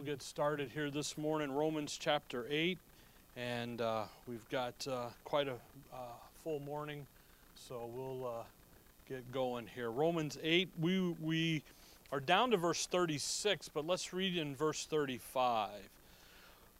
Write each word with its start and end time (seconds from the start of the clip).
we'll 0.00 0.06
get 0.06 0.22
started 0.22 0.70
here 0.72 0.90
this 0.90 1.18
morning, 1.18 1.52
Romans 1.52 1.98
chapter 2.00 2.46
8. 2.48 2.78
And 3.36 3.82
uh, 3.82 4.04
we've 4.26 4.48
got 4.48 4.72
uh, 4.90 5.08
quite 5.24 5.46
a 5.46 5.56
uh, 5.92 5.96
full 6.42 6.58
morning, 6.60 7.06
so 7.54 7.86
we'll 7.94 8.26
uh, 8.26 8.42
get 9.06 9.30
going 9.30 9.66
here. 9.66 9.90
Romans 9.90 10.38
8, 10.42 10.70
we, 10.80 11.14
we 11.20 11.62
are 12.12 12.20
down 12.20 12.50
to 12.52 12.56
verse 12.56 12.86
36, 12.86 13.68
but 13.68 13.86
let's 13.86 14.14
read 14.14 14.38
in 14.38 14.56
verse 14.56 14.86
35. 14.86 15.68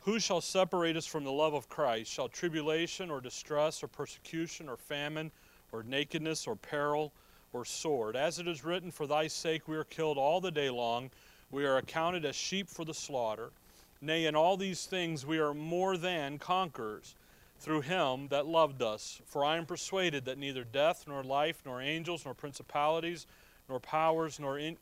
Who 0.05 0.18
shall 0.18 0.41
separate 0.41 0.96
us 0.96 1.05
from 1.05 1.25
the 1.25 1.32
love 1.32 1.52
of 1.52 1.68
Christ? 1.68 2.11
Shall 2.11 2.29
tribulation 2.29 3.11
or 3.11 3.21
distress 3.21 3.82
or 3.82 3.89
persecution 3.89 4.66
or 4.66 4.79
famine 4.79 5.30
or 5.73 5.82
nakedness 5.82 6.46
or 6.46 6.57
peril 6.57 7.12
or 7.52 7.66
sword? 7.66 8.16
As 8.16 8.39
it 8.39 8.48
is 8.48 8.64
written, 8.64 8.91
For 8.91 9.07
thy 9.07 9.27
sake 9.27 9.68
we 9.68 9.77
are 9.77 9.84
killed 9.84 10.16
all 10.16 10.41
the 10.41 10.50
day 10.50 10.71
long. 10.71 11.11
We 11.50 11.64
are 11.64 11.76
accounted 11.76 12.24
as 12.24 12.36
sheep 12.36 12.68
for 12.68 12.84
the 12.84 12.94
slaughter. 12.94 13.50
Nay, 14.00 14.26
in 14.26 14.36
all 14.36 14.56
these 14.56 14.86
things 14.86 15.27
we 15.27 15.38
are 15.38 15.52
more 15.52 15.96
than 15.96 16.38
conquerors 16.38 17.14
through 17.58 17.82
him 17.82 18.28
that 18.28 18.46
loved 18.46 18.82
us. 18.82 19.20
For 19.27 19.45
I 19.45 19.56
am 19.56 19.66
persuaded 19.66 20.24
that 20.24 20.38
neither 20.38 20.64
death, 20.64 21.05
nor 21.06 21.22
life, 21.22 21.60
nor 21.66 21.82
angels, 21.82 22.24
nor 22.24 22.34
principalities, 22.34 23.27
nor 23.68 23.78
powers, 23.80 24.41
nor, 24.41 24.58
in, 24.58 24.77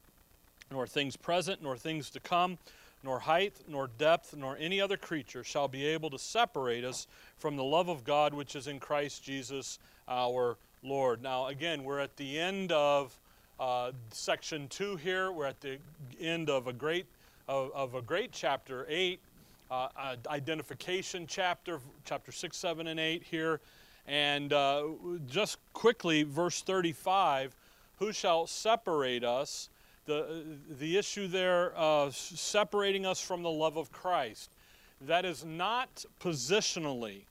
nor 0.71 0.87
things 0.87 1.17
present, 1.17 1.63
nor 1.63 1.77
things 1.77 2.11
to 2.11 2.21
come, 2.21 2.59
nor 3.03 3.19
height, 3.19 3.55
nor 3.67 3.89
depth, 3.99 4.37
nor 4.37 4.57
any 4.61 4.81
other 4.81 4.97
creature 4.97 5.43
shall 5.43 5.69
be 5.69 5.85
able 5.85 6.11
to 6.11 6.19
separate 6.19 6.85
us 6.85 7.07
from 7.39 7.57
the 7.57 7.65
love 7.65 7.89
of 7.89 8.05
God 8.05 8.33
which 8.35 8.55
is 8.55 8.67
in 8.67 8.79
Christ 8.79 9.25
Jesus 9.25 9.79
our 10.07 10.57
Lord. 10.83 11.23
Now, 11.23 11.47
again, 11.47 11.83
we're 11.83 12.01
at 12.01 12.17
the 12.17 12.39
end 12.39 12.71
of 12.73 13.19
uh, 13.59 13.93
section 14.11 14.69
two 14.69 14.97
here. 14.97 15.33
We're 15.33 15.47
at 15.47 15.61
the 15.61 15.79
end 16.21 16.51
of 16.51 16.67
a 16.67 16.73
great 16.73 17.07
of, 17.47 17.71
of 17.75 17.95
a 17.95 18.03
great 18.03 18.33
chapter 18.33 18.87
eight, 18.89 19.21
uh, 19.71 19.89
uh, 19.97 20.17
identification 20.29 21.27
chapter, 21.27 21.81
chapter 22.05 22.33
six, 22.33 22.57
seven, 22.57 22.87
and 22.87 23.01
eight 23.01 23.23
here, 23.23 23.61
and 24.07 24.53
uh, 24.53 24.85
just 25.27 25.59
quickly, 25.73 26.23
verse 26.23 26.63
thirty-five: 26.63 27.55
Who 27.99 28.13
shall 28.13 28.47
separate 28.47 29.25
us? 29.25 29.69
The 30.07 30.43
the 30.79 30.97
issue 30.97 31.29
there 31.29 31.73
separating 32.11 33.05
us 33.05 33.21
from 33.21 33.43
the 33.43 33.51
love 33.51 33.77
of 33.77 33.93
Christ. 33.93 34.51
That 35.03 35.25
is 35.25 35.45
not 35.45 36.05
positionally. 36.21 37.28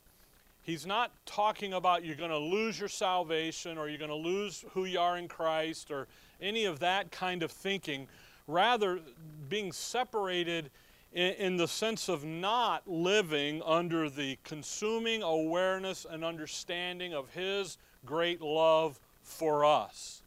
He's 0.67 0.85
not 0.85 1.11
talking 1.25 1.71
about 1.71 2.03
you're 2.03 2.17
going 2.17 2.29
to 2.29 2.37
lose 2.37 2.77
your 2.77 2.89
salvation 2.89 3.77
or 3.77 3.87
you're 3.87 3.97
going 3.97 4.09
to 4.09 4.15
lose 4.15 4.65
who 4.73 4.83
you 4.83 4.99
are 4.99 5.17
in 5.17 5.29
Christ 5.29 5.89
or 5.89 6.07
any 6.41 6.65
of 6.65 6.79
that 6.79 7.09
kind 7.09 7.41
of 7.41 7.51
thinking. 7.51 8.05
Rather, 8.47 8.99
being 9.47 9.71
separated 9.71 10.69
in, 11.13 11.55
the 11.55 11.69
sense 11.69 12.09
of 12.09 12.25
not 12.25 12.85
living 12.85 13.61
under 13.65 14.09
the 14.09 14.37
consuming 14.43 15.23
awareness 15.23 16.05
and 16.09 16.25
understanding 16.25 17.13
of 17.13 17.29
His 17.29 17.77
great 18.05 18.41
love 18.41 18.99
for 19.23 19.63
us. 19.63 20.21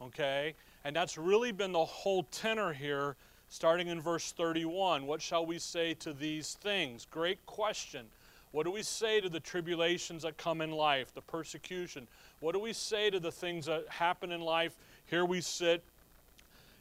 Okay? 0.00 0.54
And 0.86 0.96
that's 0.96 1.18
really 1.18 1.52
been 1.52 1.72
the 1.72 1.84
whole 1.84 2.22
tenor 2.32 2.72
here, 2.72 3.14
starting 3.50 3.88
in 3.88 4.00
verse 4.00 4.32
31. 4.32 5.06
What 5.06 5.20
shall 5.20 5.44
we 5.44 5.58
say 5.58 5.92
to 6.00 6.14
these 6.14 6.54
things? 6.62 7.06
Great 7.10 7.44
question. 7.44 8.06
What 8.52 8.66
do 8.66 8.70
we 8.70 8.82
say 8.82 9.20
to 9.20 9.30
the 9.30 9.40
tribulations 9.40 10.22
that 10.22 10.36
come 10.36 10.60
in 10.60 10.70
life, 10.70 11.12
the 11.14 11.22
persecution? 11.22 12.06
What 12.40 12.52
do 12.52 12.60
we 12.60 12.74
say 12.74 13.08
to 13.08 13.18
the 13.18 13.32
things 13.32 13.66
that 13.66 13.88
happen 13.88 14.30
in 14.30 14.42
life? 14.42 14.76
Here 15.06 15.24
we 15.24 15.40
sit, 15.40 15.82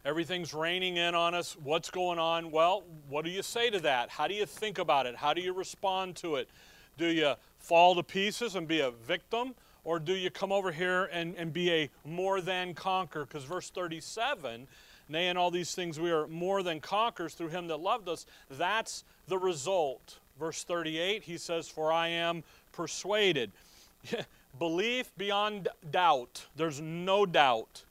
everything's 0.03 0.53
raining 0.53 0.97
in 0.97 1.15
on 1.15 1.33
us. 1.33 1.55
What's 1.63 1.89
going 1.89 2.19
on? 2.19 2.51
Well, 2.51 2.83
what 3.07 3.23
do 3.23 3.31
you 3.31 3.41
say 3.41 3.69
to 3.69 3.79
that? 3.79 4.09
How 4.09 4.27
do 4.27 4.33
you 4.33 4.45
think 4.45 4.79
about 4.79 5.05
it? 5.05 5.15
How 5.15 5.33
do 5.33 5.41
you 5.41 5.53
respond 5.53 6.17
to 6.17 6.35
it? 6.35 6.49
Do 6.97 7.07
you 7.07 7.35
fall 7.59 7.95
to 7.95 8.03
pieces 8.03 8.55
and 8.55 8.67
be 8.67 8.81
a 8.81 8.91
victim? 8.91 9.55
Or 9.85 9.97
do 9.97 10.13
you 10.13 10.29
come 10.29 10.51
over 10.51 10.73
here 10.73 11.05
and, 11.05 11.35
and 11.35 11.53
be 11.53 11.71
a 11.71 11.89
more 12.03 12.41
than 12.41 12.73
conqueror? 12.73 13.25
Because 13.25 13.45
verse 13.45 13.69
37 13.69 14.67
Nay, 15.09 15.27
in 15.27 15.35
all 15.35 15.51
these 15.51 15.75
things 15.75 15.99
we 15.99 16.09
are 16.09 16.25
more 16.27 16.63
than 16.63 16.79
conquerors 16.79 17.33
through 17.33 17.49
him 17.49 17.67
that 17.67 17.81
loved 17.81 18.07
us. 18.07 18.25
That's 18.49 19.03
the 19.27 19.37
result 19.37 20.19
Verse 20.41 20.63
38, 20.63 21.21
he 21.21 21.37
says, 21.37 21.67
For 21.67 21.91
I 21.91 22.07
am 22.07 22.43
persuaded. 22.71 23.51
Belief 24.57 25.15
beyond 25.15 25.67
doubt. 25.91 26.47
There's 26.55 26.81
no 26.81 27.27
doubt 27.27 27.83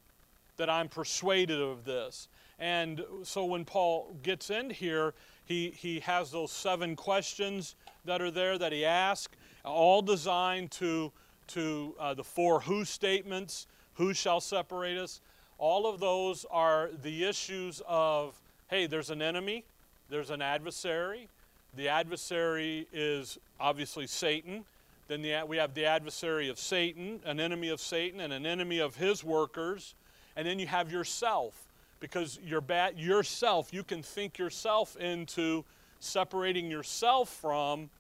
that 0.57 0.69
I'm 0.69 0.89
persuaded 0.89 1.61
of 1.61 1.85
this. 1.85 2.27
And 2.59 3.05
so 3.23 3.45
when 3.45 3.65
Paul 3.65 4.17
gets 4.25 4.51
in 4.51 4.69
here, 4.69 5.15
he, 5.45 5.71
he 5.77 6.01
has 6.01 6.33
those 6.33 6.51
seven 6.51 6.97
questions 6.97 7.77
that 8.05 8.21
are 8.21 8.33
there 8.33 8.59
that 8.59 8.73
he 8.73 8.85
asks, 8.85 9.37
all 9.65 10.03
designed 10.03 10.73
to, 10.73 11.13
to 11.47 11.95
uh, 12.01 12.15
the 12.15 12.25
four 12.25 12.59
who 12.59 12.85
statements 12.85 13.69
who 13.95 14.13
shall 14.13 14.41
separate 14.41 14.99
us. 14.99 15.21
All 15.57 15.87
of 15.87 16.01
those 16.01 16.45
are 16.51 16.91
the 17.01 17.27
issues 17.27 17.81
of 17.87 18.35
hey, 18.67 18.89
there's 18.89 19.11
an 19.11 19.23
enemy, 19.23 19.63
there's 20.09 20.31
an 20.31 20.43
adversary, 20.43 21.29
the 21.77 21.89
adversary 21.89 22.87
is 22.93 23.39
obviously 23.61 24.07
Satan. 24.07 24.65
Then 25.09 25.23
the, 25.23 25.43
we 25.47 25.57
have 25.57 25.75
the 25.75 25.87
adversary 25.87 26.49
of 26.49 26.59
Satan, 26.59 27.21
an 27.25 27.41
enemy 27.41 27.69
of 27.69 27.81
Satan, 27.81 28.21
and 28.21 28.33
an 28.33 28.47
enemy 28.47 28.79
of 28.79 28.97
his 28.97 29.25
workers. 29.25 29.95
And 30.37 30.47
then 30.47 30.59
you 30.59 30.67
have 30.67 30.93
yourself, 30.93 31.55
because 31.99 32.39
you're 32.45 32.61
bad 32.61 32.99
yourself. 32.99 33.73
You 33.73 33.83
can 33.83 34.03
think 34.03 34.39
yourself 34.39 34.97
into 34.97 35.65
separating 35.99 36.71
yourself 36.71 37.29
from 37.29 37.91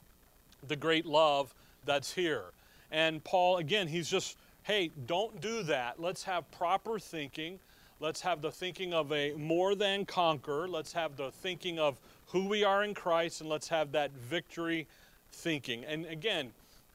the 0.69 0.77
great 0.77 1.05
love 1.05 1.53
that's 1.85 2.13
here. 2.13 2.45
And 2.93 3.23
Paul, 3.25 3.59
again, 3.59 3.89
he's 3.89 4.09
just, 4.09 4.37
hey, 4.63 4.91
don't 5.07 5.41
do 5.41 5.63
that. 5.65 6.01
Let's 6.01 6.23
have 6.25 6.51
proper 6.53 6.99
thinking. 6.99 7.59
Let's 8.01 8.21
have 8.23 8.41
the 8.41 8.51
thinking 8.51 8.95
of 8.95 9.13
a 9.13 9.33
more 9.35 9.75
than 9.75 10.07
conqueror. 10.07 10.67
Let's 10.69 10.93
have 10.93 11.17
the 11.17 11.31
thinking 11.31 11.79
of 11.79 11.99
who 12.33 12.47
we 12.47 12.65
are 12.65 12.85
in 12.85 12.95
Christ, 12.95 13.41
and 13.41 13.51
let's 13.51 13.69
have 13.69 13.93
that 13.93 14.13
victory 14.13 14.87
thinking. 15.33 15.85
And 15.85 16.07
again, 16.07 16.53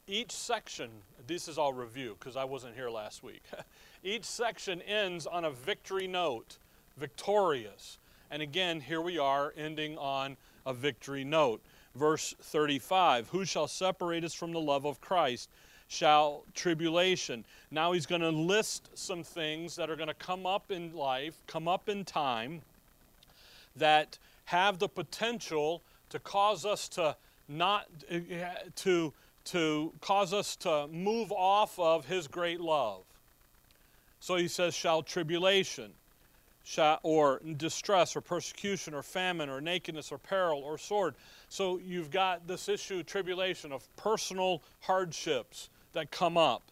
each 0.08 0.32
section, 0.32 0.90
this 1.28 1.48
is 1.48 1.58
all 1.58 1.74
review 1.74 2.16
because 2.20 2.36
I 2.36 2.44
wasn't 2.44 2.76
here 2.76 2.90
last 2.90 3.24
week. 3.24 3.42
each 4.04 4.24
section 4.24 4.82
ends 4.84 5.26
on 5.26 5.46
a 5.46 5.52
victory 5.52 6.08
note, 6.08 6.58
victorious. 6.98 7.98
And 8.32 8.42
again, 8.42 8.80
here 8.80 9.02
we 9.02 9.18
are 9.18 9.54
ending 9.58 9.98
on 9.98 10.38
a 10.66 10.74
victory 10.74 11.24
note. 11.24 11.62
Verse 11.96 12.34
35 12.42 13.30
Who 13.30 13.46
shall 13.46 13.68
separate 13.68 14.24
us 14.24 14.34
from 14.34 14.52
the 14.52 14.60
love 14.60 14.86
of 14.86 15.02
Christ? 15.02 15.50
Shall 15.88 16.44
tribulation. 16.56 17.46
Now 17.70 17.92
he's 17.92 18.08
going 18.08 18.22
to 18.22 18.30
list 18.30 18.90
some 18.96 19.24
things 19.24 19.76
that 19.76 19.90
are 19.90 19.96
going 19.96 20.08
to 20.08 20.16
come 20.16 20.46
up 20.46 20.72
in 20.72 20.94
life, 20.96 21.36
come 21.46 21.68
up 21.68 21.90
in 21.90 22.06
time, 22.06 22.62
that 23.76 24.18
have 24.46 24.80
the 24.80 24.88
potential 24.88 25.82
to 26.10 26.20
cause 26.20 26.66
us 26.66 26.88
to 26.90 27.16
not 27.48 27.88
to 28.76 29.14
to 29.46 29.94
cause 30.02 30.34
us 30.34 30.56
to 30.56 30.88
move 30.88 31.32
off 31.32 31.78
of 31.78 32.06
his 32.06 32.28
great 32.28 32.60
love. 32.60 33.04
So 34.20 34.38
he 34.38 34.48
says, 34.48 34.74
shall 34.74 35.04
tribulation, 35.04 35.92
shall, 36.64 37.00
or 37.04 37.42
distress, 37.58 38.16
or 38.16 38.22
persecution, 38.22 38.96
or 38.96 39.04
famine, 39.04 39.50
or 39.50 39.62
nakedness, 39.62 40.12
or 40.12 40.18
peril, 40.18 40.64
or 40.64 40.80
sword. 40.80 41.14
So 41.48 41.80
you've 41.86 42.10
got 42.10 42.48
this 42.48 42.68
issue, 42.68 43.00
of 43.00 43.06
tribulation, 43.06 43.72
of 43.72 43.88
personal 43.98 44.64
hardships 44.82 45.70
that 45.94 46.10
come 46.10 46.38
up 46.38 46.64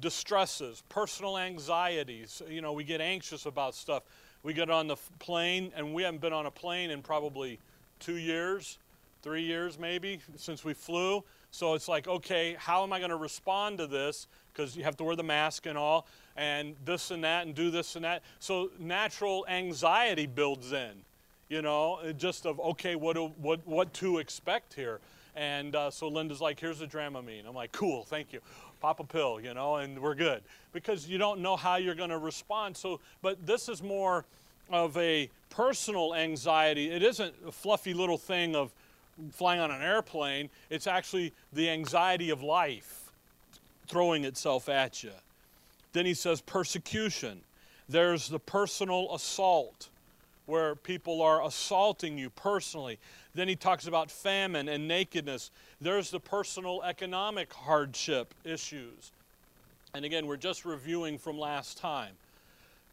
distresses, 0.00 0.82
personal 0.88 1.38
anxieties. 1.38 2.42
You 2.48 2.60
know, 2.60 2.72
we 2.72 2.84
get 2.84 3.00
anxious 3.00 3.46
about 3.46 3.74
stuff. 3.74 4.02
We 4.44 4.52
get 4.52 4.68
on 4.68 4.86
the 4.86 4.96
plane, 5.18 5.72
and 5.74 5.94
we 5.94 6.02
haven't 6.02 6.20
been 6.20 6.34
on 6.34 6.44
a 6.44 6.50
plane 6.50 6.90
in 6.90 7.00
probably 7.00 7.58
two 7.98 8.16
years, 8.16 8.78
three 9.22 9.42
years 9.42 9.78
maybe, 9.78 10.20
since 10.36 10.62
we 10.62 10.74
flew. 10.74 11.24
So 11.50 11.72
it's 11.72 11.88
like, 11.88 12.06
okay, 12.06 12.54
how 12.58 12.82
am 12.82 12.92
I 12.92 12.98
going 12.98 13.10
to 13.10 13.16
respond 13.16 13.78
to 13.78 13.86
this? 13.86 14.26
Because 14.52 14.76
you 14.76 14.84
have 14.84 14.98
to 14.98 15.04
wear 15.04 15.16
the 15.16 15.22
mask 15.22 15.64
and 15.64 15.78
all, 15.78 16.06
and 16.36 16.76
this 16.84 17.10
and 17.10 17.24
that, 17.24 17.46
and 17.46 17.54
do 17.54 17.70
this 17.70 17.96
and 17.96 18.04
that. 18.04 18.22
So 18.38 18.70
natural 18.78 19.46
anxiety 19.48 20.26
builds 20.26 20.72
in, 20.72 20.92
you 21.48 21.62
know, 21.62 22.00
just 22.18 22.44
of, 22.44 22.60
okay, 22.60 22.96
what, 22.96 23.16
what, 23.38 23.66
what 23.66 23.94
to 23.94 24.18
expect 24.18 24.74
here. 24.74 25.00
And 25.36 25.74
uh, 25.74 25.90
so 25.90 26.06
Linda's 26.06 26.42
like, 26.42 26.60
here's 26.60 26.80
the 26.80 26.86
Dramamine. 26.86 27.48
I'm 27.48 27.54
like, 27.54 27.72
cool, 27.72 28.04
thank 28.04 28.32
you 28.32 28.40
pop 28.84 29.00
a 29.00 29.04
pill, 29.04 29.40
you 29.40 29.54
know, 29.54 29.76
and 29.76 29.98
we're 29.98 30.14
good. 30.14 30.42
Because 30.74 31.08
you 31.08 31.16
don't 31.16 31.40
know 31.40 31.56
how 31.56 31.76
you're 31.76 31.94
going 31.94 32.10
to 32.10 32.18
respond. 32.18 32.76
So, 32.76 33.00
but 33.22 33.46
this 33.46 33.70
is 33.70 33.82
more 33.82 34.26
of 34.70 34.96
a 34.96 35.28
personal 35.50 36.14
anxiety. 36.14 36.90
It 36.90 37.02
isn't 37.02 37.34
a 37.46 37.52
fluffy 37.52 37.94
little 37.94 38.18
thing 38.18 38.56
of 38.56 38.72
flying 39.32 39.60
on 39.60 39.70
an 39.70 39.82
airplane. 39.82 40.50
It's 40.70 40.86
actually 40.86 41.32
the 41.52 41.70
anxiety 41.70 42.30
of 42.30 42.42
life 42.42 43.12
throwing 43.86 44.24
itself 44.24 44.68
at 44.68 45.02
you. 45.02 45.12
Then 45.92 46.06
he 46.06 46.14
says 46.14 46.40
persecution. 46.40 47.40
There's 47.88 48.28
the 48.28 48.38
personal 48.38 49.14
assault 49.14 49.88
where 50.46 50.74
people 50.74 51.22
are 51.22 51.44
assaulting 51.44 52.18
you 52.18 52.30
personally. 52.30 52.98
Then 53.34 53.48
he 53.48 53.56
talks 53.56 53.86
about 53.86 54.10
famine 54.10 54.68
and 54.68 54.86
nakedness. 54.88 55.50
There's 55.80 56.10
the 56.10 56.20
personal 56.20 56.82
economic 56.82 57.52
hardship 57.52 58.34
issues. 58.44 59.12
And 59.94 60.04
again, 60.04 60.26
we're 60.26 60.36
just 60.36 60.64
reviewing 60.64 61.18
from 61.18 61.38
last 61.38 61.78
time. 61.78 62.14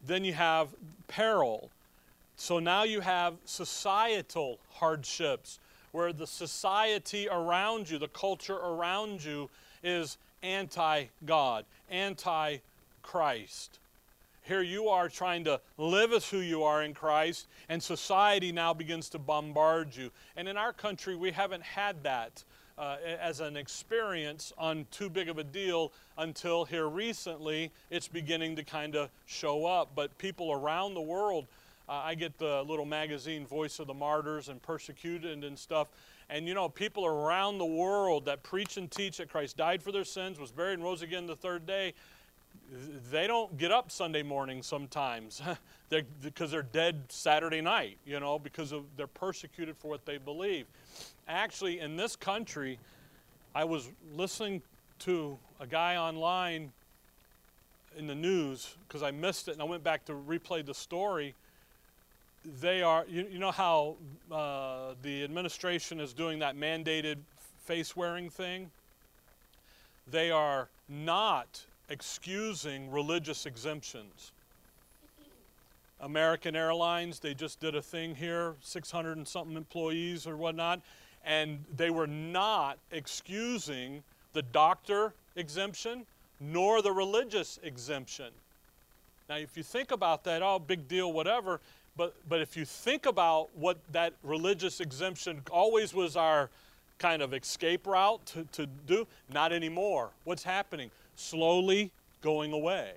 Then 0.02 0.24
you 0.24 0.32
have 0.32 0.68
peril. 1.08 1.70
So 2.36 2.58
now 2.58 2.82
you 2.82 3.00
have 3.00 3.34
societal 3.44 4.58
hardships 4.70 5.58
where 5.92 6.12
the 6.12 6.26
society 6.26 7.28
around 7.30 7.90
you, 7.90 7.98
the 7.98 8.08
culture 8.08 8.56
around 8.56 9.22
you, 9.24 9.48
is 9.84 10.16
anti 10.42 11.04
God, 11.24 11.64
anti 11.90 12.58
Christ. 13.02 13.78
Here 14.44 14.62
you 14.62 14.88
are 14.88 15.08
trying 15.08 15.44
to 15.44 15.60
live 15.78 16.12
as 16.12 16.28
who 16.28 16.38
you 16.38 16.64
are 16.64 16.82
in 16.82 16.94
Christ, 16.94 17.46
and 17.68 17.80
society 17.80 18.50
now 18.50 18.74
begins 18.74 19.08
to 19.10 19.18
bombard 19.18 19.94
you. 19.94 20.10
And 20.36 20.48
in 20.48 20.56
our 20.56 20.72
country, 20.72 21.14
we 21.14 21.30
haven't 21.30 21.62
had 21.62 22.02
that 22.02 22.42
uh, 22.78 22.96
as 23.20 23.40
an 23.40 23.56
experience 23.56 24.52
on 24.58 24.86
too 24.90 25.10
big 25.10 25.28
of 25.28 25.38
a 25.38 25.44
deal 25.44 25.92
until 26.18 26.64
here 26.64 26.88
recently 26.88 27.70
it's 27.90 28.08
beginning 28.08 28.56
to 28.56 28.64
kind 28.64 28.96
of 28.96 29.10
show 29.26 29.66
up. 29.66 29.90
But 29.94 30.16
people 30.18 30.52
around 30.52 30.94
the 30.94 31.00
world, 31.00 31.46
uh, 31.88 31.92
I 31.92 32.14
get 32.14 32.38
the 32.38 32.62
little 32.62 32.86
magazine 32.86 33.46
Voice 33.46 33.78
of 33.78 33.86
the 33.86 33.94
Martyrs 33.94 34.48
and 34.48 34.62
Persecuted 34.62 35.44
and 35.44 35.58
stuff. 35.58 35.88
And 36.30 36.48
you 36.48 36.54
know, 36.54 36.68
people 36.68 37.04
around 37.04 37.58
the 37.58 37.66
world 37.66 38.24
that 38.24 38.42
preach 38.42 38.76
and 38.76 38.90
teach 38.90 39.18
that 39.18 39.28
Christ 39.28 39.56
died 39.56 39.82
for 39.82 39.92
their 39.92 40.04
sins, 40.04 40.38
was 40.38 40.50
buried, 40.50 40.74
and 40.74 40.84
rose 40.84 41.02
again 41.02 41.26
the 41.26 41.36
third 41.36 41.66
day, 41.66 41.92
they 43.10 43.26
don't 43.26 43.56
get 43.58 43.70
up 43.70 43.90
Sunday 43.90 44.22
morning 44.22 44.62
sometimes 44.62 45.42
they're, 45.88 46.02
because 46.22 46.50
they're 46.50 46.62
dead 46.62 47.02
Saturday 47.08 47.60
night, 47.60 47.98
you 48.06 48.18
know, 48.18 48.38
because 48.38 48.72
of, 48.72 48.84
they're 48.96 49.06
persecuted 49.06 49.76
for 49.76 49.88
what 49.88 50.06
they 50.06 50.18
believe. 50.18 50.66
Actually, 51.28 51.80
in 51.80 51.96
this 51.96 52.16
country, 52.16 52.78
I 53.54 53.64
was 53.64 53.88
listening 54.14 54.62
to 55.00 55.38
a 55.60 55.66
guy 55.66 55.96
online 55.96 56.72
in 57.96 58.06
the 58.06 58.14
news 58.14 58.74
because 58.86 59.02
I 59.02 59.10
missed 59.10 59.48
it 59.48 59.52
and 59.52 59.62
I 59.62 59.64
went 59.64 59.84
back 59.84 60.04
to 60.06 60.12
replay 60.14 60.64
the 60.64 60.74
story. 60.74 61.34
They 62.60 62.82
are, 62.82 63.04
you, 63.08 63.26
you 63.30 63.38
know 63.38 63.50
how 63.52 63.96
uh, 64.30 64.94
the 65.02 65.22
administration 65.22 66.00
is 66.00 66.12
doing 66.12 66.40
that 66.40 66.56
mandated 66.56 67.18
face 67.64 67.94
wearing 67.94 68.30
thing? 68.30 68.70
They 70.10 70.30
are 70.30 70.68
not 70.88 71.64
excusing 71.88 72.90
religious 72.90 73.46
exemptions. 73.46 74.32
American 76.00 76.56
Airlines, 76.56 77.20
they 77.20 77.32
just 77.32 77.60
did 77.60 77.76
a 77.76 77.82
thing 77.82 78.16
here, 78.16 78.54
600 78.60 79.16
and 79.16 79.28
something 79.28 79.56
employees 79.56 80.26
or 80.26 80.36
whatnot, 80.36 80.80
and 81.24 81.64
they 81.76 81.90
were 81.90 82.06
not 82.06 82.78
excusing 82.90 84.02
the 84.32 84.42
doctor 84.42 85.14
exemption 85.36 86.06
nor 86.40 86.82
the 86.82 86.92
religious 86.92 87.58
exemption. 87.62 88.32
Now, 89.28 89.36
if 89.36 89.56
you 89.56 89.62
think 89.62 89.92
about 89.92 90.24
that, 90.24 90.42
oh, 90.42 90.58
big 90.58 90.88
deal, 90.88 91.12
whatever, 91.12 91.60
but, 91.96 92.14
but 92.28 92.40
if 92.40 92.56
you 92.56 92.64
think 92.64 93.06
about 93.06 93.48
what 93.54 93.78
that 93.92 94.14
religious 94.22 94.80
exemption 94.80 95.42
always 95.50 95.94
was 95.94 96.16
our 96.16 96.50
kind 96.98 97.22
of 97.22 97.34
escape 97.34 97.86
route 97.86 98.24
to, 98.26 98.44
to 98.52 98.66
do, 98.86 99.06
not 99.32 99.52
anymore. 99.52 100.10
What's 100.24 100.42
happening? 100.42 100.90
Slowly 101.16 101.90
going 102.22 102.52
away. 102.52 102.92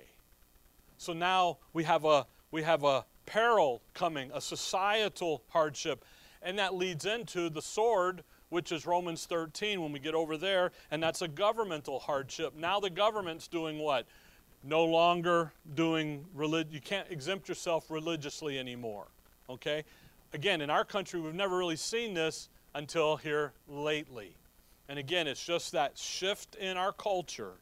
So 0.98 1.12
now 1.12 1.58
we 1.72 1.84
have 1.84 2.04
a, 2.04 2.26
we 2.50 2.62
have 2.62 2.84
a 2.84 3.04
peril 3.26 3.82
coming, 3.94 4.30
a 4.32 4.40
societal 4.40 5.42
hardship. 5.48 6.04
And 6.46 6.60
that 6.60 6.76
leads 6.76 7.04
into 7.06 7.50
the 7.50 7.60
sword, 7.60 8.22
which 8.50 8.70
is 8.70 8.86
Romans 8.86 9.26
13 9.26 9.82
when 9.82 9.90
we 9.90 9.98
get 9.98 10.14
over 10.14 10.36
there, 10.36 10.70
and 10.92 11.02
that's 11.02 11.20
a 11.20 11.26
governmental 11.26 11.98
hardship. 11.98 12.54
Now 12.56 12.78
the 12.78 12.88
government's 12.88 13.48
doing 13.48 13.80
what? 13.80 14.06
No 14.62 14.84
longer 14.84 15.52
doing 15.74 16.24
religion. 16.36 16.72
You 16.72 16.80
can't 16.80 17.10
exempt 17.10 17.48
yourself 17.48 17.90
religiously 17.90 18.60
anymore. 18.60 19.08
Okay? 19.50 19.82
Again, 20.32 20.60
in 20.60 20.70
our 20.70 20.84
country, 20.84 21.18
we've 21.18 21.34
never 21.34 21.58
really 21.58 21.74
seen 21.74 22.14
this 22.14 22.48
until 22.76 23.16
here 23.16 23.52
lately. 23.68 24.36
And 24.88 25.00
again, 25.00 25.26
it's 25.26 25.44
just 25.44 25.72
that 25.72 25.98
shift 25.98 26.54
in 26.54 26.76
our 26.76 26.92
culture. 26.92 27.54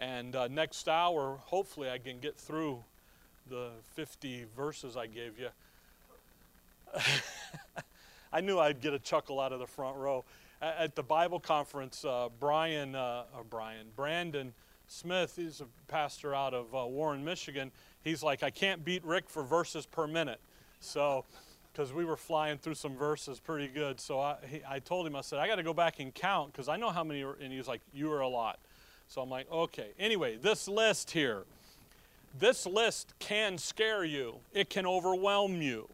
And 0.00 0.34
uh, 0.34 0.48
next 0.48 0.88
hour, 0.88 1.38
hopefully, 1.44 1.88
I 1.88 1.98
can 1.98 2.18
get 2.18 2.36
through 2.36 2.82
the 3.48 3.68
50 3.94 4.46
verses 4.56 4.96
I 4.96 5.06
gave 5.06 5.38
you. 5.38 5.50
I 8.32 8.40
knew 8.40 8.58
I'd 8.58 8.80
get 8.80 8.94
a 8.94 8.98
chuckle 8.98 9.40
out 9.40 9.52
of 9.52 9.58
the 9.58 9.66
front 9.66 9.96
row. 9.96 10.24
At 10.60 10.94
the 10.94 11.02
Bible 11.02 11.40
conference, 11.40 12.04
uh, 12.04 12.28
Brian, 12.38 12.94
uh, 12.94 13.24
Brian, 13.50 13.88
Brandon 13.96 14.52
Smith, 14.86 15.34
he's 15.36 15.60
a 15.60 15.66
pastor 15.88 16.34
out 16.34 16.54
of 16.54 16.74
uh, 16.74 16.86
Warren, 16.86 17.24
Michigan. 17.24 17.72
He's 18.02 18.22
like, 18.22 18.42
I 18.42 18.50
can't 18.50 18.84
beat 18.84 19.04
Rick 19.04 19.28
for 19.28 19.42
verses 19.42 19.86
per 19.86 20.06
minute. 20.06 20.40
So, 20.80 21.24
because 21.72 21.92
we 21.92 22.04
were 22.04 22.16
flying 22.16 22.58
through 22.58 22.74
some 22.74 22.96
verses 22.96 23.40
pretty 23.40 23.68
good. 23.68 24.00
So 24.00 24.20
I, 24.20 24.36
he, 24.46 24.60
I 24.68 24.78
told 24.78 25.06
him, 25.06 25.16
I 25.16 25.22
said, 25.22 25.38
I 25.38 25.46
got 25.46 25.56
to 25.56 25.62
go 25.62 25.74
back 25.74 25.98
and 25.98 26.14
count 26.14 26.52
because 26.52 26.68
I 26.68 26.76
know 26.76 26.90
how 26.90 27.02
many, 27.02 27.22
are, 27.22 27.36
and 27.40 27.50
he 27.50 27.58
was 27.58 27.68
like, 27.68 27.80
You 27.92 28.12
are 28.12 28.20
a 28.20 28.28
lot. 28.28 28.58
So 29.08 29.20
I'm 29.20 29.30
like, 29.30 29.50
okay. 29.50 29.88
Anyway, 29.98 30.36
this 30.36 30.68
list 30.68 31.10
here 31.10 31.44
this 32.38 32.66
list 32.66 33.12
can 33.18 33.58
scare 33.58 34.04
you, 34.04 34.36
it 34.52 34.70
can 34.70 34.86
overwhelm 34.86 35.60
you, 35.60 35.88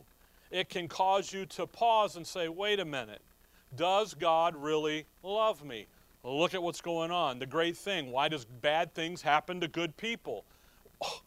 it 0.51 0.69
can 0.69 0.89
cause 0.89 1.33
you 1.33 1.47
to 1.47 1.67
pause 1.67 2.17
and 2.17 2.27
say, 2.27 2.49
wait 2.49 2.81
a 2.81 2.85
minute, 2.85 3.21
does 3.77 4.15
God 4.15 4.57
really 4.57 5.05
love 5.23 5.65
me? 5.65 5.87
Look 6.25 6.55
at 6.55 6.63
what's 6.63 6.81
going 6.81 7.11
on. 7.11 7.39
The 7.39 7.47
great 7.47 7.77
thing 7.77 8.11
why 8.11 8.29
does 8.29 8.45
bad 8.45 8.95
things 8.95 9.23
happen 9.23 9.61
to 9.61 9.69
good 9.69 9.97
people? 9.97 10.45
Oh, 11.03 11.21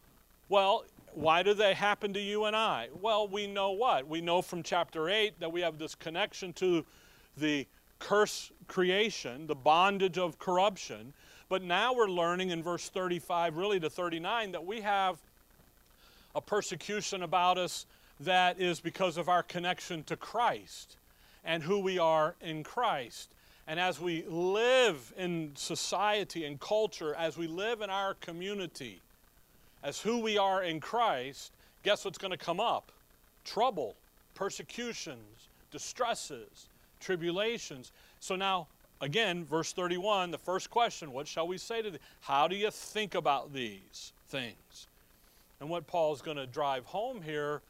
well, 0.49 0.85
why 1.13 1.43
do 1.43 1.53
they 1.53 1.73
happen 1.73 2.13
to 2.13 2.19
you 2.19 2.45
and 2.45 2.55
I? 2.55 2.89
Well, 3.01 3.27
we 3.27 3.47
know 3.47 3.71
what? 3.71 4.07
We 4.07 4.21
know 4.21 4.41
from 4.41 4.63
chapter 4.63 5.09
8 5.09 5.39
that 5.39 5.51
we 5.51 5.61
have 5.61 5.77
this 5.77 5.95
connection 5.95 6.53
to 6.53 6.85
the 7.37 7.67
curse 7.99 8.51
creation, 8.67 9.47
the 9.47 9.55
bondage 9.55 10.17
of 10.17 10.39
corruption. 10.39 11.13
But 11.49 11.63
now 11.63 11.93
we're 11.93 12.09
learning 12.09 12.49
in 12.49 12.63
verse 12.63 12.89
35, 12.89 13.57
really 13.57 13.79
to 13.79 13.89
39, 13.89 14.53
that 14.53 14.65
we 14.65 14.81
have 14.81 15.19
a 16.33 16.41
persecution 16.41 17.23
about 17.23 17.57
us 17.57 17.85
that 18.25 18.59
is 18.59 18.79
because 18.79 19.17
of 19.17 19.29
our 19.29 19.43
connection 19.43 20.03
to 20.03 20.15
Christ 20.15 20.97
and 21.43 21.63
who 21.63 21.79
we 21.79 21.97
are 21.97 22.35
in 22.41 22.63
Christ. 22.63 23.29
And 23.67 23.79
as 23.79 23.99
we 23.99 24.23
live 24.27 25.13
in 25.17 25.51
society 25.55 26.45
and 26.45 26.59
culture, 26.59 27.15
as 27.15 27.37
we 27.37 27.47
live 27.47 27.81
in 27.81 27.89
our 27.89 28.15
community, 28.15 28.99
as 29.83 29.99
who 29.99 30.19
we 30.19 30.37
are 30.37 30.63
in 30.63 30.79
Christ, 30.79 31.51
guess 31.83 32.05
what's 32.05 32.17
going 32.17 32.31
to 32.31 32.37
come 32.37 32.59
up? 32.59 32.91
Trouble, 33.45 33.95
persecutions, 34.35 35.47
distresses, 35.71 36.67
tribulations. 36.99 37.91
So 38.19 38.35
now 38.35 38.67
again, 38.99 39.43
verse 39.45 39.73
31, 39.73 40.31
the 40.31 40.37
first 40.37 40.69
question, 40.69 41.11
what 41.11 41.27
shall 41.27 41.47
we 41.47 41.57
say 41.57 41.81
to 41.81 41.91
thee? 41.91 41.99
How 42.21 42.47
do 42.47 42.55
you 42.55 42.71
think 42.71 43.15
about 43.15 43.53
these 43.53 44.13
things? 44.29 44.87
And 45.59 45.69
what 45.69 45.87
Paul's 45.87 46.21
going 46.21 46.37
to 46.37 46.47
drive 46.47 46.85
home 46.85 47.21
here 47.21 47.61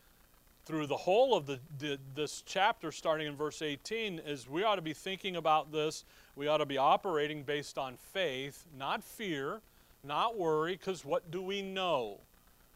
through 0.72 0.88
the 0.88 0.96
whole 0.96 1.36
of 1.36 1.48
the, 1.48 1.60
the, 1.80 2.00
this 2.16 2.44
chapter, 2.46 2.94
starting 2.94 3.28
in 3.28 3.36
verse 3.36 3.62
18, 3.62 4.20
is 4.20 4.50
we 4.50 4.64
ought 4.64 4.76
to 4.76 4.82
be 4.82 4.94
thinking 4.94 5.36
about 5.36 5.70
this. 5.70 6.06
We 6.38 6.48
ought 6.48 6.60
to 6.60 6.66
be 6.66 6.78
operating 6.78 7.44
based 7.44 7.78
on 7.78 7.98
faith, 8.14 8.64
not 8.80 9.04
fear, 9.04 9.60
not 10.02 10.38
worry, 10.38 10.78
because 10.78 11.04
what 11.04 11.30
do 11.30 11.42
we 11.42 11.62
know? 11.62 12.20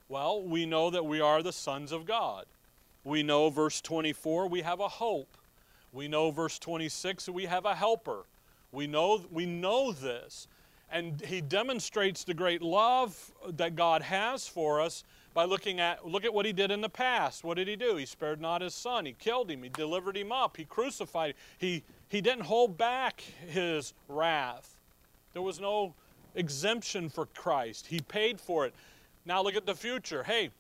Well, 0.10 0.42
we 0.42 0.66
know 0.66 0.90
that 0.90 1.06
we 1.06 1.22
are 1.22 1.42
the 1.42 1.54
sons 1.54 1.94
of 1.94 2.06
God. 2.06 2.44
We 3.06 3.24
know, 3.24 3.50
verse 3.50 3.80
24, 3.80 4.50
we 4.50 4.60
have 4.60 4.82
a 4.82 4.90
hope. 4.90 5.38
We 5.94 6.10
know, 6.10 6.32
verse 6.32 6.60
26, 6.60 7.30
we 7.30 7.46
have 7.46 7.64
a 7.64 7.76
helper. 7.76 8.24
We 8.74 8.88
know, 8.88 9.24
we 9.32 9.46
know 9.46 9.94
this. 9.94 10.50
And 10.92 11.22
he 11.22 11.40
demonstrates 11.40 12.26
the 12.26 12.34
great 12.34 12.62
love 12.62 13.32
that 13.52 13.78
God 13.78 14.02
has 14.02 14.50
for 14.50 14.82
us 14.82 15.06
by 15.36 15.44
looking 15.44 15.82
at 15.82 16.08
look 16.08 16.24
at 16.26 16.34
what 16.34 16.46
he 16.46 16.54
did 16.54 16.72
in 16.72 16.82
the 16.82 16.90
past. 16.90 17.44
What 17.44 17.58
did 17.58 17.68
he 17.68 17.76
do? 17.76 17.98
He 17.98 18.06
spared 18.08 18.42
not 18.42 18.62
his 18.62 18.74
son. 18.74 19.06
He 19.06 19.14
killed 19.14 19.52
him. 19.52 19.62
He 19.62 19.70
delivered 19.70 20.18
him 20.18 20.32
up. 20.32 20.58
He 20.58 20.64
crucified 20.64 21.32
him. 21.32 21.36
He 21.60 21.84
he 22.08 22.22
didn't 22.22 22.46
hold 22.46 22.78
back 22.78 23.22
his 23.50 23.94
wrath. 24.08 24.78
There 25.34 25.42
was 25.42 25.60
no 25.60 25.94
exemption 26.34 27.10
for 27.10 27.28
Christ. 27.28 27.88
He 27.88 28.00
paid 28.00 28.40
for 28.40 28.66
it. 28.66 28.74
Now 29.26 29.44
look 29.44 29.56
at 29.56 29.66
the 29.66 29.76
future. 29.76 30.24
Hey, 30.24 30.52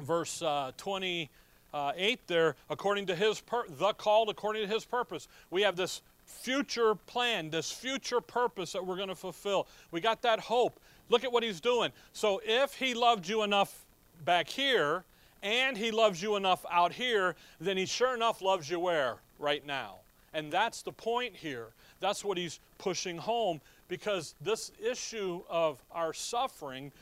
verse 0.00 0.42
uh, 0.42 0.72
28 0.76 2.18
there, 2.26 2.56
according 2.68 3.06
to 3.06 3.14
his 3.14 3.40
the 3.78 3.92
called 3.94 4.28
according 4.28 4.66
to 4.66 4.74
his 4.74 4.84
purpose. 4.84 5.28
We 5.50 5.62
have 5.62 5.76
this 5.76 6.02
future 6.24 6.96
plan, 6.96 7.50
this 7.50 7.70
future 7.70 8.20
purpose 8.20 8.72
that 8.72 8.84
we're 8.84 8.96
going 8.96 9.08
to 9.08 9.14
fulfill. 9.14 9.68
We 9.92 10.00
got 10.00 10.22
that 10.22 10.40
hope. 10.40 10.80
Look 11.10 11.22
at 11.22 11.30
what 11.30 11.44
he's 11.44 11.60
doing. 11.60 11.92
So 12.12 12.40
if 12.44 12.74
he 12.74 12.94
loved 12.94 13.28
you 13.28 13.42
enough 13.42 13.84
back 14.24 14.48
here 14.48 15.04
and 15.42 15.76
he 15.76 15.90
loves 15.90 16.22
you 16.22 16.36
enough 16.36 16.64
out 16.70 16.92
here, 16.92 17.34
then 17.60 17.76
he 17.76 17.86
sure 17.86 18.14
enough 18.14 18.42
loves 18.42 18.68
you 18.68 18.78
where? 18.78 19.16
Right 19.38 19.66
now. 19.66 19.96
And 20.34 20.52
that's 20.52 20.82
the 20.82 20.92
point 20.92 21.34
here. 21.34 21.68
That's 22.00 22.24
what 22.24 22.38
he's 22.38 22.60
pushing 22.78 23.18
home 23.18 23.60
because 23.88 24.34
this 24.40 24.70
issue 24.82 25.42
of 25.50 25.82
our 25.90 26.12
suffering, 26.12 26.92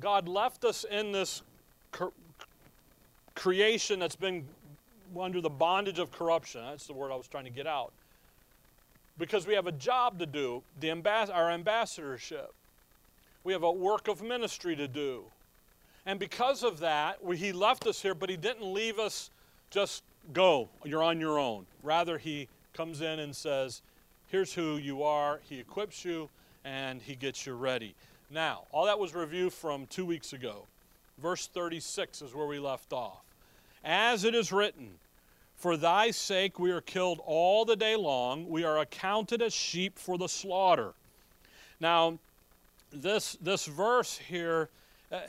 God 0.00 0.28
left 0.28 0.64
us 0.64 0.84
in 0.84 1.12
this 1.12 1.42
creation 3.34 3.98
that's 3.98 4.16
been 4.16 4.46
under 5.18 5.40
the 5.40 5.50
bondage 5.50 5.98
of 5.98 6.12
corruption. 6.12 6.62
That's 6.64 6.86
the 6.86 6.92
word 6.92 7.10
I 7.10 7.16
was 7.16 7.28
trying 7.28 7.44
to 7.44 7.50
get 7.50 7.66
out. 7.66 7.92
Because 9.18 9.46
we 9.46 9.54
have 9.54 9.66
a 9.66 9.72
job 9.72 10.18
to 10.20 10.26
do, 10.26 10.62
the 10.80 10.90
ambas- 10.90 11.30
our 11.30 11.50
ambassadorship. 11.50 12.54
We 13.44 13.52
have 13.52 13.62
a 13.62 13.72
work 13.72 14.08
of 14.08 14.22
ministry 14.22 14.76
to 14.76 14.88
do. 14.88 15.24
And 16.04 16.18
because 16.18 16.62
of 16.62 16.80
that, 16.80 17.18
he 17.34 17.52
left 17.52 17.86
us 17.86 18.02
here, 18.02 18.14
but 18.14 18.28
he 18.28 18.36
didn't 18.36 18.72
leave 18.72 18.98
us 18.98 19.30
just 19.70 20.02
go, 20.32 20.68
you're 20.84 21.02
on 21.02 21.20
your 21.20 21.38
own. 21.38 21.66
Rather, 21.82 22.18
he 22.18 22.48
comes 22.72 23.00
in 23.00 23.20
and 23.20 23.34
says, 23.34 23.82
here's 24.28 24.52
who 24.52 24.76
you 24.76 25.02
are. 25.02 25.40
He 25.48 25.58
equips 25.58 26.04
you 26.04 26.28
and 26.64 27.00
he 27.02 27.14
gets 27.14 27.46
you 27.46 27.54
ready. 27.54 27.94
Now, 28.30 28.62
all 28.70 28.86
that 28.86 28.98
was 28.98 29.14
review 29.14 29.50
from 29.50 29.86
two 29.86 30.06
weeks 30.06 30.32
ago. 30.32 30.66
Verse 31.18 31.46
36 31.46 32.22
is 32.22 32.34
where 32.34 32.46
we 32.46 32.58
left 32.58 32.92
off. 32.92 33.22
As 33.84 34.24
it 34.24 34.34
is 34.34 34.52
written, 34.52 34.90
For 35.56 35.76
thy 35.76 36.10
sake 36.10 36.58
we 36.58 36.70
are 36.70 36.80
killed 36.80 37.20
all 37.24 37.64
the 37.64 37.76
day 37.76 37.96
long, 37.96 38.48
we 38.48 38.64
are 38.64 38.78
accounted 38.78 39.42
as 39.42 39.52
sheep 39.52 39.98
for 39.98 40.18
the 40.18 40.28
slaughter. 40.28 40.94
Now, 41.80 42.18
this, 42.92 43.36
this 43.40 43.66
verse 43.66 44.18
here, 44.18 44.68
uh, 45.10 45.20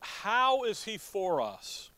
how 0.00 0.64
is 0.64 0.84
he 0.84 0.98
for 0.98 1.40
us? 1.40 1.90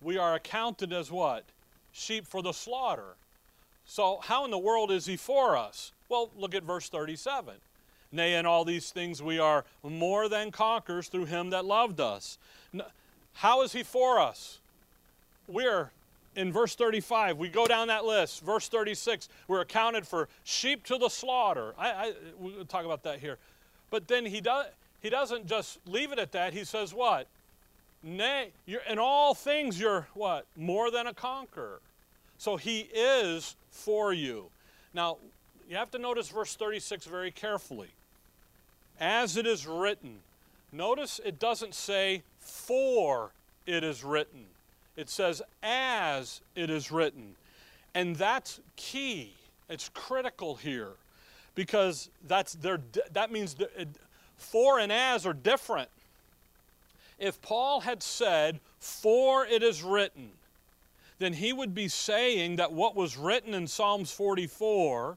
We 0.00 0.18
are 0.18 0.34
accounted 0.34 0.92
as 0.92 1.10
what? 1.10 1.44
Sheep 1.92 2.26
for 2.26 2.42
the 2.42 2.52
slaughter. 2.52 3.16
So, 3.86 4.20
how 4.22 4.44
in 4.44 4.50
the 4.50 4.58
world 4.58 4.90
is 4.90 5.06
he 5.06 5.16
for 5.16 5.56
us? 5.56 5.92
Well, 6.08 6.30
look 6.36 6.54
at 6.54 6.62
verse 6.62 6.88
37. 6.88 7.54
Nay, 8.12 8.34
in 8.34 8.46
all 8.46 8.64
these 8.64 8.90
things 8.90 9.22
we 9.22 9.38
are 9.38 9.64
more 9.82 10.28
than 10.28 10.50
conquerors 10.50 11.08
through 11.08 11.26
him 11.26 11.50
that 11.50 11.64
loved 11.64 12.00
us. 12.00 12.38
How 13.34 13.62
is 13.62 13.72
he 13.72 13.82
for 13.82 14.20
us? 14.20 14.58
We're 15.48 15.90
in 16.34 16.52
verse 16.52 16.74
35. 16.74 17.38
We 17.38 17.48
go 17.48 17.66
down 17.66 17.88
that 17.88 18.04
list. 18.04 18.42
Verse 18.42 18.68
36, 18.68 19.28
we're 19.48 19.60
accounted 19.60 20.06
for 20.06 20.28
sheep 20.44 20.84
to 20.84 20.98
the 20.98 21.08
slaughter. 21.08 21.74
I, 21.78 21.88
I, 21.90 22.12
we'll 22.38 22.64
talk 22.64 22.84
about 22.84 23.02
that 23.04 23.20
here. 23.20 23.38
But 23.90 24.08
then 24.08 24.26
he, 24.26 24.40
does, 24.40 24.66
he 25.06 25.10
doesn't 25.10 25.46
just 25.46 25.78
leave 25.86 26.10
it 26.10 26.18
at 26.18 26.32
that. 26.32 26.52
He 26.52 26.64
says, 26.64 26.92
What? 26.92 27.28
Nay, 28.02 28.50
in 28.66 28.98
all 28.98 29.34
things 29.34 29.78
you're 29.78 30.08
what? 30.14 30.46
More 30.56 30.90
than 30.90 31.06
a 31.06 31.14
conqueror. 31.14 31.80
So 32.38 32.56
he 32.56 32.88
is 32.92 33.54
for 33.70 34.12
you. 34.12 34.46
Now, 34.92 35.18
you 35.70 35.76
have 35.76 35.92
to 35.92 35.98
notice 36.00 36.28
verse 36.28 36.56
36 36.56 37.06
very 37.06 37.30
carefully. 37.30 37.90
As 38.98 39.36
it 39.36 39.46
is 39.46 39.64
written, 39.64 40.18
notice 40.72 41.20
it 41.24 41.38
doesn't 41.38 41.76
say 41.76 42.24
for 42.40 43.30
it 43.64 43.84
is 43.84 44.02
written, 44.02 44.46
it 44.96 45.08
says 45.08 45.40
as 45.62 46.40
it 46.56 46.68
is 46.68 46.90
written. 46.90 47.36
And 47.94 48.16
that's 48.16 48.58
key. 48.74 49.34
It's 49.68 49.88
critical 49.88 50.56
here 50.56 50.94
because 51.54 52.10
that's 52.26 52.54
their, 52.54 52.80
that 53.12 53.30
means 53.30 53.54
for 54.36 54.78
and 54.78 54.92
as 54.92 55.26
are 55.26 55.32
different. 55.32 55.88
If 57.18 57.40
Paul 57.42 57.80
had 57.80 58.02
said, 58.02 58.60
For 58.78 59.46
it 59.46 59.62
is 59.62 59.82
written, 59.82 60.30
then 61.18 61.32
he 61.32 61.52
would 61.52 61.74
be 61.74 61.88
saying 61.88 62.56
that 62.56 62.72
what 62.72 62.94
was 62.94 63.16
written 63.16 63.54
in 63.54 63.66
Psalms 63.66 64.12
44 64.12 65.16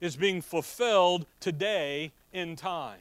is 0.00 0.16
being 0.16 0.42
fulfilled 0.42 1.26
today 1.40 2.12
in 2.32 2.54
time. 2.54 3.00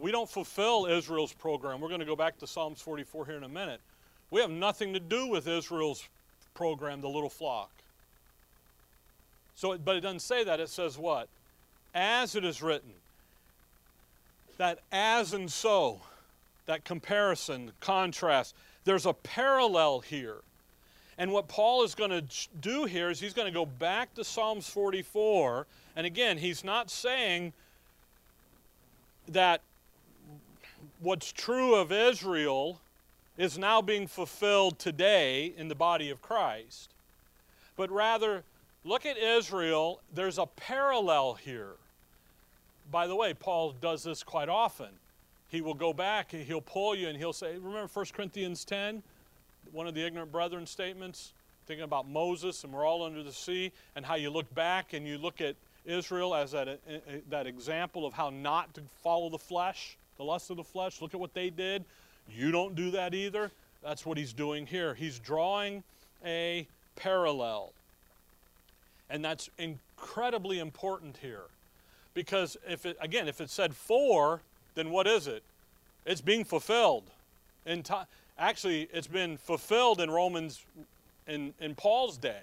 We 0.00 0.10
don't 0.10 0.28
fulfill 0.28 0.86
Israel's 0.86 1.32
program. 1.32 1.80
We're 1.80 1.88
going 1.88 2.00
to 2.00 2.06
go 2.06 2.16
back 2.16 2.38
to 2.38 2.46
Psalms 2.46 2.80
44 2.80 3.26
here 3.26 3.36
in 3.36 3.44
a 3.44 3.48
minute. 3.48 3.80
We 4.30 4.40
have 4.40 4.50
nothing 4.50 4.94
to 4.94 5.00
do 5.00 5.26
with 5.26 5.46
Israel's 5.46 6.08
program, 6.54 7.00
the 7.00 7.08
little 7.08 7.28
flock. 7.28 7.70
So, 9.60 9.76
but 9.76 9.94
it 9.94 10.00
doesn't 10.00 10.20
say 10.20 10.42
that. 10.42 10.58
It 10.58 10.70
says 10.70 10.96
what? 10.96 11.28
As 11.94 12.34
it 12.34 12.46
is 12.46 12.62
written. 12.62 12.92
That 14.56 14.78
as 14.90 15.34
and 15.34 15.52
so, 15.52 16.00
that 16.64 16.86
comparison, 16.86 17.72
contrast, 17.78 18.54
there's 18.86 19.04
a 19.04 19.12
parallel 19.12 20.00
here. 20.00 20.38
And 21.18 21.30
what 21.30 21.46
Paul 21.46 21.82
is 21.82 21.94
going 21.94 22.08
to 22.08 22.24
do 22.62 22.86
here 22.86 23.10
is 23.10 23.20
he's 23.20 23.34
going 23.34 23.48
to 23.48 23.52
go 23.52 23.66
back 23.66 24.14
to 24.14 24.24
Psalms 24.24 24.66
44. 24.66 25.66
And 25.94 26.06
again, 26.06 26.38
he's 26.38 26.64
not 26.64 26.90
saying 26.90 27.52
that 29.28 29.60
what's 31.00 31.32
true 31.32 31.74
of 31.74 31.92
Israel 31.92 32.80
is 33.36 33.58
now 33.58 33.82
being 33.82 34.06
fulfilled 34.06 34.78
today 34.78 35.52
in 35.54 35.68
the 35.68 35.74
body 35.74 36.08
of 36.08 36.22
Christ, 36.22 36.94
but 37.76 37.90
rather 37.90 38.42
Look 38.84 39.04
at 39.04 39.18
Israel. 39.18 40.00
There's 40.14 40.38
a 40.38 40.46
parallel 40.46 41.34
here. 41.34 41.72
By 42.90 43.06
the 43.06 43.14
way, 43.14 43.34
Paul 43.34 43.74
does 43.80 44.02
this 44.02 44.22
quite 44.22 44.48
often. 44.48 44.88
He 45.48 45.60
will 45.60 45.74
go 45.74 45.92
back 45.92 46.30
he'll 46.30 46.60
pull 46.60 46.94
you 46.94 47.08
and 47.08 47.18
he'll 47.18 47.32
say, 47.32 47.54
Remember 47.54 47.88
1 47.92 48.06
Corinthians 48.14 48.64
10? 48.64 49.02
One 49.72 49.86
of 49.86 49.94
the 49.94 50.04
ignorant 50.04 50.32
brethren 50.32 50.66
statements, 50.66 51.32
thinking 51.66 51.84
about 51.84 52.08
Moses 52.08 52.64
and 52.64 52.72
we're 52.72 52.86
all 52.86 53.04
under 53.04 53.22
the 53.22 53.32
sea, 53.32 53.72
and 53.96 54.06
how 54.06 54.14
you 54.14 54.30
look 54.30 54.52
back 54.54 54.92
and 54.92 55.06
you 55.06 55.18
look 55.18 55.40
at 55.40 55.56
Israel 55.84 56.34
as 56.34 56.52
that, 56.52 56.68
uh, 56.68 56.72
uh, 56.72 56.96
that 57.28 57.46
example 57.46 58.06
of 58.06 58.12
how 58.12 58.30
not 58.30 58.72
to 58.74 58.82
follow 59.02 59.28
the 59.28 59.38
flesh, 59.38 59.96
the 60.16 60.24
lust 60.24 60.50
of 60.50 60.56
the 60.56 60.64
flesh. 60.64 61.00
Look 61.02 61.14
at 61.14 61.20
what 61.20 61.34
they 61.34 61.50
did. 61.50 61.84
You 62.30 62.50
don't 62.50 62.74
do 62.74 62.90
that 62.92 63.14
either. 63.14 63.50
That's 63.82 64.06
what 64.06 64.18
he's 64.18 64.32
doing 64.32 64.66
here. 64.66 64.94
He's 64.94 65.18
drawing 65.18 65.82
a 66.24 66.66
parallel. 66.96 67.72
And 69.10 69.24
that's 69.24 69.50
incredibly 69.58 70.60
important 70.60 71.18
here. 71.20 71.44
Because 72.14 72.56
if 72.68 72.86
it, 72.86 72.96
again, 73.00 73.28
if 73.28 73.40
it 73.40 73.50
said 73.50 73.74
for, 73.74 74.40
then 74.74 74.90
what 74.90 75.06
is 75.06 75.26
it? 75.26 75.42
It's 76.06 76.20
being 76.20 76.44
fulfilled. 76.44 77.04
In 77.66 77.84
actually, 78.38 78.88
it's 78.92 79.06
been 79.06 79.36
fulfilled 79.36 80.00
in 80.00 80.10
Romans 80.10 80.64
in, 81.26 81.52
in 81.60 81.74
Paul's 81.74 82.16
day. 82.16 82.40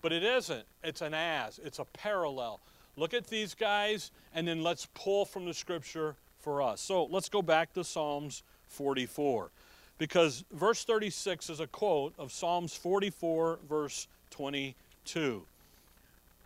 But 0.00 0.12
it 0.12 0.22
isn't. 0.22 0.64
It's 0.84 1.00
an 1.00 1.14
as, 1.14 1.58
it's 1.58 1.80
a 1.80 1.84
parallel. 1.84 2.60
Look 2.96 3.14
at 3.14 3.26
these 3.26 3.54
guys, 3.54 4.10
and 4.34 4.46
then 4.46 4.62
let's 4.62 4.86
pull 4.94 5.24
from 5.24 5.44
the 5.44 5.54
scripture 5.54 6.14
for 6.40 6.62
us. 6.62 6.80
So 6.80 7.04
let's 7.06 7.28
go 7.28 7.42
back 7.42 7.72
to 7.74 7.82
Psalms 7.82 8.42
44. 8.68 9.50
Because 9.98 10.44
verse 10.52 10.84
36 10.84 11.50
is 11.50 11.60
a 11.60 11.66
quote 11.66 12.14
of 12.16 12.30
Psalms 12.30 12.74
44, 12.74 13.58
verse 13.68 14.06
22 14.30 15.42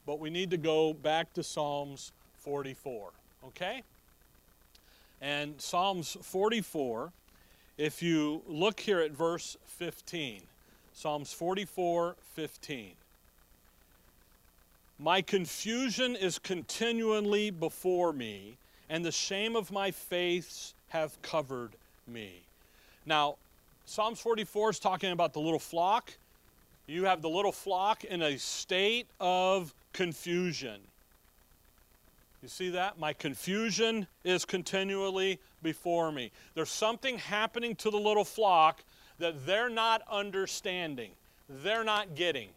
but 0.06 0.18
we 0.18 0.30
need 0.30 0.50
to 0.50 0.56
go 0.56 0.92
back 0.92 1.32
to 1.34 1.42
Psalms 1.42 2.12
44, 2.38 3.10
okay? 3.46 3.82
And 5.20 5.60
Psalms 5.60 6.16
44, 6.20 7.12
if 7.78 8.02
you 8.02 8.42
look 8.46 8.80
here 8.80 9.00
at 9.00 9.12
verse 9.12 9.56
15, 9.66 10.42
Psalms 10.92 11.32
44, 11.32 12.16
15. 12.34 12.92
My 14.98 15.22
confusion 15.22 16.14
is 16.14 16.38
continually 16.38 17.50
before 17.50 18.12
me, 18.12 18.56
and 18.88 19.04
the 19.04 19.12
shame 19.12 19.56
of 19.56 19.72
my 19.72 19.90
face 19.90 20.74
have 20.88 21.20
covered 21.22 21.72
me. 22.06 22.42
Now, 23.06 23.36
Psalms 23.86 24.20
44 24.20 24.70
is 24.70 24.78
talking 24.78 25.12
about 25.12 25.32
the 25.32 25.40
little 25.40 25.58
flock. 25.58 26.12
You 26.86 27.04
have 27.04 27.22
the 27.22 27.28
little 27.28 27.52
flock 27.52 28.04
in 28.04 28.22
a 28.22 28.38
state 28.38 29.06
of 29.18 29.74
confusion. 29.92 30.80
You 32.42 32.48
see 32.48 32.70
that? 32.70 32.98
My 32.98 33.12
confusion 33.12 34.06
is 34.24 34.44
continually 34.44 35.38
before 35.62 36.10
me. 36.10 36.32
There's 36.54 36.70
something 36.70 37.18
happening 37.18 37.76
to 37.76 37.90
the 37.90 37.98
little 37.98 38.24
flock 38.24 38.82
that 39.18 39.46
they're 39.46 39.70
not 39.70 40.02
understanding, 40.10 41.12
they're 41.48 41.84
not 41.84 42.14
getting. 42.14 42.48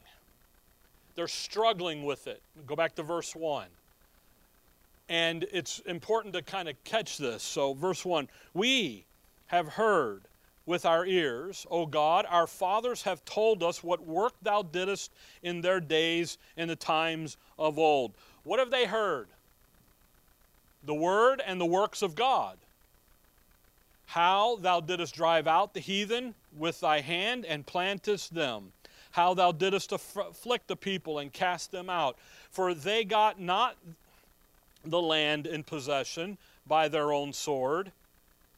They're 1.15 1.27
struggling 1.29 2.03
with 2.03 2.27
it. 2.27 2.41
Go 2.67 2.75
back 2.75 2.95
to 2.95 3.03
verse 3.03 3.33
1. 3.33 3.67
And 5.07 5.45
it's 5.53 5.79
important 5.79 6.33
to 6.33 6.41
kind 6.41 6.67
of 6.67 6.83
catch 6.83 7.17
this. 7.17 7.41
So, 7.41 7.73
verse 7.73 8.03
1 8.03 8.27
We 8.53 9.05
have 9.47 9.69
heard 9.69 10.23
with 10.65 10.85
our 10.85 11.05
ears, 11.05 11.65
O 11.69 11.85
God. 11.85 12.25
Our 12.29 12.47
fathers 12.47 13.03
have 13.03 13.23
told 13.25 13.63
us 13.63 13.83
what 13.83 14.05
work 14.05 14.33
thou 14.41 14.61
didst 14.61 15.11
in 15.43 15.61
their 15.61 15.79
days 15.79 16.37
in 16.57 16.67
the 16.67 16.75
times 16.75 17.37
of 17.57 17.77
old. 17.77 18.13
What 18.43 18.59
have 18.59 18.71
they 18.71 18.85
heard? 18.85 19.27
the 20.85 20.93
word 20.93 21.41
and 21.45 21.59
the 21.59 21.65
works 21.65 22.01
of 22.01 22.15
God. 22.15 22.57
How 24.07 24.57
thou 24.57 24.79
didst 24.79 25.15
drive 25.15 25.47
out 25.47 25.73
the 25.73 25.79
heathen 25.79 26.35
with 26.55 26.79
thy 26.79 27.01
hand 27.01 27.45
and 27.45 27.65
plantest 27.65 28.29
them. 28.29 28.71
How 29.11 29.33
thou 29.33 29.51
didst 29.51 29.91
afflict 29.91 30.67
the 30.67 30.75
people 30.75 31.19
and 31.19 31.33
cast 31.33 31.71
them 31.71 31.89
out. 31.89 32.17
For 32.51 32.73
they 32.73 33.03
got 33.03 33.39
not 33.39 33.77
the 34.83 35.01
land 35.01 35.47
in 35.47 35.63
possession 35.63 36.37
by 36.67 36.87
their 36.87 37.11
own 37.11 37.33
sword, 37.33 37.91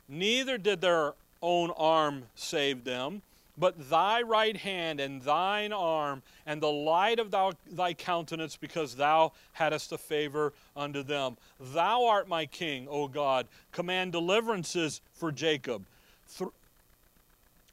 neither 0.09 0.57
did 0.57 0.81
their 0.81 1.13
own 1.41 1.71
arm 1.71 2.23
saved 2.35 2.85
them, 2.85 3.21
but 3.57 3.89
thy 3.89 4.21
right 4.21 4.55
hand 4.55 4.99
and 4.99 5.21
thine 5.21 5.73
arm 5.73 6.21
and 6.45 6.61
the 6.61 6.71
light 6.71 7.19
of 7.19 7.31
thou, 7.31 7.53
thy 7.71 7.93
countenance, 7.93 8.55
because 8.55 8.95
thou 8.95 9.31
hadst 9.53 9.91
a 9.91 9.97
favor 9.97 10.53
unto 10.75 11.03
them. 11.03 11.37
Thou 11.59 12.05
art 12.05 12.27
my 12.27 12.45
king, 12.45 12.87
O 12.89 13.07
God. 13.07 13.47
Command 13.71 14.11
deliverances 14.11 15.01
for 15.13 15.31
Jacob. 15.31 15.83
Th- 16.37 16.51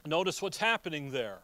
Notice 0.06 0.42
what's 0.42 0.58
happening 0.58 1.10
there. 1.10 1.38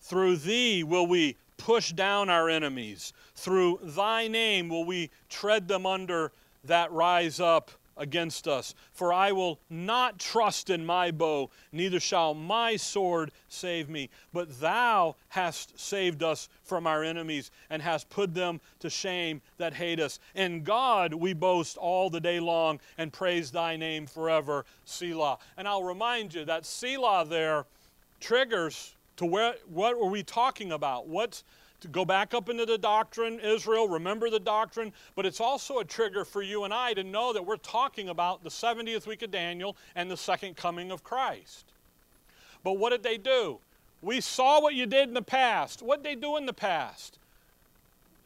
Through 0.00 0.36
thee 0.36 0.84
will 0.84 1.06
we 1.06 1.36
push 1.58 1.92
down 1.92 2.28
our 2.28 2.48
enemies. 2.48 3.12
Through 3.34 3.80
thy 3.82 4.28
name 4.28 4.68
will 4.68 4.84
we 4.84 5.10
tread 5.28 5.66
them 5.66 5.86
under 5.86 6.30
that 6.64 6.92
rise 6.92 7.40
up 7.40 7.70
against 7.96 8.46
us. 8.46 8.74
For 8.92 9.12
I 9.12 9.32
will 9.32 9.58
not 9.70 10.18
trust 10.18 10.70
in 10.70 10.84
my 10.84 11.10
bow, 11.10 11.50
neither 11.72 12.00
shall 12.00 12.34
my 12.34 12.76
sword 12.76 13.32
save 13.48 13.88
me. 13.88 14.10
But 14.32 14.60
thou 14.60 15.16
hast 15.28 15.78
saved 15.78 16.22
us 16.22 16.48
from 16.62 16.86
our 16.86 17.02
enemies, 17.02 17.50
and 17.70 17.82
hast 17.82 18.08
put 18.10 18.34
them 18.34 18.60
to 18.80 18.90
shame 18.90 19.40
that 19.58 19.74
hate 19.74 20.00
us. 20.00 20.18
In 20.34 20.62
God 20.62 21.14
we 21.14 21.32
boast 21.32 21.76
all 21.76 22.10
the 22.10 22.20
day 22.20 22.40
long, 22.40 22.80
and 22.98 23.12
praise 23.12 23.50
thy 23.50 23.76
name 23.76 24.06
forever. 24.06 24.64
Selah. 24.84 25.38
And 25.56 25.66
I'll 25.66 25.84
remind 25.84 26.34
you 26.34 26.44
that 26.44 26.66
Selah 26.66 27.24
there 27.26 27.64
triggers 28.20 28.94
to 29.16 29.24
where 29.24 29.54
what 29.68 29.98
were 29.98 30.10
we 30.10 30.22
talking 30.22 30.72
about? 30.72 31.08
What's 31.08 31.44
to 31.80 31.88
go 31.88 32.04
back 32.04 32.34
up 32.34 32.48
into 32.48 32.66
the 32.66 32.78
doctrine, 32.78 33.38
Israel, 33.40 33.88
remember 33.88 34.30
the 34.30 34.40
doctrine, 34.40 34.92
but 35.14 35.26
it's 35.26 35.40
also 35.40 35.78
a 35.78 35.84
trigger 35.84 36.24
for 36.24 36.42
you 36.42 36.64
and 36.64 36.72
I 36.72 36.94
to 36.94 37.04
know 37.04 37.32
that 37.32 37.44
we're 37.44 37.56
talking 37.56 38.08
about 38.08 38.42
the 38.42 38.50
70th 38.50 39.06
week 39.06 39.22
of 39.22 39.30
Daniel 39.30 39.76
and 39.94 40.10
the 40.10 40.16
second 40.16 40.56
coming 40.56 40.90
of 40.90 41.04
Christ. 41.04 41.66
But 42.64 42.74
what 42.74 42.90
did 42.90 43.02
they 43.02 43.18
do? 43.18 43.58
We 44.02 44.20
saw 44.20 44.60
what 44.60 44.74
you 44.74 44.86
did 44.86 45.08
in 45.08 45.14
the 45.14 45.22
past. 45.22 45.82
What 45.82 46.02
did 46.02 46.10
they 46.10 46.20
do 46.20 46.36
in 46.36 46.46
the 46.46 46.52
past? 46.52 47.18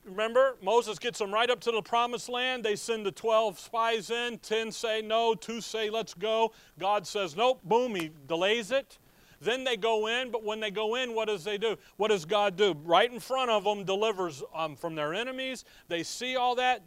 Remember, 0.05 0.57
Moses 0.63 0.99
gets 0.99 1.19
them 1.19 1.33
right 1.33 1.51
up 1.51 1.61
to 1.61 1.71
the 1.71 1.83
promised 1.83 2.29
land. 2.29 2.65
They 2.65 2.75
send 2.75 3.05
the 3.05 3.13
12 3.13 3.59
spies 3.59 4.11
in. 4.11 4.39
10 4.39 4.73
say 4.73 5.03
no, 5.03 5.35
2 5.35 5.61
say 5.61 5.91
let's 5.91 6.15
go. 6.15 6.53
God 6.79 7.07
says 7.07 7.37
nope, 7.37 7.61
boom, 7.65 7.95
he 7.95 8.11
delays 8.27 8.71
it. 8.71 8.99
Then 9.41 9.65
they 9.65 9.77
go 9.77 10.07
in, 10.07 10.31
but 10.31 10.45
when 10.45 10.61
they 10.61 10.71
go 10.71 10.97
in, 10.97 11.15
what 11.15 11.29
does 11.29 11.45
they 11.45 11.57
do? 11.57 11.77
What 11.97 12.09
does 12.09 12.25
God 12.27 12.57
do? 12.57 12.77
Right 12.85 13.11
in 13.11 13.21
front 13.21 13.51
of 13.51 13.65
them, 13.65 13.85
delivers 13.85 14.43
um, 14.55 14.77
from 14.77 14.95
their 14.95 15.15
enemies. 15.15 15.65
They 15.89 16.03
see 16.03 16.37
all 16.37 16.55
that. 16.57 16.83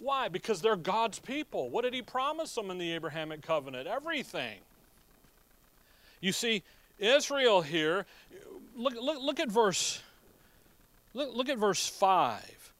Why? 0.00 0.28
Because 0.28 0.62
they're 0.62 0.76
God's 0.76 1.18
people. 1.18 1.68
What 1.68 1.84
did 1.84 1.92
He 1.92 2.00
promise 2.00 2.54
them 2.54 2.70
in 2.70 2.78
the 2.78 2.92
Abrahamic 2.92 3.42
covenant? 3.42 3.86
Everything. 3.86 4.58
You 6.20 6.32
see, 6.32 6.62
Israel 6.98 7.60
here, 7.60 8.06
look, 8.76 8.94
look, 8.94 9.22
look 9.22 9.40
at 9.40 9.50
verse, 9.50 10.00
look, 11.14 11.34
look 11.34 11.48
at 11.48 11.58
verse 11.58 11.86
5. 11.86 12.72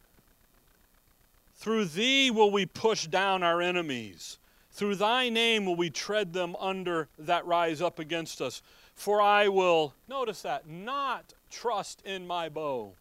Through 1.56 1.86
thee 1.86 2.30
will 2.30 2.50
we 2.50 2.66
push 2.66 3.06
down 3.06 3.42
our 3.42 3.60
enemies. 3.60 4.38
Through 4.72 4.94
thy 4.96 5.28
name 5.28 5.66
will 5.66 5.76
we 5.76 5.90
tread 5.90 6.32
them 6.32 6.56
under 6.56 7.08
that 7.18 7.44
rise 7.46 7.82
up 7.82 7.98
against 7.98 8.40
us. 8.40 8.62
For 8.98 9.22
I 9.22 9.46
will, 9.46 9.94
notice 10.08 10.42
that, 10.42 10.68
not 10.68 11.32
trust 11.52 12.02
in 12.04 12.26
my 12.26 12.48
bow, 12.48 12.94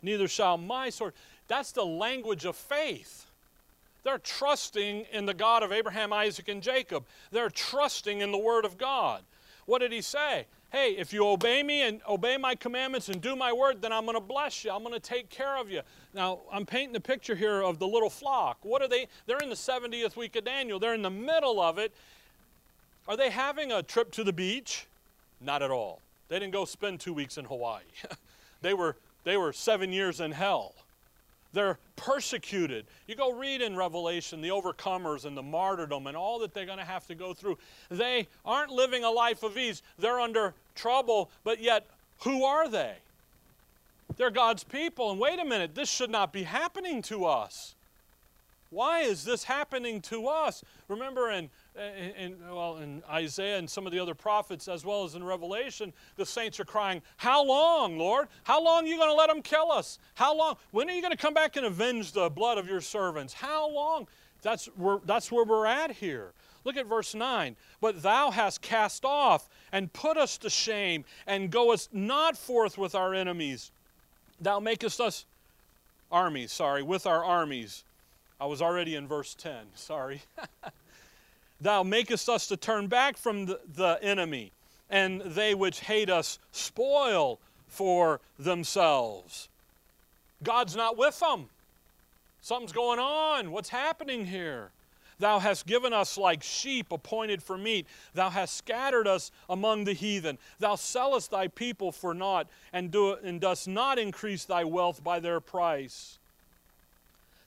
neither 0.00 0.26
shall 0.26 0.56
my 0.56 0.88
sword. 0.88 1.12
That's 1.46 1.72
the 1.72 1.84
language 1.84 2.46
of 2.46 2.56
faith. 2.56 3.26
They're 4.02 4.16
trusting 4.16 5.04
in 5.12 5.26
the 5.26 5.34
God 5.34 5.62
of 5.62 5.72
Abraham, 5.72 6.10
Isaac, 6.14 6.48
and 6.48 6.62
Jacob. 6.62 7.04
They're 7.30 7.50
trusting 7.50 8.22
in 8.22 8.32
the 8.32 8.38
Word 8.38 8.64
of 8.64 8.78
God. 8.78 9.22
What 9.66 9.80
did 9.80 9.92
he 9.92 10.00
say? 10.00 10.46
Hey, 10.72 10.92
if 10.96 11.12
you 11.12 11.26
obey 11.26 11.62
me 11.62 11.82
and 11.82 12.00
obey 12.08 12.38
my 12.38 12.54
commandments 12.54 13.10
and 13.10 13.20
do 13.20 13.36
my 13.36 13.52
word, 13.52 13.82
then 13.82 13.92
I'm 13.92 14.04
going 14.04 14.16
to 14.16 14.20
bless 14.20 14.64
you. 14.64 14.70
I'm 14.70 14.82
going 14.82 14.94
to 14.94 15.00
take 15.00 15.28
care 15.28 15.58
of 15.58 15.70
you. 15.70 15.82
Now, 16.14 16.38
I'm 16.50 16.64
painting 16.64 16.94
the 16.94 17.00
picture 17.00 17.34
here 17.34 17.60
of 17.60 17.78
the 17.78 17.86
little 17.86 18.08
flock. 18.08 18.56
What 18.62 18.80
are 18.80 18.88
they? 18.88 19.06
They're 19.26 19.38
in 19.38 19.50
the 19.50 19.54
70th 19.54 20.16
week 20.16 20.34
of 20.36 20.44
Daniel. 20.44 20.78
They're 20.78 20.94
in 20.94 21.02
the 21.02 21.10
middle 21.10 21.60
of 21.60 21.76
it. 21.78 21.92
Are 23.06 23.18
they 23.18 23.28
having 23.28 23.70
a 23.70 23.82
trip 23.82 24.12
to 24.12 24.24
the 24.24 24.32
beach? 24.32 24.86
Not 25.40 25.62
at 25.62 25.70
all. 25.70 26.00
They 26.28 26.38
didn't 26.38 26.52
go 26.52 26.64
spend 26.64 27.00
two 27.00 27.12
weeks 27.12 27.38
in 27.38 27.44
Hawaii. 27.44 27.82
they, 28.62 28.74
were, 28.74 28.96
they 29.24 29.36
were 29.36 29.52
seven 29.52 29.92
years 29.92 30.20
in 30.20 30.32
hell. 30.32 30.74
They're 31.52 31.78
persecuted. 31.96 32.86
You 33.08 33.16
go 33.16 33.32
read 33.32 33.60
in 33.60 33.74
Revelation 33.74 34.40
the 34.40 34.50
overcomers 34.50 35.24
and 35.24 35.36
the 35.36 35.42
martyrdom 35.42 36.06
and 36.06 36.16
all 36.16 36.38
that 36.40 36.54
they're 36.54 36.66
going 36.66 36.78
to 36.78 36.84
have 36.84 37.06
to 37.08 37.14
go 37.14 37.34
through. 37.34 37.58
They 37.90 38.28
aren't 38.44 38.70
living 38.70 39.02
a 39.02 39.10
life 39.10 39.42
of 39.42 39.56
ease. 39.58 39.82
They're 39.98 40.20
under 40.20 40.54
trouble, 40.74 41.30
but 41.42 41.60
yet, 41.60 41.86
who 42.20 42.44
are 42.44 42.68
they? 42.68 42.94
They're 44.16 44.30
God's 44.30 44.62
people. 44.62 45.10
And 45.10 45.18
wait 45.18 45.40
a 45.40 45.44
minute, 45.44 45.74
this 45.74 45.90
should 45.90 46.10
not 46.10 46.32
be 46.32 46.44
happening 46.44 47.02
to 47.02 47.24
us. 47.24 47.74
Why 48.70 49.00
is 49.00 49.24
this 49.24 49.44
happening 49.44 50.00
to 50.02 50.28
us? 50.28 50.62
Remember 50.86 51.30
in 51.30 51.50
Uh, 51.78 51.82
in, 52.18 52.36
well, 52.50 52.78
in 52.78 53.00
Isaiah 53.08 53.58
and 53.58 53.70
some 53.70 53.86
of 53.86 53.92
the 53.92 54.00
other 54.00 54.14
prophets, 54.14 54.66
as 54.66 54.84
well 54.84 55.04
as 55.04 55.14
in 55.14 55.22
Revelation, 55.22 55.92
the 56.16 56.26
saints 56.26 56.58
are 56.58 56.64
crying, 56.64 57.00
How 57.16 57.44
long, 57.44 57.96
Lord? 57.96 58.26
How 58.42 58.62
long 58.62 58.84
are 58.84 58.88
you 58.88 58.96
going 58.96 59.08
to 59.08 59.14
let 59.14 59.28
them 59.28 59.40
kill 59.40 59.70
us? 59.70 59.98
How 60.14 60.34
long? 60.34 60.56
When 60.72 60.90
are 60.90 60.92
you 60.92 61.00
going 61.00 61.12
to 61.12 61.16
come 61.16 61.32
back 61.32 61.56
and 61.56 61.64
avenge 61.64 62.10
the 62.12 62.28
blood 62.28 62.58
of 62.58 62.66
your 62.66 62.80
servants? 62.80 63.32
How 63.32 63.70
long? 63.70 64.08
That's 64.42 64.66
where, 64.76 64.98
that's 65.04 65.30
where 65.30 65.44
we're 65.44 65.66
at 65.66 65.92
here. 65.92 66.32
Look 66.64 66.76
at 66.76 66.86
verse 66.86 67.14
9. 67.14 67.56
But 67.80 68.02
thou 68.02 68.30
hast 68.30 68.62
cast 68.62 69.04
off 69.04 69.48
and 69.72 69.92
put 69.92 70.16
us 70.16 70.38
to 70.38 70.50
shame, 70.50 71.04
and 71.26 71.50
goest 71.50 71.94
not 71.94 72.36
forth 72.36 72.78
with 72.78 72.94
our 72.94 73.14
enemies. 73.14 73.70
Thou 74.40 74.58
makest 74.58 75.00
us 75.00 75.24
armies, 76.10 76.52
sorry, 76.52 76.82
with 76.82 77.06
our 77.06 77.24
armies. 77.24 77.84
I 78.40 78.46
was 78.46 78.60
already 78.60 78.94
in 78.94 79.06
verse 79.06 79.34
10, 79.34 79.54
sorry. 79.74 80.22
Thou 81.60 81.82
makest 81.82 82.28
us 82.28 82.46
to 82.48 82.56
turn 82.56 82.86
back 82.86 83.16
from 83.16 83.46
the, 83.46 83.60
the 83.74 83.98
enemy, 84.02 84.52
and 84.88 85.20
they 85.20 85.54
which 85.54 85.80
hate 85.80 86.08
us 86.08 86.38
spoil 86.52 87.38
for 87.68 88.20
themselves. 88.38 89.48
God's 90.42 90.74
not 90.74 90.96
with 90.96 91.20
them. 91.20 91.48
Something's 92.40 92.72
going 92.72 92.98
on. 92.98 93.50
What's 93.50 93.68
happening 93.68 94.26
here? 94.26 94.70
Thou 95.18 95.38
hast 95.38 95.66
given 95.66 95.92
us 95.92 96.16
like 96.16 96.42
sheep 96.42 96.90
appointed 96.90 97.42
for 97.42 97.58
meat. 97.58 97.86
Thou 98.14 98.30
hast 98.30 98.56
scattered 98.56 99.06
us 99.06 99.30
among 99.50 99.84
the 99.84 99.92
heathen. 99.92 100.38
Thou 100.58 100.76
sellest 100.76 101.30
thy 101.30 101.48
people 101.48 101.92
for 101.92 102.14
naught, 102.14 102.48
and, 102.72 102.90
do, 102.90 103.12
and 103.22 103.38
dost 103.38 103.68
not 103.68 103.98
increase 103.98 104.46
thy 104.46 104.64
wealth 104.64 105.04
by 105.04 105.20
their 105.20 105.38
price. 105.38 106.19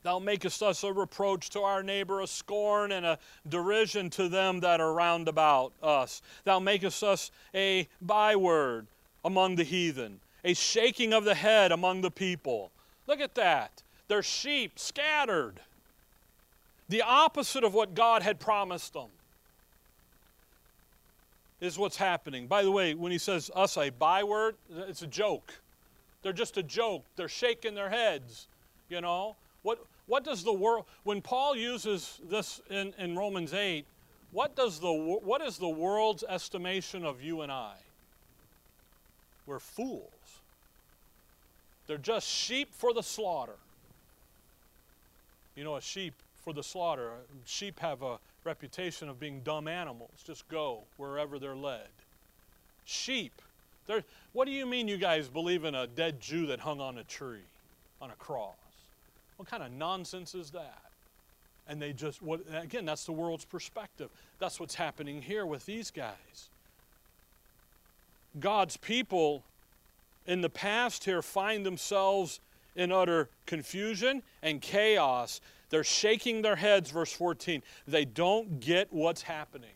Thou 0.04 0.20
makest 0.20 0.62
us 0.62 0.84
a 0.84 0.92
reproach 0.92 1.50
to 1.52 1.62
our 1.62 1.82
neighbor, 1.82 2.20
a 2.22 2.28
scorn 2.28 2.92
and 2.92 3.06
a 3.06 3.18
derision 3.48 4.10
to 4.12 4.28
them 4.28 4.60
that 4.60 4.82
are 4.82 4.94
round 4.94 5.30
about 5.30 5.72
us. 5.82 6.22
Thou 6.44 6.60
makest 6.60 7.04
us 7.04 7.32
a 7.56 7.88
byword 8.02 8.86
among 9.24 9.56
the 9.56 9.64
heathen, 9.64 10.20
a 10.44 10.54
shaking 10.54 11.14
of 11.14 11.24
the 11.24 11.36
head 11.36 11.72
among 11.72 12.02
the 12.02 12.12
people. 12.12 12.70
Look 13.08 13.22
at 13.22 13.36
that. 13.36 13.82
They're 14.10 14.24
sheep 14.24 14.78
scattered. 14.78 15.62
The 16.90 17.02
opposite 17.02 17.64
of 17.64 17.74
what 17.74 17.96
God 17.96 18.24
had 18.24 18.40
promised 18.40 18.94
them 18.94 19.10
is 21.62 21.80
what's 21.80 21.96
happening. 21.96 22.46
By 22.48 22.64
the 22.64 22.72
way, 22.72 22.94
when 22.94 23.14
he 23.14 23.18
says 23.18 23.50
us 23.56 23.78
a 23.78 23.90
byword, 23.90 24.56
it's 24.70 25.02
a 25.02 25.08
joke. 25.08 25.54
They're 26.22 26.34
just 26.34 26.58
a 26.58 26.64
joke. 26.64 27.06
They're 27.16 27.30
shaking 27.30 27.74
their 27.74 27.90
heads, 27.90 28.48
you 28.90 29.00
know. 29.00 29.38
What 29.62 29.80
what 30.08 30.24
does 30.24 30.44
the 30.44 30.54
world, 30.54 30.86
when 31.04 31.22
Paul 31.22 31.56
uses 31.56 32.20
this 32.30 32.62
in, 32.70 32.94
in 32.98 33.18
Romans 33.18 33.54
8, 33.54 33.86
what, 34.32 34.56
does 34.56 34.80
the, 34.80 34.92
what 34.92 35.42
is 35.42 35.58
the 35.58 35.70
world's 35.70 36.24
estimation 36.24 37.06
of 37.06 37.22
you 37.22 37.42
and 37.42 37.52
I? 37.52 37.76
We're 39.46 39.60
fools. 39.60 40.10
They're 41.88 41.98
just 41.98 42.28
sheep 42.28 42.74
for 42.74 42.94
the 42.94 43.04
slaughter. 43.04 43.56
You 45.56 45.64
know, 45.64 45.76
a 45.76 45.82
sheep 45.82 46.14
for 46.44 46.54
the 46.54 46.64
slaughter, 46.64 47.12
uh, 47.12 47.16
sheep 47.46 47.80
have 47.80 48.02
a 48.02 48.18
reputation 48.44 49.08
of 49.08 49.20
being 49.20 49.42
dumb 49.42 49.68
animals, 49.68 50.12
just 50.26 50.48
go 50.50 50.82
wherever 50.98 51.40
they're 51.40 51.56
led. 51.56 51.88
Sheep. 52.86 53.32
They're, 53.86 54.04
what 54.34 54.46
do 54.46 54.52
you 54.52 54.66
mean 54.66 54.88
you 54.88 54.98
guys 54.98 55.28
believe 55.28 55.64
in 55.64 55.76
a 55.76 55.88
dead 55.88 56.20
Jew 56.20 56.48
that 56.48 56.60
hung 56.60 56.82
on 56.82 56.98
a 56.98 57.04
tree, 57.04 57.46
on 58.02 58.12
a 58.12 58.16
cross? 58.16 58.56
What 59.38 59.50
kind 59.50 59.64
of 59.64 59.72
nonsense 59.72 60.36
is 60.36 60.52
that? 60.52 60.82
And 61.68 61.82
they 61.82 61.94
just, 61.94 62.22
what, 62.22 62.42
again, 62.54 62.86
that's 62.86 63.06
the 63.06 63.12
world's 63.12 63.46
perspective. 63.46 64.10
That's 64.40 64.60
what's 64.60 64.76
happening 64.76 65.22
here 65.22 65.46
with 65.46 65.66
these 65.66 65.92
guys. 65.92 66.50
God's 68.40 68.78
people 68.78 69.44
in 70.26 70.42
the 70.42 70.50
past 70.50 71.04
here 71.04 71.22
find 71.22 71.66
themselves 71.66 72.40
in 72.76 72.92
utter 72.92 73.30
confusion 73.46 74.24
and 74.42 74.62
chaos. 74.62 75.42
They're 75.70 75.84
shaking 75.84 76.42
their 76.42 76.56
heads, 76.56 76.90
verse 76.92 77.14
14. 77.14 77.62
They 77.88 78.06
don't 78.06 78.60
get 78.60 78.92
what's 78.92 79.22
happening. 79.24 79.70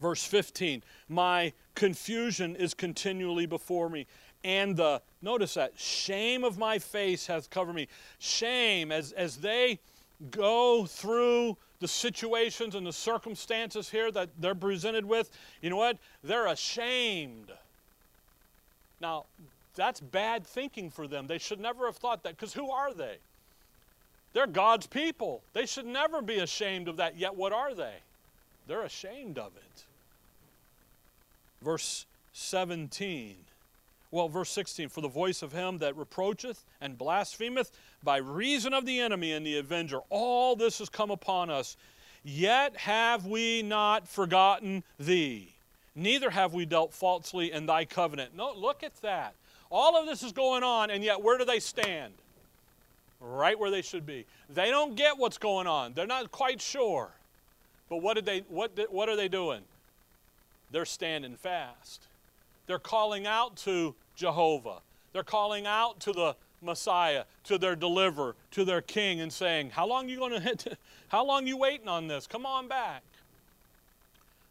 Verse 0.00 0.24
15, 0.24 0.82
my 1.08 1.52
confusion 1.76 2.56
is 2.56 2.74
continually 2.74 3.46
before 3.46 3.88
me, 3.88 4.06
and 4.44 4.76
the, 4.76 5.00
notice 5.20 5.54
that, 5.54 5.72
shame 5.78 6.44
of 6.44 6.58
my 6.58 6.78
face 6.78 7.26
hath 7.26 7.50
covered 7.50 7.74
me. 7.74 7.88
Shame, 8.18 8.90
as, 8.90 9.12
as 9.12 9.36
they 9.36 9.78
go 10.30 10.86
through 10.86 11.56
the 11.80 11.88
situations 11.88 12.74
and 12.74 12.86
the 12.86 12.92
circumstances 12.92 13.88
here 13.88 14.10
that 14.10 14.30
they're 14.40 14.54
presented 14.54 15.04
with, 15.04 15.30
you 15.60 15.70
know 15.70 15.76
what? 15.76 15.98
They're 16.22 16.46
ashamed. 16.46 17.50
Now, 19.00 19.24
that's 19.74 20.00
bad 20.00 20.46
thinking 20.46 20.90
for 20.90 21.06
them. 21.06 21.26
They 21.26 21.38
should 21.38 21.60
never 21.60 21.86
have 21.86 21.96
thought 21.96 22.22
that, 22.22 22.36
because 22.36 22.52
who 22.52 22.70
are 22.70 22.92
they? 22.92 23.16
They're 24.32 24.46
God's 24.46 24.86
people. 24.86 25.42
They 25.52 25.66
should 25.66 25.86
never 25.86 26.22
be 26.22 26.38
ashamed 26.38 26.88
of 26.88 26.96
that. 26.96 27.18
Yet, 27.18 27.34
what 27.34 27.52
are 27.52 27.74
they? 27.74 27.94
They're 28.66 28.82
ashamed 28.82 29.38
of 29.38 29.52
it. 29.56 29.84
Verse 31.62 32.06
17. 32.32 33.36
Well, 34.12 34.28
verse 34.28 34.50
16 34.50 34.88
For 34.88 35.00
the 35.00 35.08
voice 35.08 35.42
of 35.42 35.52
him 35.52 35.78
that 35.78 35.96
reproacheth 35.96 36.64
and 36.80 36.96
blasphemeth 36.96 37.72
by 38.04 38.18
reason 38.18 38.72
of 38.72 38.86
the 38.86 39.00
enemy 39.00 39.32
and 39.32 39.44
the 39.44 39.58
avenger, 39.58 39.98
all 40.10 40.54
this 40.54 40.78
has 40.78 40.88
come 40.88 41.10
upon 41.10 41.50
us. 41.50 41.76
Yet 42.22 42.76
have 42.76 43.26
we 43.26 43.62
not 43.62 44.06
forgotten 44.06 44.84
thee, 45.00 45.48
neither 45.96 46.30
have 46.30 46.54
we 46.54 46.64
dealt 46.64 46.94
falsely 46.94 47.50
in 47.50 47.66
thy 47.66 47.84
covenant. 47.84 48.36
No, 48.36 48.52
look 48.54 48.84
at 48.84 48.94
that. 49.02 49.34
All 49.70 50.00
of 50.00 50.06
this 50.06 50.22
is 50.22 50.30
going 50.30 50.62
on, 50.62 50.90
and 50.90 51.02
yet 51.02 51.20
where 51.20 51.36
do 51.36 51.44
they 51.44 51.58
stand? 51.58 52.12
Right 53.20 53.58
where 53.58 53.70
they 53.72 53.82
should 53.82 54.06
be. 54.06 54.26
They 54.48 54.70
don't 54.70 54.94
get 54.94 55.18
what's 55.18 55.38
going 55.38 55.66
on. 55.66 55.94
They're 55.94 56.06
not 56.06 56.30
quite 56.30 56.60
sure. 56.60 57.10
But 57.88 58.02
what 58.02 58.14
did 58.14 58.26
they 58.26 58.40
what 58.48 58.72
what 58.90 59.08
are 59.08 59.16
they 59.16 59.28
doing? 59.28 59.62
they're 60.72 60.86
standing 60.86 61.36
fast. 61.36 62.08
They're 62.66 62.78
calling 62.78 63.26
out 63.26 63.56
to 63.58 63.94
Jehovah. 64.14 64.80
They're 65.12 65.22
calling 65.22 65.66
out 65.66 66.00
to 66.00 66.12
the 66.12 66.36
Messiah, 66.60 67.24
to 67.44 67.58
their 67.58 67.74
deliverer, 67.74 68.36
to 68.52 68.64
their 68.64 68.80
king 68.80 69.20
and 69.20 69.32
saying, 69.32 69.70
"How 69.70 69.86
long 69.86 70.08
you 70.08 70.18
going 70.18 70.40
to 70.56 70.76
how 71.08 71.24
long 71.24 71.46
you 71.46 71.56
waiting 71.56 71.88
on 71.88 72.06
this? 72.06 72.26
Come 72.26 72.46
on 72.46 72.68
back." 72.68 73.02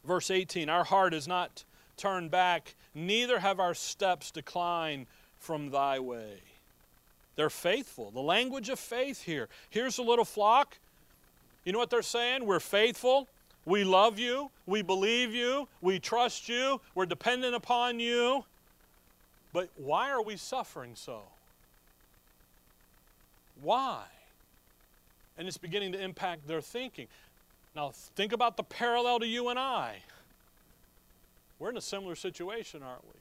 Verse 0.04 0.30
18, 0.30 0.70
"Our 0.70 0.84
heart 0.84 1.14
is 1.14 1.28
not 1.28 1.64
turned 1.98 2.32
back, 2.32 2.76
neither 2.94 3.40
have 3.40 3.60
our 3.60 3.74
steps 3.74 4.32
declined 4.32 5.08
from 5.38 5.72
thy 5.72 6.00
way." 6.00 6.42
They're 7.36 7.50
faithful. 7.50 8.12
The 8.12 8.22
language 8.22 8.70
of 8.70 8.80
faith 8.80 9.24
here. 9.24 9.48
Here's 9.70 9.98
a 9.98 10.04
little 10.04 10.26
flock. 10.26 10.78
You 11.64 11.72
know 11.72 11.80
what 11.80 11.90
they're 11.90 12.02
saying? 12.02 12.46
We're 12.46 12.60
faithful. 12.60 13.30
We 13.66 13.84
love 13.84 14.18
you. 14.18 14.50
We 14.66 14.82
believe 14.82 15.34
you. 15.34 15.68
We 15.82 16.00
trust 16.00 16.50
you. 16.50 16.82
We're 16.96 17.06
dependent 17.06 17.56
upon 17.56 18.00
you. 18.00 18.46
But 19.54 19.70
why 19.76 20.10
are 20.10 20.22
we 20.22 20.38
suffering 20.38 20.94
so? 20.96 21.22
Why? 23.62 24.04
And 25.38 25.48
it's 25.48 25.58
beginning 25.58 25.92
to 25.92 26.02
impact 26.02 26.48
their 26.48 26.62
thinking. 26.62 27.08
Now, 27.76 27.92
think 28.16 28.34
about 28.34 28.58
the 28.58 28.64
parallel 28.64 29.20
to 29.20 29.28
you 29.28 29.50
and 29.50 29.60
I. 29.60 29.98
We're 31.60 31.70
in 31.70 31.78
a 31.78 31.82
similar 31.82 32.16
situation, 32.16 32.82
aren't 32.82 33.04
we? 33.06 33.20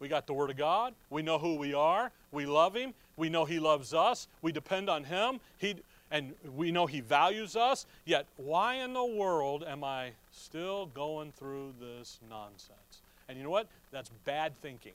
We 0.00 0.08
got 0.08 0.26
the 0.26 0.32
Word 0.32 0.50
of 0.50 0.56
God. 0.56 0.94
We 1.10 1.22
know 1.22 1.38
who 1.38 1.56
we 1.56 1.74
are. 1.74 2.10
We 2.32 2.46
love 2.46 2.74
Him. 2.74 2.94
We 3.16 3.28
know 3.28 3.44
He 3.44 3.58
loves 3.58 3.92
us. 3.92 4.28
We 4.42 4.52
depend 4.52 4.88
on 4.88 5.04
Him. 5.04 5.40
He, 5.58 5.76
and 6.10 6.34
we 6.56 6.70
know 6.72 6.86
He 6.86 7.00
values 7.00 7.56
us, 7.56 7.86
yet 8.04 8.26
why 8.36 8.76
in 8.76 8.92
the 8.94 9.04
world 9.04 9.64
am 9.66 9.84
I 9.84 10.12
still 10.32 10.86
going 10.86 11.32
through 11.32 11.74
this 11.80 12.18
nonsense? 12.28 13.02
And 13.28 13.36
you 13.36 13.44
know 13.44 13.50
what? 13.50 13.66
That's 13.92 14.10
bad 14.24 14.52
thinking. 14.62 14.94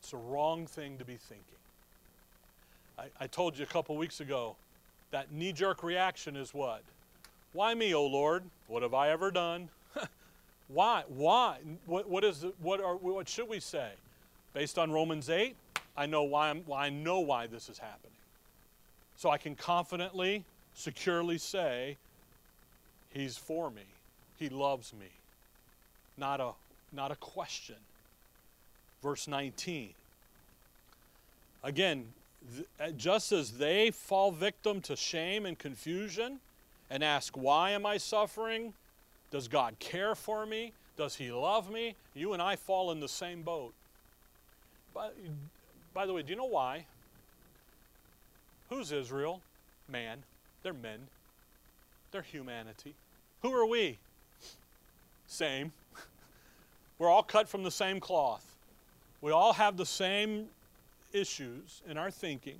It's 0.00 0.12
a 0.12 0.16
wrong 0.16 0.66
thing 0.66 0.98
to 0.98 1.04
be 1.04 1.16
thinking. 1.16 1.42
I, 2.98 3.04
I 3.20 3.26
told 3.26 3.58
you 3.58 3.64
a 3.64 3.66
couple 3.66 3.96
weeks 3.96 4.20
ago 4.20 4.56
that 5.10 5.32
knee 5.32 5.52
jerk 5.52 5.82
reaction 5.82 6.36
is 6.36 6.54
what? 6.54 6.82
Why 7.52 7.74
me, 7.74 7.94
O 7.94 8.06
Lord? 8.06 8.44
What 8.68 8.82
have 8.82 8.94
I 8.94 9.10
ever 9.10 9.30
done? 9.30 9.68
why? 10.68 11.04
Why? 11.08 11.58
What, 11.86 12.08
what, 12.08 12.24
is, 12.24 12.44
what, 12.60 12.80
are, 12.80 12.96
what 12.96 13.28
should 13.28 13.48
we 13.48 13.60
say? 13.60 13.90
Based 14.54 14.78
on 14.78 14.90
Romans 14.90 15.28
8, 15.28 15.56
I 15.96 16.06
know 16.06 16.22
why, 16.22 16.50
I'm, 16.50 16.64
I 16.72 16.90
know 16.90 17.20
why 17.20 17.46
this 17.46 17.68
is 17.68 17.78
happening. 17.78 18.15
So 19.16 19.30
I 19.30 19.38
can 19.38 19.54
confidently, 19.54 20.44
securely 20.74 21.38
say, 21.38 21.96
He's 23.10 23.38
for 23.38 23.70
me. 23.70 23.84
He 24.38 24.50
loves 24.50 24.92
me. 24.92 25.06
Not 26.18 26.40
a, 26.40 26.50
not 26.92 27.10
a 27.10 27.16
question. 27.16 27.76
Verse 29.02 29.26
19. 29.26 29.90
Again, 31.62 32.06
uh, 32.78 32.90
just 32.90 33.32
as 33.32 33.52
they 33.52 33.90
fall 33.90 34.30
victim 34.30 34.80
to 34.82 34.96
shame 34.96 35.46
and 35.46 35.58
confusion 35.58 36.40
and 36.90 37.02
ask, 37.02 37.36
Why 37.36 37.70
am 37.70 37.86
I 37.86 37.96
suffering? 37.96 38.74
Does 39.30 39.48
God 39.48 39.78
care 39.78 40.14
for 40.14 40.46
me? 40.46 40.72
Does 40.96 41.16
He 41.16 41.32
love 41.32 41.70
me? 41.70 41.94
You 42.14 42.34
and 42.34 42.42
I 42.42 42.56
fall 42.56 42.92
in 42.92 43.00
the 43.00 43.08
same 43.08 43.42
boat. 43.42 43.72
By, 44.94 45.08
by 45.92 46.06
the 46.06 46.12
way, 46.12 46.22
do 46.22 46.30
you 46.30 46.36
know 46.36 46.44
why? 46.44 46.86
Who's 48.70 48.92
Israel? 48.92 49.40
Man. 49.88 50.22
They're 50.62 50.72
men. 50.72 51.08
They're 52.10 52.22
humanity. 52.22 52.94
Who 53.42 53.52
are 53.52 53.66
we? 53.66 53.98
Same. 55.26 55.72
We're 56.98 57.08
all 57.08 57.22
cut 57.22 57.48
from 57.48 57.62
the 57.62 57.70
same 57.70 58.00
cloth. 58.00 58.44
We 59.20 59.32
all 59.32 59.52
have 59.52 59.76
the 59.76 59.86
same 59.86 60.46
issues 61.12 61.82
in 61.88 61.96
our 61.96 62.10
thinking. 62.10 62.58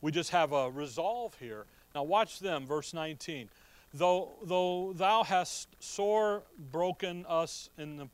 We 0.00 0.12
just 0.12 0.30
have 0.30 0.52
a 0.52 0.70
resolve 0.70 1.34
here. 1.38 1.64
Now, 1.94 2.02
watch 2.02 2.40
them, 2.40 2.66
verse 2.66 2.94
19. 2.94 3.48
Though, 3.94 4.30
though 4.42 4.92
thou 4.94 5.22
hast 5.22 5.68
sore 5.80 6.42
broken 6.70 7.26
us 7.28 7.68
in 7.76 7.98
the, 7.98 8.08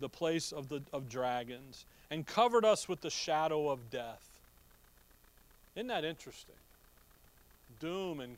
the 0.00 0.08
place 0.08 0.52
of, 0.52 0.68
the, 0.68 0.82
of 0.92 1.08
dragons, 1.08 1.84
and 2.10 2.26
covered 2.26 2.64
us 2.64 2.88
with 2.88 3.00
the 3.00 3.10
shadow 3.10 3.68
of 3.68 3.90
death, 3.90 4.27
isn't 5.78 5.86
that 5.86 6.04
interesting? 6.04 6.56
Doom 7.78 8.18
and 8.18 8.36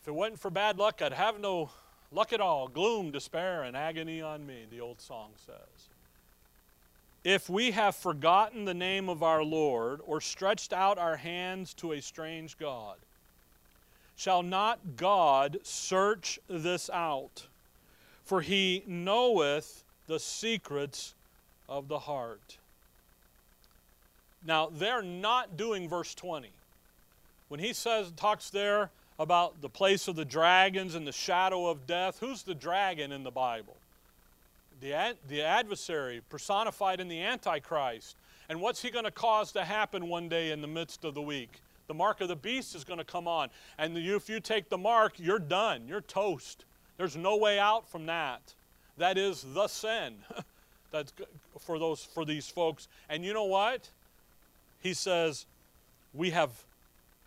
if 0.00 0.06
it 0.06 0.14
wasn't 0.14 0.38
for 0.38 0.50
bad 0.50 0.78
luck, 0.78 1.02
I'd 1.02 1.12
have 1.12 1.40
no 1.40 1.70
luck 2.12 2.32
at 2.32 2.40
all. 2.40 2.68
Gloom, 2.68 3.10
despair, 3.10 3.64
and 3.64 3.76
agony 3.76 4.22
on 4.22 4.46
me, 4.46 4.64
the 4.70 4.80
old 4.80 5.00
song 5.00 5.30
says. 5.44 5.88
If 7.24 7.50
we 7.50 7.72
have 7.72 7.96
forgotten 7.96 8.64
the 8.64 8.74
name 8.74 9.08
of 9.08 9.24
our 9.24 9.42
Lord 9.42 10.00
or 10.06 10.20
stretched 10.20 10.72
out 10.72 10.96
our 10.96 11.16
hands 11.16 11.74
to 11.74 11.90
a 11.90 12.00
strange 12.00 12.56
God, 12.56 12.98
shall 14.14 14.44
not 14.44 14.78
God 14.96 15.58
search 15.64 16.38
this 16.46 16.88
out? 16.90 17.48
For 18.24 18.42
he 18.42 18.84
knoweth 18.86 19.82
the 20.06 20.20
secrets 20.20 21.14
of 21.68 21.88
the 21.88 21.98
heart. 21.98 22.58
Now, 24.44 24.68
they're 24.72 25.02
not 25.02 25.56
doing 25.56 25.88
verse 25.88 26.14
20. 26.14 26.50
When 27.48 27.60
he 27.60 27.72
says, 27.72 28.12
talks 28.16 28.50
there 28.50 28.90
about 29.18 29.60
the 29.60 29.68
place 29.68 30.08
of 30.08 30.16
the 30.16 30.24
dragons 30.24 30.94
and 30.94 31.06
the 31.06 31.12
shadow 31.12 31.66
of 31.66 31.86
death, 31.86 32.18
who's 32.18 32.42
the 32.42 32.54
dragon 32.54 33.12
in 33.12 33.22
the 33.22 33.30
Bible? 33.30 33.76
The, 34.80 34.92
ad, 34.92 35.16
the 35.28 35.42
adversary 35.42 36.20
personified 36.28 37.00
in 37.00 37.08
the 37.08 37.22
Antichrist. 37.22 38.16
And 38.48 38.60
what's 38.60 38.82
he 38.82 38.90
going 38.90 39.04
to 39.04 39.10
cause 39.10 39.52
to 39.52 39.64
happen 39.64 40.08
one 40.08 40.28
day 40.28 40.50
in 40.50 40.60
the 40.60 40.68
midst 40.68 41.04
of 41.04 41.14
the 41.14 41.22
week? 41.22 41.60
The 41.86 41.94
mark 41.94 42.20
of 42.20 42.28
the 42.28 42.36
beast 42.36 42.74
is 42.74 42.84
going 42.84 42.98
to 42.98 43.04
come 43.04 43.28
on. 43.28 43.48
And 43.78 43.96
if 43.96 44.28
you 44.28 44.40
take 44.40 44.68
the 44.68 44.78
mark, 44.78 45.14
you're 45.18 45.38
done. 45.38 45.86
You're 45.88 46.00
toast. 46.00 46.64
There's 46.96 47.16
no 47.16 47.36
way 47.36 47.58
out 47.58 47.88
from 47.88 48.06
that. 48.06 48.54
That 48.98 49.18
is 49.18 49.44
the 49.54 49.68
sin 49.68 50.16
that's 50.90 51.12
for, 51.60 51.78
those, 51.78 52.04
for 52.04 52.24
these 52.24 52.48
folks. 52.48 52.88
And 53.08 53.24
you 53.24 53.32
know 53.32 53.44
what? 53.44 53.88
He 54.82 54.94
says, 54.94 55.46
We 56.14 56.30
have, 56.30 56.50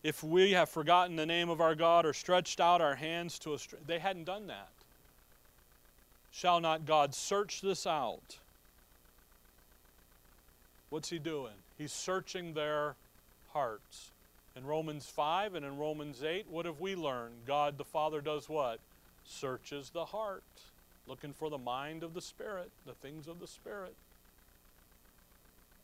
if 0.03 0.23
we 0.23 0.51
have 0.51 0.69
forgotten 0.69 1.15
the 1.15 1.25
name 1.25 1.49
of 1.49 1.61
our 1.61 1.75
God 1.75 2.05
or 2.05 2.13
stretched 2.13 2.59
out 2.59 2.81
our 2.81 2.95
hands 2.95 3.39
to 3.39 3.53
a, 3.53 3.57
they 3.85 3.99
hadn't 3.99 4.25
done 4.25 4.47
that. 4.47 4.69
Shall 6.31 6.59
not 6.59 6.85
God 6.85 7.13
search 7.15 7.61
this 7.61 7.87
out? 7.87 8.37
What's 10.89 11.09
he 11.09 11.19
doing? 11.19 11.53
He's 11.77 11.91
searching 11.91 12.53
their 12.53 12.95
hearts 13.53 14.11
In 14.55 14.65
Romans 14.65 15.05
5 15.05 15.55
and 15.55 15.65
in 15.65 15.77
Romans 15.77 16.23
8, 16.23 16.47
what 16.49 16.65
have 16.65 16.79
we 16.79 16.95
learned? 16.95 17.33
God 17.47 17.77
the 17.77 17.83
Father 17.83 18.19
does 18.19 18.49
what? 18.49 18.79
Searches 19.25 19.89
the 19.91 20.05
heart, 20.05 20.43
looking 21.07 21.33
for 21.33 21.49
the 21.49 21.57
mind 21.57 22.03
of 22.03 22.13
the 22.13 22.21
Spirit, 22.21 22.69
the 22.85 22.93
things 22.93 23.27
of 23.27 23.39
the 23.39 23.47
Spirit. 23.47 23.93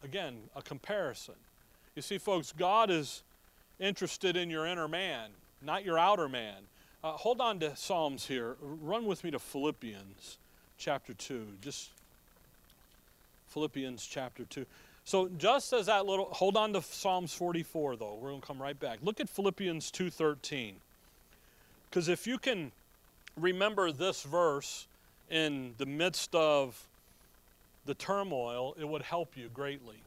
Again, 0.04 0.36
a 0.56 0.62
comparison. 0.62 1.36
You 1.96 2.02
see, 2.02 2.18
folks, 2.18 2.52
God 2.52 2.92
is 2.92 3.24
interested 3.80 4.36
in 4.36 4.50
your 4.50 4.66
inner 4.66 4.88
man, 4.88 5.30
not 5.62 5.86
your 5.86 5.98
outer 5.98 6.28
man. 6.28 6.56
Uh, 7.02 7.12
hold 7.12 7.40
on 7.40 7.60
to 7.60 7.74
Psalms 7.78 8.26
here. 8.28 8.58
Run 8.62 9.06
with 9.06 9.24
me 9.24 9.32
to 9.32 9.40
Philippians 9.40 10.38
chapter 10.78 11.14
2. 11.14 11.48
Just 11.62 11.92
Philippians 13.48 14.06
chapter 14.06 14.44
2. 14.44 14.66
So 15.06 15.30
just 15.38 15.72
as 15.72 15.86
that 15.86 16.06
little 16.06 16.26
hold 16.26 16.58
on 16.58 16.74
to 16.74 16.82
Psalms 16.82 17.34
44 17.34 17.96
though. 17.96 18.16
We're 18.16 18.30
going 18.30 18.42
to 18.42 18.48
come 18.48 18.62
right 18.62 18.78
back. 18.78 19.00
Look 19.02 19.22
at 19.22 19.30
Philippians 19.30 19.92
2:13. 19.92 20.74
Cuz 21.92 22.10
if 22.10 22.28
you 22.28 22.38
can 22.38 22.72
remember 23.38 23.92
this 23.92 24.24
verse 24.24 24.88
in 25.30 25.76
the 25.78 25.86
midst 25.86 26.36
of 26.36 26.88
the 27.86 27.94
turmoil, 27.94 28.76
it 28.80 28.86
would 28.86 29.04
help 29.04 29.38
you 29.38 29.48
greatly. 29.48 30.02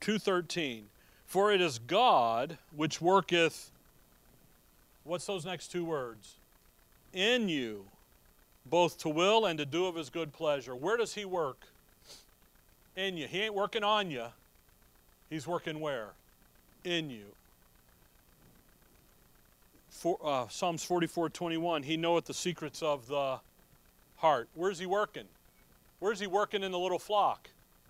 2:13 0.00 0.84
For 1.26 1.52
it 1.52 1.60
is 1.60 1.78
God 1.78 2.58
which 2.74 3.00
worketh 3.00 3.70
What's 5.04 5.26
those 5.26 5.44
next 5.44 5.68
two 5.68 5.84
words? 5.84 6.34
In 7.12 7.48
you 7.48 7.86
both 8.64 8.98
to 8.98 9.08
will 9.08 9.46
and 9.46 9.56
to 9.58 9.64
do 9.64 9.86
of 9.86 9.94
his 9.94 10.10
good 10.10 10.32
pleasure. 10.32 10.74
Where 10.74 10.96
does 10.96 11.14
he 11.14 11.24
work? 11.24 11.68
in 12.96 13.16
you. 13.16 13.26
He 13.26 13.42
ain't 13.42 13.54
working 13.54 13.84
on 13.84 14.10
you. 14.10 14.26
He's 15.30 15.46
working 15.46 15.80
where? 15.80 16.08
In 16.84 17.10
you. 17.10 17.24
For, 19.90 20.18
uh, 20.22 20.48
Psalms 20.48 20.82
44 20.82 21.30
21, 21.30 21.82
he 21.82 21.96
knoweth 21.96 22.26
the 22.26 22.34
secrets 22.34 22.82
of 22.82 23.06
the 23.06 23.38
heart. 24.16 24.48
Where's 24.54 24.78
he 24.78 24.86
working? 24.86 25.24
Where's 26.00 26.20
he 26.20 26.26
working 26.26 26.62
in 26.62 26.72
the 26.72 26.78
little 26.78 26.98
flock? 26.98 27.48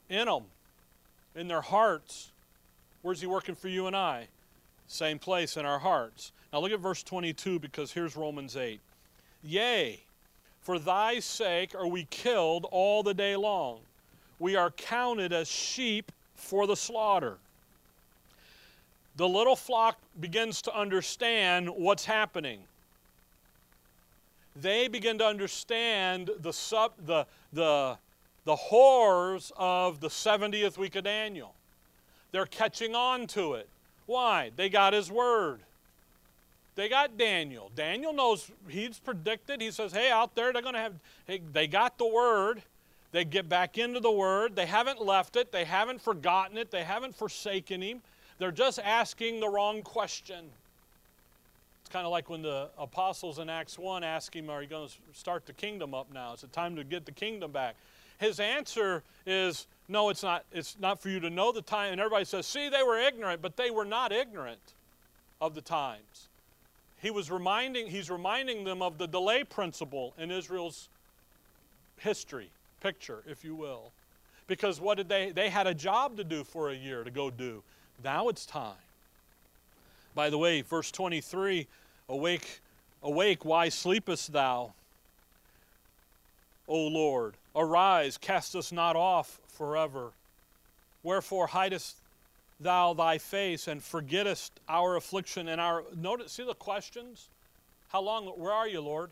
In 0.09 0.27
them, 0.27 0.45
in 1.37 1.47
their 1.47 1.61
hearts. 1.61 2.33
Where's 3.03 3.21
he 3.21 3.27
working 3.27 3.55
for 3.55 3.69
you 3.69 3.87
and 3.87 3.95
I? 3.95 4.27
Same 4.89 5.19
place 5.19 5.57
in 5.57 5.65
our 5.65 5.79
hearts. 5.79 6.33
Now 6.53 6.59
look 6.61 6.73
at 6.73 6.81
verse 6.81 7.03
22 7.03 7.61
because 7.61 7.93
here's 7.93 8.17
Romans 8.17 8.57
8. 8.57 8.81
Yea, 9.45 10.01
for 10.63 10.79
thy 10.79 11.21
sake 11.21 11.75
are 11.75 11.87
we 11.87 12.05
killed 12.11 12.67
all 12.71 13.03
the 13.03 13.15
day 13.15 13.37
long 13.37 13.81
we 14.39 14.57
are 14.57 14.71
counted 14.71 15.33
as 15.33 15.49
sheep 15.49 16.13
for 16.35 16.67
the 16.67 16.77
slaughter. 16.77 17.39
The 19.17 19.29
little 19.29 19.57
flock 19.57 19.99
begins 20.21 20.61
to 20.63 20.79
understand 20.79 21.71
what's 21.71 22.05
happening. 22.05 22.61
They 24.55 24.89
begin 24.89 25.19
to 25.19 25.27
understand 25.27 26.31
the, 26.41 26.53
sub, 26.53 26.93
the, 27.07 27.27
the, 27.53 27.97
the 28.47 28.57
horrors 28.57 29.53
of 29.59 30.01
the 30.01 30.09
70th 30.09 30.79
week 30.79 30.97
of 30.97 31.05
Daniel. 31.05 31.53
They're 32.33 32.47
catching 32.47 32.95
on 32.95 33.27
to 33.29 33.55
it. 33.55 33.69
Why? 34.07 34.53
They 34.57 34.71
got 34.71 34.95
his 34.95 35.11
word. 35.11 35.61
They 36.77 36.89
got 36.89 37.19
Daniel. 37.19 37.71
Daniel 37.77 38.15
knows 38.15 38.51
he's 38.69 38.99
predicted. 38.99 39.61
He 39.61 39.71
says, 39.71 39.93
hey, 39.93 40.11
out 40.11 40.35
there, 40.35 40.53
they're 40.53 40.63
going 40.63 40.75
to 40.75 40.81
have, 40.81 40.95
hey, 41.27 41.43
they 41.53 41.67
got 41.67 41.99
the 41.99 42.07
word. 42.07 42.63
They 43.13 43.25
get 43.25 43.49
back 43.49 43.79
into 43.79 43.99
the 43.99 44.11
Word. 44.11 44.57
They 44.57 44.67
haven't 44.67 45.01
left 45.01 45.37
it. 45.37 45.51
They 45.51 45.65
haven't 45.65 46.03
forgotten 46.03 46.59
it. 46.59 46.71
They 46.71 46.85
haven't 46.85 47.17
forsaken 47.17 47.81
Him. 47.81 48.03
They're 48.39 48.53
just 48.53 48.79
asking 48.79 49.41
the 49.41 49.49
wrong 49.49 49.81
question. 49.81 50.45
It's 51.81 51.91
kind 51.91 52.05
of 52.05 52.13
like 52.13 52.29
when 52.29 52.43
the 52.43 52.69
apostles 52.77 53.39
in 53.39 53.49
Acts 53.49 53.79
1 53.79 54.05
ask 54.05 54.35
him, 54.35 54.51
Are 54.51 54.61
you 54.61 54.69
going 54.69 54.89
to 54.89 54.95
start 55.15 55.47
the 55.47 55.53
kingdom 55.53 55.95
up 55.95 56.13
now? 56.13 56.35
Is 56.35 56.43
it 56.43 56.53
time 56.53 56.77
to 56.77 56.85
get 56.85 57.07
the 57.07 57.13
kingdom 57.13 57.53
back? 57.53 57.77
His 58.19 58.41
answer 58.41 59.03
is, 59.27 59.67
No, 59.89 60.09
it's 60.09 60.23
not. 60.23 60.45
It's 60.53 60.77
not 60.79 61.01
for 61.01 61.09
you 61.09 61.21
to 61.21 61.31
know 61.31 61.53
the 61.53 61.63
time. 61.63 61.93
And 61.93 62.01
everybody 62.01 62.25
says, 62.25 62.47
See, 62.47 62.69
they 62.69 62.83
were 62.83 62.99
ignorant, 62.99 63.43
but 63.43 63.57
they 63.57 63.71
were 63.71 63.85
not 63.85 64.13
ignorant 64.13 64.75
of 65.41 65.55
the 65.55 65.61
times. 65.61 66.29
He 67.01 67.11
was 67.11 67.31
reminding, 67.31 67.89
he's 67.89 68.11
reminding 68.11 68.65
them 68.65 68.83
of 68.83 68.99
the 68.99 69.07
delay 69.07 69.45
principle 69.45 70.15
in 70.19 70.31
Israel's 70.31 70.89
history 71.99 72.51
picture, 72.81 73.23
if 73.27 73.45
you 73.45 73.55
will. 73.55 73.93
Because 74.47 74.81
what 74.81 74.97
did 74.97 75.09
they 75.09 75.31
they 75.31 75.51
had 75.51 75.67
a 75.67 75.75
job 75.75 76.17
to 76.17 76.25
do 76.25 76.45
for 76.45 76.71
a 76.71 76.75
year 76.75 77.05
to 77.05 77.11
go 77.11 77.31
do. 77.31 77.63
Now 78.03 78.29
it's 78.29 78.47
time. 78.47 78.75
By 80.15 80.31
the 80.31 80.39
way, 80.39 80.63
verse 80.63 80.91
23, 80.91 81.67
awake 82.09 82.61
awake 83.03 83.45
why 83.45 83.69
sleepest 83.69 84.33
thou? 84.33 84.73
O 86.69 86.87
Lord, 86.87 87.35
arise, 87.55 88.17
cast 88.19 88.57
us 88.57 88.73
not 88.73 88.97
off 88.97 89.41
forever. 89.49 90.11
Wherefore 91.03 91.47
hidest 91.47 91.97
thou 92.61 92.95
thy 92.95 93.19
face 93.19 93.69
and 93.69 93.83
forgettest 93.83 94.53
our 94.69 94.97
affliction 94.97 95.49
and 95.49 95.61
our 95.61 95.85
notice 95.95 96.33
see 96.33 96.45
the 96.45 96.55
questions? 96.55 97.29
How 97.91 98.01
long 98.01 98.27
where 98.27 98.53
are 98.53 98.69
you, 98.69 98.81
Lord? 98.81 99.11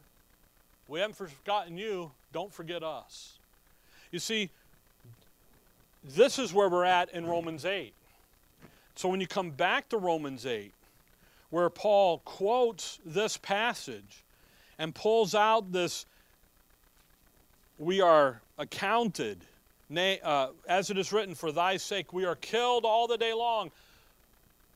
We 0.89 1.01
haven't 1.01 1.17
forgotten 1.17 1.79
you, 1.79 2.11
don't 2.33 2.53
forget 2.53 2.83
us. 2.83 3.39
You 4.11 4.19
see, 4.19 4.51
this 6.05 6.39
is 6.39 6.53
where 6.53 6.69
we're 6.69 6.85
at 6.85 7.11
in 7.15 7.27
Romans 7.27 7.65
8. 7.65 7.93
So 8.95 9.09
when 9.09 9.21
you 9.21 9.27
come 9.27 9.51
back 9.51 9.89
to 9.89 9.99
Romans 9.99 10.47
8, 10.47 10.73
where 11.51 11.71
Paul 11.71 12.19
quotes 12.25 12.99
this 13.05 13.37
passage 13.37 14.23
and 14.79 14.95
pulls 14.95 15.35
out 15.35 15.73
this, 15.73 16.05
we 17.79 18.01
are 18.01 18.41
accounted, 18.59 19.39
uh, 19.97 20.49
as 20.69 20.91
it 20.91 20.99
is 20.99 21.13
written, 21.13 21.35
for 21.35 21.53
thy 21.53 21.77
sake 21.77 22.13
we 22.13 22.25
are 22.25 22.37
killed 22.37 22.85
all 22.85 23.07
the 23.07 23.19
day 23.19 23.33
long. 23.33 23.71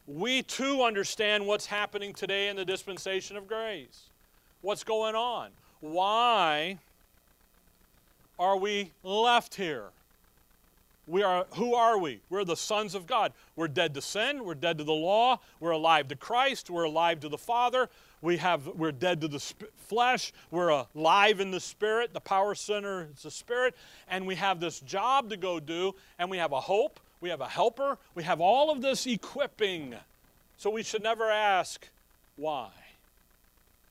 We 0.07 0.43
too 0.43 0.83
understand 0.83 1.47
what's 1.47 1.67
happening 1.67 2.15
today 2.15 2.49
in 2.49 2.57
the 2.57 2.65
dispensation 2.65 3.37
of 3.37 3.47
grace. 3.47 4.05
What's 4.63 4.85
going 4.85 5.15
on? 5.15 5.51
Why 5.81 6.79
are 8.39 8.57
we 8.57 8.91
left 9.03 9.55
here? 9.55 9.91
We 11.09 11.23
are, 11.23 11.47
who 11.55 11.75
are 11.75 11.99
we? 11.99 12.21
We're 12.29 12.45
the 12.45 12.57
sons 12.57 12.95
of 12.95 13.07
God. 13.07 13.33
We're 13.57 13.69
dead 13.69 13.95
to 13.95 14.03
sin. 14.03 14.45
We're 14.45 14.55
dead 14.55 14.77
to 14.79 14.85
the 14.85 14.93
law. 14.93 15.41
We're 15.59 15.71
alive 15.71 16.09
to 16.09 16.17
Christ. 16.17 16.69
We're 16.69 16.85
alive 16.85 17.21
to 17.21 17.31
the 17.31 17.39
Father. 17.39 17.89
We 18.21 18.37
have, 18.37 18.67
we're 18.67 18.93
dead 18.93 19.23
to 19.23 19.29
the 19.29 19.41
sp- 19.41 19.73
flesh. 19.77 20.33
We're 20.51 20.85
alive 20.95 21.41
in 21.41 21.51
the 21.51 21.61
Spirit. 21.61 22.13
The 22.13 22.21
power 22.21 22.55
center 22.55 23.09
is 23.15 23.23
the 23.23 23.31
Spirit. 23.31 23.75
And 24.09 24.27
we 24.27 24.35
have 24.35 24.61
this 24.61 24.81
job 24.81 25.31
to 25.31 25.39
go 25.39 25.59
do. 25.59 25.95
And 26.19 26.31
we 26.31 26.37
have 26.37 26.53
a 26.53 26.61
hope. 26.61 27.01
We 27.21 27.31
have 27.31 27.41
a 27.41 27.49
helper. 27.49 27.97
We 28.15 28.23
have 28.25 28.41
all 28.41 28.71
of 28.71 28.83
this 28.83 29.07
equipping. 29.07 29.95
So 30.59 30.69
we 30.69 30.83
should 30.83 31.03
never 31.03 31.31
ask, 31.31 31.89
why? 32.37 32.69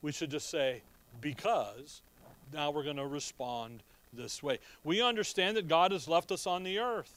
We 0.02 0.12
should 0.12 0.30
just 0.30 0.50
say, 0.50 0.82
because. 1.20 2.00
Now 2.52 2.70
we're 2.70 2.84
going 2.84 2.96
to 2.96 3.06
respond 3.06 3.82
this 4.12 4.42
way. 4.42 4.58
We 4.84 5.02
understand 5.02 5.56
that 5.56 5.68
God 5.68 5.92
has 5.92 6.08
left 6.08 6.32
us 6.32 6.46
on 6.46 6.62
the 6.62 6.78
earth. 6.78 7.16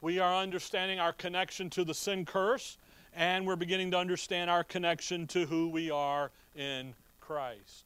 We 0.00 0.18
are 0.18 0.34
understanding 0.34 0.98
our 0.98 1.12
connection 1.12 1.70
to 1.70 1.84
the 1.84 1.94
sin 1.94 2.24
curse, 2.24 2.78
and 3.14 3.46
we're 3.46 3.56
beginning 3.56 3.90
to 3.92 3.98
understand 3.98 4.50
our 4.50 4.64
connection 4.64 5.26
to 5.28 5.46
who 5.46 5.68
we 5.68 5.90
are 5.90 6.30
in 6.56 6.94
Christ. 7.20 7.84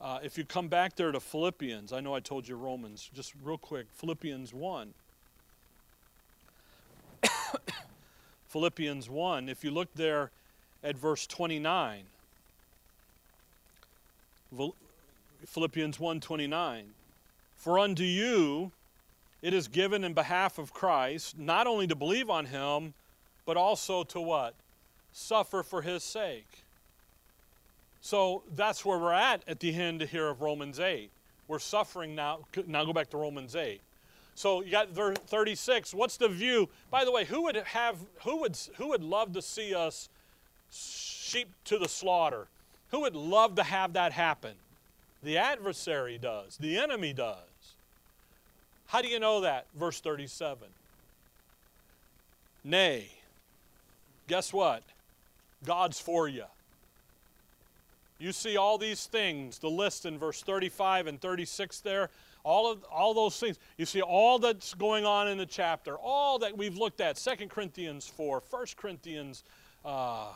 Uh, 0.00 0.18
if 0.22 0.38
you 0.38 0.44
come 0.44 0.68
back 0.68 0.96
there 0.96 1.12
to 1.12 1.20
Philippians, 1.20 1.92
I 1.92 2.00
know 2.00 2.14
I 2.14 2.20
told 2.20 2.48
you 2.48 2.56
Romans, 2.56 3.10
just 3.14 3.32
real 3.42 3.58
quick, 3.58 3.86
Philippians 3.94 4.52
1. 4.54 4.94
Philippians 8.48 9.10
1, 9.10 9.48
if 9.48 9.64
you 9.64 9.70
look 9.70 9.92
there 9.94 10.30
at 10.82 10.96
verse 10.96 11.26
29, 11.26 12.04
Philippians 15.46 15.98
1:29 15.98 16.84
for 17.60 17.78
unto 17.78 18.02
you 18.02 18.72
it 19.42 19.54
is 19.54 19.68
given 19.68 20.02
in 20.02 20.14
behalf 20.14 20.58
of 20.58 20.72
Christ 20.72 21.38
not 21.38 21.66
only 21.66 21.86
to 21.86 21.94
believe 21.94 22.30
on 22.30 22.46
him, 22.46 22.94
but 23.44 23.56
also 23.56 24.02
to 24.04 24.20
what? 24.20 24.54
Suffer 25.12 25.62
for 25.62 25.82
his 25.82 26.02
sake. 26.02 26.64
So 28.00 28.42
that's 28.54 28.84
where 28.84 28.98
we're 28.98 29.12
at 29.12 29.42
at 29.46 29.60
the 29.60 29.74
end 29.74 30.00
here 30.02 30.28
of 30.28 30.40
Romans 30.40 30.80
8. 30.80 31.10
We're 31.48 31.58
suffering 31.58 32.14
now. 32.14 32.40
Now 32.66 32.84
go 32.84 32.94
back 32.94 33.10
to 33.10 33.18
Romans 33.18 33.54
8. 33.54 33.80
So 34.34 34.62
you 34.62 34.70
got 34.70 34.90
36. 34.94 35.92
What's 35.92 36.16
the 36.16 36.28
view? 36.28 36.68
By 36.90 37.04
the 37.04 37.12
way, 37.12 37.26
who 37.26 37.42
would 37.42 37.56
have 37.56 37.98
who 38.24 38.40
would 38.40 38.56
who 38.76 38.88
would 38.88 39.02
love 39.02 39.34
to 39.34 39.42
see 39.42 39.74
us 39.74 40.08
sheep 40.70 41.48
to 41.64 41.78
the 41.78 41.88
slaughter? 41.88 42.46
Who 42.90 43.00
would 43.00 43.16
love 43.16 43.56
to 43.56 43.62
have 43.62 43.92
that 43.94 44.12
happen? 44.12 44.54
The 45.22 45.36
adversary 45.36 46.16
does. 46.16 46.56
The 46.56 46.78
enemy 46.78 47.12
does. 47.12 47.49
How 48.90 49.02
do 49.02 49.08
you 49.08 49.20
know 49.20 49.42
that? 49.42 49.66
Verse 49.78 50.00
37. 50.00 50.66
Nay, 52.64 53.08
guess 54.26 54.52
what? 54.52 54.82
God's 55.64 56.00
for 56.00 56.26
you. 56.26 56.44
You 58.18 58.32
see 58.32 58.56
all 58.56 58.78
these 58.78 59.06
things, 59.06 59.60
the 59.60 59.70
list 59.70 60.06
in 60.06 60.18
verse 60.18 60.42
35 60.42 61.06
and 61.06 61.20
36 61.20 61.80
there, 61.80 62.10
all 62.42 62.70
of 62.70 62.82
all 62.84 63.14
those 63.14 63.38
things. 63.38 63.60
You 63.76 63.86
see 63.86 64.02
all 64.02 64.40
that's 64.40 64.74
going 64.74 65.06
on 65.06 65.28
in 65.28 65.38
the 65.38 65.46
chapter, 65.46 65.94
all 65.94 66.40
that 66.40 66.58
we've 66.58 66.76
looked 66.76 67.00
at, 67.00 67.14
2 67.14 67.46
Corinthians 67.46 68.08
4, 68.08 68.42
1 68.50 68.66
Corinthians 68.76 69.44
uh, 69.84 70.32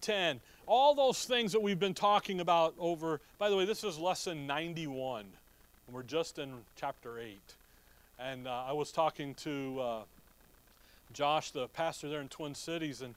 10, 0.00 0.40
all 0.66 0.96
those 0.96 1.24
things 1.24 1.52
that 1.52 1.60
we've 1.60 1.78
been 1.78 1.94
talking 1.94 2.40
about 2.40 2.74
over, 2.78 3.20
by 3.38 3.48
the 3.48 3.56
way, 3.56 3.64
this 3.64 3.84
is 3.84 3.98
lesson 3.98 4.48
91, 4.48 5.20
and 5.20 5.94
we're 5.94 6.02
just 6.02 6.40
in 6.40 6.52
chapter 6.76 7.20
8. 7.20 7.38
And 8.18 8.48
uh, 8.48 8.64
I 8.66 8.72
was 8.72 8.90
talking 8.90 9.34
to 9.36 9.80
uh, 9.80 10.02
Josh, 11.12 11.50
the 11.52 11.68
pastor 11.68 12.08
there 12.08 12.20
in 12.20 12.28
Twin 12.28 12.54
Cities, 12.54 13.00
and 13.00 13.14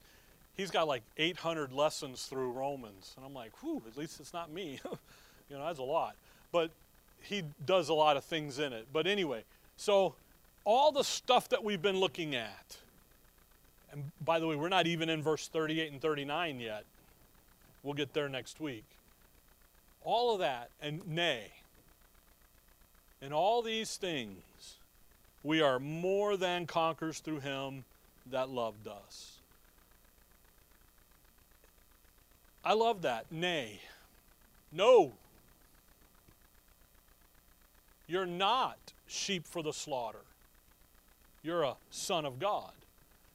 he's 0.56 0.70
got 0.70 0.86
like 0.86 1.02
800 1.18 1.72
lessons 1.72 2.26
through 2.26 2.52
Romans. 2.52 3.12
And 3.16 3.26
I'm 3.26 3.34
like, 3.34 3.50
whew, 3.62 3.82
at 3.86 3.96
least 3.96 4.20
it's 4.20 4.32
not 4.32 4.52
me. 4.52 4.80
you 5.50 5.58
know, 5.58 5.66
that's 5.66 5.80
a 5.80 5.84
lot. 5.84 6.14
But 6.52 6.70
he 7.20 7.42
does 7.66 7.88
a 7.88 7.94
lot 7.94 8.16
of 8.16 8.24
things 8.24 8.58
in 8.58 8.72
it. 8.72 8.86
But 8.92 9.06
anyway, 9.06 9.44
so 9.76 10.14
all 10.64 10.92
the 10.92 11.04
stuff 11.04 11.48
that 11.48 11.64
we've 11.64 11.82
been 11.82 11.98
looking 11.98 12.34
at, 12.34 12.76
and 13.90 14.04
by 14.24 14.38
the 14.38 14.46
way, 14.46 14.56
we're 14.56 14.68
not 14.68 14.86
even 14.86 15.08
in 15.08 15.22
verse 15.22 15.48
38 15.48 15.92
and 15.92 16.00
39 16.00 16.60
yet. 16.60 16.84
We'll 17.82 17.94
get 17.94 18.14
there 18.14 18.28
next 18.28 18.60
week. 18.60 18.84
All 20.04 20.32
of 20.32 20.40
that, 20.40 20.70
and 20.80 21.06
nay, 21.08 21.48
and 23.20 23.32
all 23.32 23.62
these 23.62 23.96
things, 23.96 24.42
we 25.42 25.60
are 25.60 25.78
more 25.78 26.36
than 26.36 26.66
conquerors 26.66 27.18
through 27.18 27.40
him 27.40 27.84
that 28.30 28.48
loved 28.48 28.86
us. 28.86 29.38
I 32.64 32.74
love 32.74 33.02
that. 33.02 33.26
Nay. 33.30 33.80
No. 34.70 35.12
You're 38.06 38.26
not 38.26 38.78
sheep 39.08 39.46
for 39.46 39.62
the 39.62 39.72
slaughter. 39.72 40.20
You're 41.42 41.62
a 41.62 41.74
son 41.90 42.24
of 42.24 42.38
God. 42.38 42.72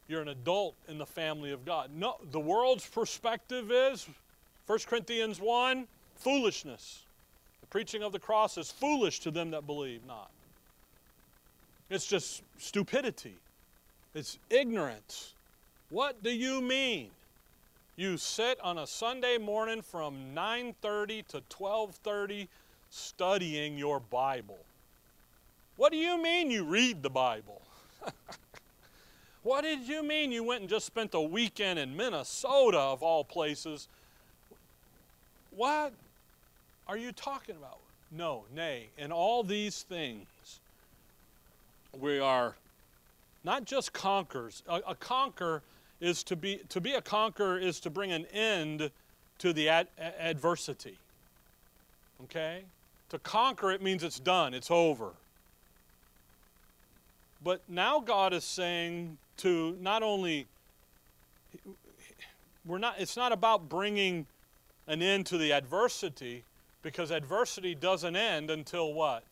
You're 0.08 0.22
an 0.22 0.30
adult 0.30 0.76
in 0.88 0.98
the 0.98 1.06
family 1.06 1.52
of 1.52 1.65
God. 1.65 1.89
No, 1.93 2.15
the 2.32 2.39
world's 2.39 2.88
perspective 2.88 3.70
is 3.72 4.08
1 4.67 4.80
Corinthians 4.88 5.41
1 5.41 5.88
foolishness. 6.15 7.04
The 7.60 7.67
preaching 7.67 8.04
of 8.04 8.13
the 8.13 8.20
cross 8.20 8.58
is 8.58 8.72
foolish 8.72 9.20
to 9.22 9.32
them 9.32 9.52
that 9.52 9.67
believe 9.67 10.06
not. 10.06 10.30
It's 11.89 12.06
just 12.06 12.43
stupidity. 12.58 13.36
It's 14.13 14.38
ignorance. 14.50 15.34
What 15.89 16.21
do 16.21 16.32
you 16.32 16.62
mean? 16.62 17.12
You 17.95 18.17
sit 18.17 18.60
on 18.62 18.78
a 18.78 18.86
Sunday 18.86 19.38
morning 19.38 19.82
from 19.82 20.36
9:30 20.36 21.23
to 21.30 21.41
12:30 21.50 22.47
studying 22.89 23.78
your 23.78 24.00
Bible. 24.00 24.60
What 25.78 25.91
do 25.91 25.97
you 25.97 26.21
mean 26.21 26.52
you 26.52 26.65
read 26.65 27.04
the 27.04 27.10
Bible? 27.10 27.62
what 29.43 29.62
did 29.62 29.88
you 29.88 30.04
mean 30.04 30.32
you 30.32 30.43
went 30.43 30.62
and 30.62 30.69
just 30.69 30.86
spent 30.86 31.13
a 31.13 31.21
weekend 31.21 31.80
in 31.80 31.95
Minnesota 31.95 32.80
of 32.80 33.02
all 33.02 33.23
places? 33.23 33.88
What 35.52 35.93
are 36.88 36.97
you 36.97 37.12
talking 37.12 37.56
about? 37.56 37.80
No, 38.12 38.45
nay, 38.54 38.89
in 38.97 39.12
all 39.12 39.43
these 39.43 39.84
things 39.84 40.28
we 41.99 42.19
are 42.19 42.55
not 43.43 43.65
just 43.65 43.93
conquerors. 43.93 44.63
A, 44.67 44.81
a 44.89 44.95
conquer 44.95 45.62
is 45.99 46.23
to 46.23 46.36
be 46.36 46.62
to 46.69 46.81
be 46.81 46.93
a 46.93 47.01
conqueror 47.01 47.57
is 47.57 47.79
to 47.81 47.89
bring 47.89 48.12
an 48.12 48.25
end 48.33 48.91
to 49.39 49.53
the 49.53 49.69
ad, 49.69 49.88
adversity. 50.19 50.97
Okay? 52.23 52.63
To 53.10 53.19
conquer 53.19 53.71
it 53.71 53.81
means 53.81 54.03
it's 54.03 54.19
done, 54.19 54.53
it's 54.53 54.69
over. 54.69 55.12
But 57.43 57.62
now 57.67 57.99
God 57.99 58.33
is 58.33 58.43
saying 58.43 59.17
to 59.38 59.77
not 59.79 60.03
only 60.03 60.47
we're 62.65 62.79
not 62.79 62.95
it's 62.99 63.15
not 63.15 63.31
about 63.31 63.69
bringing 63.69 64.25
an 64.88 65.01
end 65.01 65.25
to 65.27 65.38
the 65.38 65.53
adversity 65.53 66.43
because 66.83 67.12
adversity 67.12 67.75
doesn't 67.75 68.15
end 68.15 68.49
until 68.51 68.93
what? 68.93 69.23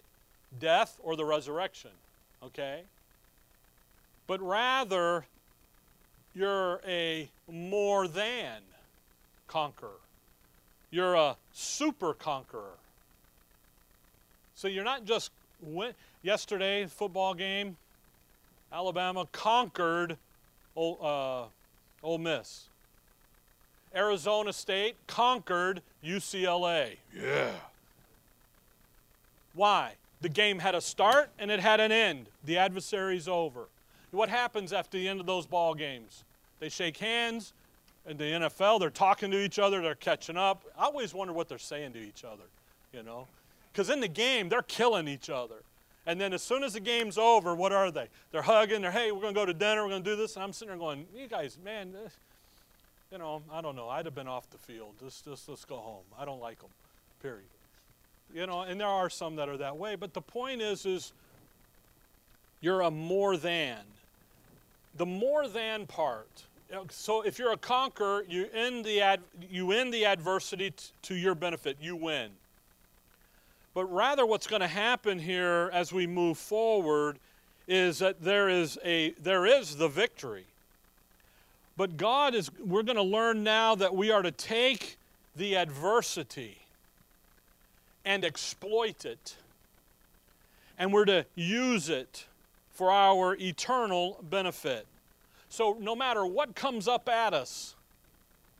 Death 0.59 0.97
or 1.03 1.15
the 1.15 1.25
resurrection 1.25 1.91
okay? 2.45 2.81
But 4.27 4.41
rather, 4.41 5.25
you're 6.33 6.81
a 6.85 7.29
more 7.51 8.07
than 8.07 8.61
conqueror. 9.47 10.01
You're 10.91 11.15
a 11.15 11.37
super 11.53 12.13
conqueror. 12.13 12.77
So 14.55 14.67
you're 14.67 14.83
not 14.83 15.05
just 15.05 15.31
win- 15.61 15.93
yesterday 16.23 16.85
football 16.87 17.33
game. 17.33 17.77
Alabama 18.71 19.27
conquered 19.31 20.17
Ole, 20.75 20.97
uh, 21.01 22.05
Ole 22.05 22.17
Miss. 22.17 22.67
Arizona 23.95 24.51
State 24.51 24.95
conquered 25.07 25.81
UCLA. 26.03 26.97
Yeah. 27.15 27.51
Why? 29.53 29.93
The 30.21 30.29
game 30.29 30.59
had 30.59 30.75
a 30.75 30.81
start 30.81 31.29
and 31.39 31.51
it 31.51 31.59
had 31.59 31.79
an 31.79 31.91
end. 31.91 32.27
The 32.43 32.57
adversary's 32.57 33.27
over. 33.27 33.67
What 34.11 34.29
happens 34.29 34.71
after 34.71 34.97
the 34.97 35.07
end 35.07 35.19
of 35.19 35.25
those 35.25 35.45
ball 35.45 35.73
games? 35.75 36.23
They 36.59 36.69
shake 36.69 36.97
hands. 36.97 37.53
In 38.07 38.17
the 38.17 38.23
NFL, 38.23 38.79
they're 38.79 38.91
talking 38.91 39.31
to 39.31 39.43
each 39.43 39.57
other, 39.57 39.81
they're 39.81 39.95
catching 39.95 40.37
up. 40.37 40.63
I 40.77 40.85
always 40.85 41.13
wonder 41.13 41.33
what 41.33 41.49
they're 41.49 41.57
saying 41.57 41.93
to 41.93 41.99
each 41.99 42.23
other, 42.23 42.43
you 42.93 43.01
know? 43.01 43.27
Because 43.71 43.89
in 43.89 43.99
the 43.99 44.07
game, 44.07 44.47
they're 44.47 44.61
killing 44.61 45.07
each 45.07 45.27
other. 45.29 45.55
And 46.05 46.21
then 46.21 46.31
as 46.31 46.43
soon 46.43 46.63
as 46.63 46.73
the 46.73 46.79
game's 46.79 47.17
over, 47.17 47.55
what 47.55 47.71
are 47.71 47.89
they? 47.89 48.07
They're 48.31 48.43
hugging, 48.43 48.83
they're, 48.83 48.91
hey, 48.91 49.11
we're 49.11 49.21
going 49.21 49.33
to 49.33 49.39
go 49.39 49.45
to 49.45 49.55
dinner, 49.55 49.81
we're 49.83 49.89
going 49.89 50.03
to 50.03 50.09
do 50.11 50.15
this. 50.15 50.35
And 50.35 50.43
I'm 50.43 50.53
sitting 50.53 50.69
there 50.69 50.77
going, 50.77 51.07
you 51.15 51.27
guys, 51.27 51.57
man, 51.65 51.93
this, 51.93 52.15
you 53.11 53.17
know, 53.17 53.41
I 53.51 53.61
don't 53.61 53.75
know. 53.75 53.89
I'd 53.89 54.05
have 54.05 54.13
been 54.13 54.27
off 54.27 54.47
the 54.51 54.59
field. 54.59 54.93
Just, 54.99 55.25
just 55.25 55.49
let's 55.49 55.65
go 55.65 55.77
home. 55.77 56.03
I 56.15 56.25
don't 56.25 56.39
like 56.39 56.59
them, 56.59 56.69
period 57.23 57.47
you 58.35 58.45
know, 58.45 58.61
and 58.61 58.79
there 58.79 58.87
are 58.87 59.09
some 59.09 59.37
that 59.37 59.47
are 59.47 59.57
that 59.57 59.77
way. 59.77 59.95
But 59.95 60.13
the 60.13 60.21
point 60.21 60.61
is, 60.61 60.85
is 60.85 61.13
you're 62.59 62.81
a 62.81 62.91
more 62.91 63.37
than. 63.37 63.77
The 64.97 65.05
more 65.05 65.47
than 65.47 65.87
part. 65.87 66.43
So 66.89 67.21
if 67.21 67.39
you're 67.39 67.53
a 67.53 67.57
conqueror, 67.57 68.25
you 68.27 68.47
end 68.53 68.83
the 68.83 69.01
ad, 69.01 69.21
you 69.49 69.71
end 69.71 69.93
the 69.93 70.05
adversity 70.05 70.71
t- 70.71 70.85
to 71.03 71.15
your 71.15 71.33
benefit. 71.33 71.77
You 71.79 71.95
win. 71.95 72.31
But 73.73 73.85
rather, 73.85 74.25
what's 74.25 74.47
going 74.47 74.61
to 74.61 74.67
happen 74.67 75.19
here 75.19 75.69
as 75.71 75.93
we 75.93 76.07
move 76.07 76.37
forward 76.37 77.19
is 77.67 77.99
that 77.99 78.21
there 78.21 78.49
is 78.49 78.77
a 78.83 79.11
there 79.21 79.45
is 79.45 79.77
the 79.77 79.87
victory. 79.87 80.45
But 81.77 81.97
God 81.97 82.35
is 82.35 82.51
we're 82.59 82.83
going 82.83 82.97
to 82.97 83.03
learn 83.03 83.43
now 83.43 83.75
that 83.75 83.95
we 83.95 84.11
are 84.11 84.21
to 84.21 84.31
take 84.31 84.97
the 85.35 85.55
adversity 85.55 86.64
and 88.05 88.23
exploit 88.23 89.03
it. 89.03 89.35
And 90.77 90.93
we're 90.93 91.05
to 91.05 91.25
use 91.35 91.89
it 91.89 92.25
for 92.71 92.91
our 92.91 93.35
eternal 93.39 94.19
benefit. 94.29 94.85
So, 95.49 95.77
no 95.79 95.95
matter 95.95 96.25
what 96.25 96.55
comes 96.55 96.87
up 96.87 97.07
at 97.09 97.33
us, 97.33 97.75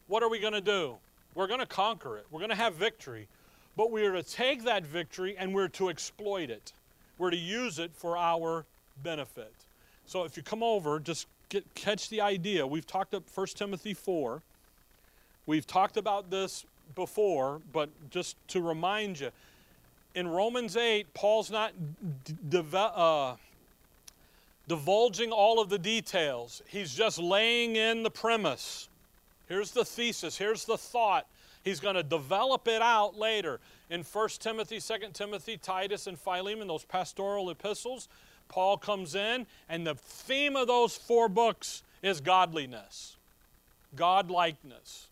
what 0.08 0.23
are 0.23 0.29
we 0.29 0.39
going 0.39 0.53
to 0.53 0.62
do? 0.62 0.95
We're 1.36 1.47
going 1.47 1.60
to 1.60 1.65
conquer 1.65 2.17
it. 2.17 2.25
We're 2.31 2.39
going 2.39 2.49
to 2.49 2.55
have 2.55 2.75
victory. 2.75 3.27
But 3.75 3.91
we 3.91 4.05
are 4.05 4.13
to 4.13 4.23
take 4.23 4.63
that 4.63 4.86
victory 4.86 5.36
and 5.38 5.53
we're 5.53 5.67
to 5.69 5.89
exploit 5.89 6.49
it. 6.49 6.71
We're 7.17 7.31
to 7.31 7.38
use 7.38 7.77
it 7.77 7.91
for 7.93 8.17
our 8.17 8.65
benefit. 9.03 9.51
So, 10.05 10.23
if 10.23 10.38
you 10.38 10.43
come 10.43 10.63
over, 10.63 10.99
just 10.99 11.27
get, 11.49 11.65
catch 11.75 12.10
the 12.10 12.21
idea. 12.21 12.65
We've 12.65 12.87
talked 12.87 13.13
about 13.13 13.27
1 13.33 13.48
Timothy 13.48 13.93
4. 13.93 14.41
We've 15.46 15.67
talked 15.67 15.98
about 15.98 16.31
this 16.31 16.65
before, 16.94 17.62
but 17.73 17.90
just 18.10 18.36
to 18.50 18.62
remind 18.62 19.19
you, 19.19 19.31
in 20.13 20.27
Romans 20.27 20.77
8, 20.77 21.13
Paul's 21.13 21.52
not 21.52 21.73
uh, 22.73 23.36
divulging 24.67 25.31
all 25.31 25.60
of 25.60 25.69
the 25.69 25.77
details. 25.77 26.62
He's 26.67 26.94
just 26.94 27.19
laying 27.19 27.75
in 27.75 28.04
the 28.04 28.10
premise. 28.10 28.88
Here's 29.48 29.71
the 29.71 29.86
thesis, 29.86 30.38
here's 30.38 30.65
the 30.65 30.77
thought. 30.77 31.27
He's 31.63 31.79
going 31.79 31.96
to 31.96 32.04
develop 32.04 32.67
it 32.67 32.81
out 32.81 33.17
later. 33.17 33.60
In 33.90 34.04
1 34.04 34.29
Timothy, 34.40 34.79
2 34.79 34.94
Timothy, 35.13 35.58
Titus, 35.58 36.08
and 36.08 36.17
Philemon, 36.17 36.67
those 36.67 36.86
pastoral 36.86 37.50
epistles, 37.50 38.08
Paul 38.48 38.77
comes 38.77 39.15
in, 39.15 39.48
and 39.67 39.86
the 39.86 39.96
theme 39.96 40.56
of 40.56 40.67
those 40.67 40.96
four 40.96 41.27
books 41.27 41.83
is 42.04 42.21
godliness, 42.21 43.17
godlikeness. 43.96 45.08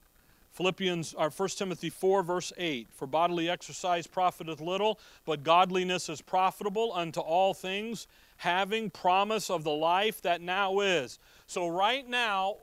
Philippians 0.53 1.15
or 1.15 1.29
1 1.31 1.49
Timothy 1.49 1.89
4 1.89 2.23
verse 2.23 2.53
8 2.57 2.87
For 2.93 3.07
bodily 3.07 3.49
exercise 3.49 4.05
profiteth 4.07 4.61
little 4.61 4.99
but 5.25 5.43
godliness 5.43 6.09
is 6.09 6.21
profitable 6.21 6.93
unto 6.93 7.19
all 7.19 7.53
things 7.53 8.07
having 8.37 8.89
promise 8.89 9.49
of 9.49 9.63
the 9.63 9.71
life 9.71 10.21
that 10.21 10.41
now 10.41 10.79
is. 10.79 11.17
So 11.47 11.67
right 11.67 12.07
now 12.07 12.57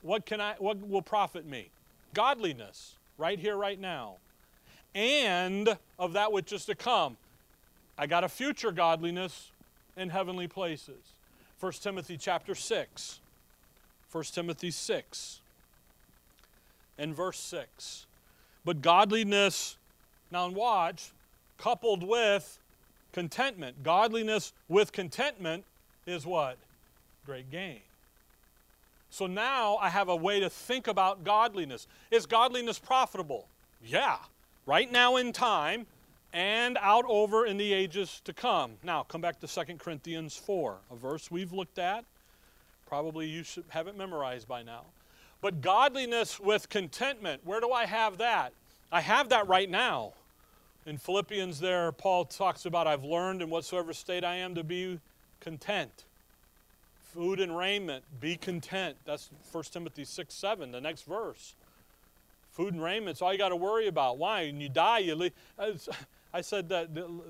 what 0.00 0.26
can 0.26 0.40
I 0.40 0.54
what 0.58 0.86
will 0.86 1.02
profit 1.02 1.46
me? 1.46 1.68
Godliness, 2.14 2.96
right 3.18 3.38
here, 3.38 3.56
right 3.56 3.80
now. 3.80 4.16
And 4.94 5.76
of 5.98 6.12
that 6.12 6.32
which 6.32 6.52
is 6.52 6.64
to 6.66 6.74
come. 6.74 7.16
I 7.98 8.06
got 8.06 8.24
a 8.24 8.28
future 8.28 8.72
godliness 8.72 9.50
in 9.96 10.10
heavenly 10.10 10.46
places. 10.48 11.14
1 11.60 11.72
Timothy 11.72 12.16
chapter 12.16 12.54
6. 12.54 13.20
1 14.12 14.24
Timothy 14.24 14.70
6 14.70 15.40
and 16.98 17.14
verse 17.14 17.38
6. 17.38 18.06
But 18.64 18.82
godliness, 18.82 19.76
now 20.30 20.48
watch, 20.48 21.12
coupled 21.58 22.02
with 22.02 22.58
contentment. 23.12 23.82
Godliness 23.82 24.52
with 24.68 24.92
contentment 24.92 25.64
is 26.06 26.26
what? 26.26 26.58
Great 27.26 27.50
gain. 27.50 27.80
So 29.10 29.26
now 29.26 29.76
I 29.76 29.88
have 29.90 30.08
a 30.08 30.16
way 30.16 30.40
to 30.40 30.50
think 30.50 30.88
about 30.88 31.22
godliness. 31.24 31.86
Is 32.10 32.26
godliness 32.26 32.78
profitable? 32.78 33.46
Yeah. 33.84 34.16
Right 34.66 34.90
now 34.90 35.16
in 35.16 35.32
time 35.32 35.86
and 36.32 36.76
out 36.80 37.04
over 37.06 37.46
in 37.46 37.56
the 37.56 37.72
ages 37.72 38.20
to 38.24 38.32
come. 38.32 38.72
Now, 38.82 39.04
come 39.04 39.20
back 39.20 39.38
to 39.40 39.46
2 39.46 39.76
Corinthians 39.76 40.36
4, 40.36 40.78
a 40.90 40.96
verse 40.96 41.30
we've 41.30 41.52
looked 41.52 41.78
at. 41.78 42.04
Probably 42.86 43.26
you 43.26 43.44
should 43.44 43.64
have 43.68 43.86
it 43.86 43.96
memorized 43.96 44.48
by 44.48 44.64
now. 44.64 44.82
But 45.44 45.60
godliness 45.60 46.40
with 46.40 46.70
contentment, 46.70 47.42
where 47.44 47.60
do 47.60 47.70
I 47.70 47.84
have 47.84 48.16
that? 48.16 48.54
I 48.90 49.02
have 49.02 49.28
that 49.28 49.46
right 49.46 49.68
now. 49.68 50.14
In 50.86 50.96
Philippians, 50.96 51.60
there, 51.60 51.92
Paul 51.92 52.24
talks 52.24 52.64
about, 52.64 52.86
I've 52.86 53.04
learned 53.04 53.42
in 53.42 53.50
whatsoever 53.50 53.92
state 53.92 54.24
I 54.24 54.36
am 54.36 54.54
to 54.54 54.64
be 54.64 55.00
content. 55.40 56.04
Food 57.12 57.40
and 57.40 57.54
raiment, 57.54 58.04
be 58.22 58.36
content. 58.36 58.96
That's 59.04 59.28
1 59.52 59.64
Timothy 59.64 60.06
6 60.06 60.32
7, 60.32 60.72
the 60.72 60.80
next 60.80 61.02
verse. 61.02 61.52
Food 62.52 62.72
and 62.72 62.82
raiment's 62.82 63.20
all 63.20 63.30
you 63.30 63.38
got 63.38 63.50
to 63.50 63.56
worry 63.56 63.86
about. 63.86 64.16
Why? 64.16 64.46
When 64.46 64.62
you 64.62 64.70
die, 64.70 65.00
you 65.00 65.14
leave. 65.14 65.32
I 66.32 66.40
said 66.40 66.70
that 66.70 66.88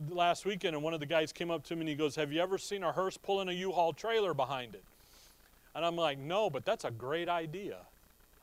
last 0.09 0.45
weekend, 0.45 0.77
and 0.77 0.85
one 0.85 0.95
of 0.95 1.01
the 1.01 1.07
guys 1.07 1.33
came 1.33 1.51
up 1.51 1.65
to 1.65 1.75
me 1.75 1.81
and 1.81 1.89
he 1.89 1.97
goes, 1.97 2.15
Have 2.15 2.33
you 2.33 2.41
ever 2.41 2.59
seen 2.59 2.85
a 2.85 2.93
hearse 2.93 3.17
pulling 3.17 3.49
a 3.49 3.53
U 3.55 3.73
Haul 3.73 3.93
trailer 3.93 4.35
behind 4.35 4.77
it? 4.77 4.85
And 5.75 5.85
I'm 5.85 5.97
like, 5.97 6.17
No, 6.17 6.49
but 6.49 6.65
that's 6.65 6.85
a 6.85 6.93
great 6.93 7.29
idea. 7.29 7.79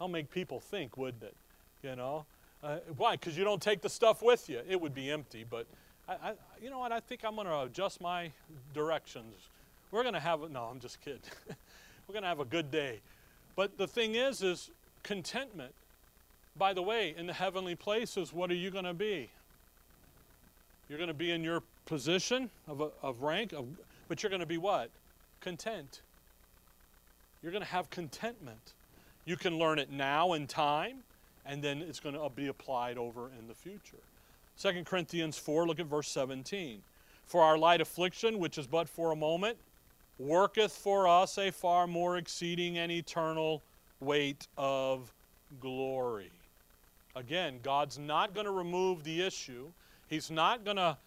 I'll 0.01 0.07
make 0.07 0.31
people 0.31 0.59
think, 0.59 0.97
wouldn't 0.97 1.21
it? 1.21 1.35
You 1.83 1.95
know? 1.95 2.25
Uh, 2.63 2.77
why? 2.97 3.11
Because 3.11 3.37
you 3.37 3.43
don't 3.43 3.61
take 3.61 3.81
the 3.81 3.89
stuff 3.89 4.23
with 4.23 4.49
you. 4.49 4.59
It 4.67 4.81
would 4.81 4.95
be 4.95 5.11
empty. 5.11 5.45
But 5.47 5.67
I, 6.09 6.13
I 6.13 6.33
you 6.59 6.71
know 6.71 6.79
what? 6.79 6.91
I 6.91 6.99
think 6.99 7.23
I'm 7.23 7.35
going 7.35 7.45
to 7.45 7.61
adjust 7.61 8.01
my 8.01 8.31
directions. 8.73 9.35
We're 9.91 10.01
going 10.01 10.15
to 10.15 10.19
have, 10.19 10.49
no, 10.49 10.63
I'm 10.63 10.79
just 10.79 11.01
kidding. 11.01 11.21
We're 12.07 12.13
going 12.13 12.23
to 12.23 12.29
have 12.29 12.39
a 12.39 12.45
good 12.45 12.71
day. 12.71 12.99
But 13.55 13.77
the 13.77 13.87
thing 13.87 14.15
is, 14.15 14.41
is 14.41 14.71
contentment. 15.03 15.73
By 16.57 16.73
the 16.73 16.81
way, 16.81 17.13
in 17.15 17.27
the 17.27 17.33
heavenly 17.33 17.75
places, 17.75 18.33
what 18.33 18.49
are 18.49 18.55
you 18.55 18.71
going 18.71 18.85
to 18.85 18.95
be? 18.95 19.29
You're 20.89 20.97
going 20.97 21.09
to 21.09 21.13
be 21.13 21.29
in 21.29 21.43
your 21.43 21.61
position 21.85 22.49
of, 22.67 22.81
a, 22.81 22.89
of 23.03 23.21
rank, 23.21 23.53
of, 23.53 23.67
but 24.07 24.23
you're 24.23 24.31
going 24.31 24.39
to 24.39 24.47
be 24.47 24.57
what? 24.57 24.89
Content. 25.41 26.01
You're 27.43 27.51
going 27.51 27.63
to 27.63 27.69
have 27.69 27.91
contentment. 27.91 28.73
You 29.31 29.37
can 29.37 29.57
learn 29.57 29.79
it 29.79 29.89
now 29.89 30.33
in 30.33 30.45
time, 30.45 30.97
and 31.45 31.63
then 31.63 31.77
it's 31.77 32.01
going 32.01 32.15
to 32.15 32.21
uh, 32.21 32.27
be 32.27 32.47
applied 32.47 32.97
over 32.97 33.31
in 33.39 33.47
the 33.47 33.53
future. 33.53 34.03
2 34.59 34.83
Corinthians 34.83 35.37
4, 35.37 35.65
look 35.65 35.79
at 35.79 35.85
verse 35.85 36.09
17. 36.09 36.81
For 37.27 37.41
our 37.41 37.57
light 37.57 37.79
affliction, 37.79 38.39
which 38.39 38.57
is 38.57 38.67
but 38.67 38.89
for 38.89 39.13
a 39.13 39.15
moment, 39.15 39.57
worketh 40.19 40.73
for 40.73 41.07
us 41.07 41.37
a 41.37 41.49
far 41.49 41.87
more 41.87 42.17
exceeding 42.17 42.77
and 42.77 42.91
eternal 42.91 43.63
weight 44.01 44.49
of 44.57 45.13
glory. 45.61 46.33
Again, 47.15 47.61
God's 47.63 47.97
not 47.97 48.33
going 48.33 48.47
to 48.47 48.51
remove 48.51 49.05
the 49.05 49.21
issue. 49.21 49.67
He's 50.09 50.29
not 50.29 50.65
going 50.65 50.75
to 50.75 50.97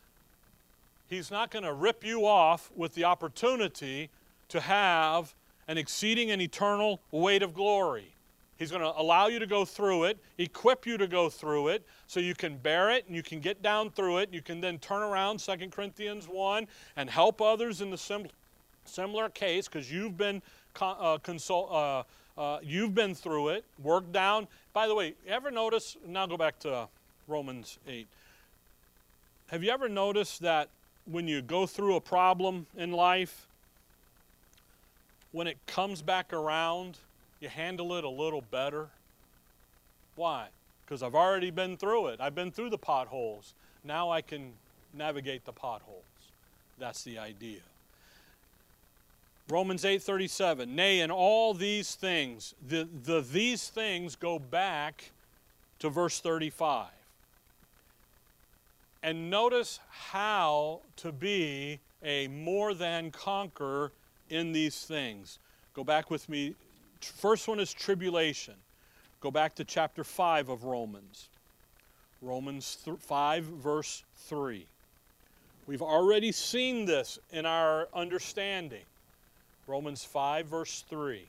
He's 1.07 1.31
not 1.31 1.51
going 1.51 1.64
to 1.64 1.75
rip 1.75 2.03
you 2.03 2.27
off 2.27 2.72
with 2.75 2.95
the 2.95 3.05
opportunity 3.05 4.09
to 4.49 4.61
have 4.61 5.35
an 5.68 5.77
exceeding 5.77 6.31
and 6.31 6.41
eternal 6.41 7.03
weight 7.11 7.43
of 7.43 7.53
glory. 7.53 8.13
He's 8.59 8.70
going 8.70 8.82
to 8.82 8.92
allow 9.00 9.26
you 9.26 9.38
to 9.40 9.46
go 9.46 9.64
through 9.64 10.05
it, 10.05 10.18
equip 10.38 10.86
you 10.86 10.96
to 10.98 11.07
go 11.07 11.28
through 11.28 11.68
it, 11.68 11.84
so 12.07 12.20
you 12.20 12.34
can 12.34 12.57
bear 12.57 12.90
it 12.90 13.07
and 13.07 13.16
you 13.16 13.22
can 13.22 13.40
get 13.40 13.62
down 13.62 13.90
through 13.90 14.18
it. 14.18 14.32
You 14.32 14.42
can 14.42 14.61
then 14.61 14.78
turn 14.78 15.02
around, 15.02 15.40
2 15.40 15.70
Corinthians 15.70 16.28
1, 16.28 16.66
and 16.96 17.11
help 17.11 17.42
others 17.42 17.80
in 17.80 17.90
the 17.90 17.98
sim- 17.98 18.28
similar 18.84 19.28
case 19.28 19.66
because 19.66 19.90
you've 19.90 20.16
been 20.16 20.40
uh, 20.80 21.18
consult, 21.18 21.70
uh, 21.72 22.02
uh, 22.40 22.59
you've 22.62 22.94
been 22.94 23.14
through 23.14 23.48
it, 23.48 23.64
worked 23.82 24.12
down. 24.12 24.46
By 24.72 24.86
the 24.86 24.94
way, 24.94 25.14
ever 25.26 25.50
notice? 25.50 25.96
Now 26.07 26.26
go 26.26 26.36
back 26.36 26.59
to 26.61 26.88
Romans 27.26 27.78
8. 27.88 28.07
Have 29.48 29.62
you 29.62 29.70
ever 29.70 29.88
noticed 29.88 30.40
that 30.42 30.68
when 31.07 31.28
you 31.28 31.42
go 31.42 31.66
through 31.66 31.96
a 31.96 32.00
problem 32.00 32.66
in 32.76 32.92
life, 32.92 33.46
when 35.32 35.46
it 35.46 35.59
comes 35.66 36.00
back 36.00 36.32
around, 36.32 36.98
you 37.45 37.51
handle 37.51 37.95
it 37.95 38.05
a 38.05 38.09
little 38.09 38.40
better. 38.40 38.88
Why? 40.16 40.47
Because 40.84 41.03
I've 41.03 41.14
already 41.14 41.51
been 41.51 41.76
through 41.76 42.09
it. 42.09 42.20
I've 42.20 42.34
been 42.34 42.51
through 42.51 42.70
the 42.70 42.78
potholes. 42.78 43.53
Now 43.84 44.11
I 44.11 44.22
can 44.22 44.55
navigate 44.95 45.45
the 45.45 45.53
potholes. 45.53 46.03
That's 46.78 47.05
the 47.05 47.18
idea. 47.18 47.61
Romans 49.51 49.84
8:37 49.84 50.68
Nay 50.68 51.01
in 51.01 51.11
all 51.11 51.53
these 51.53 51.95
things 51.95 52.55
the, 52.66 52.88
the 53.05 53.20
these 53.20 53.68
things 53.68 54.16
go 54.16 54.38
back 54.38 55.11
to 55.80 55.90
verse 55.90 56.18
35. 56.20 56.86
And 59.03 59.28
notice 59.28 59.80
how 59.90 60.80
to 60.97 61.12
be 61.12 61.78
a 62.03 62.26
more 62.28 62.72
than 62.72 63.11
conqueror 63.11 63.92
in 64.30 64.53
these 64.53 64.86
things. 64.86 65.38
Go 65.74 65.84
back 65.84 66.11
with 66.11 66.26
me. 66.30 66.55
First 67.05 67.48
one 67.48 67.61
is 67.61 67.72
tribulation. 67.72 68.55
Go 69.20 69.30
back 69.30 69.55
to 69.57 69.64
chapter 69.64 70.05
5 70.05 70.48
of 70.48 70.64
Romans. 70.64 71.28
Romans 72.20 72.78
5, 72.98 73.44
verse 73.44 74.02
3. 74.16 74.66
We've 75.66 75.82
already 75.82 76.32
seen 76.32 76.84
this 76.84 77.18
in 77.32 77.46
our 77.46 77.88
understanding. 77.94 78.84
Romans 79.66 80.05
5, 80.05 80.46
verse 80.46 80.84
3. 80.88 81.22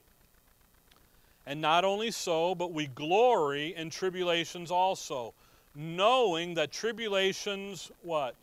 And 1.45 1.61
not 1.61 1.85
only 1.85 2.11
so, 2.11 2.55
but 2.55 2.73
we 2.73 2.87
glory 2.87 3.75
in 3.75 3.89
tribulations 3.89 4.71
also, 4.71 5.33
knowing 5.75 6.55
that 6.55 6.71
tribulations, 6.71 7.91
what? 8.01 8.35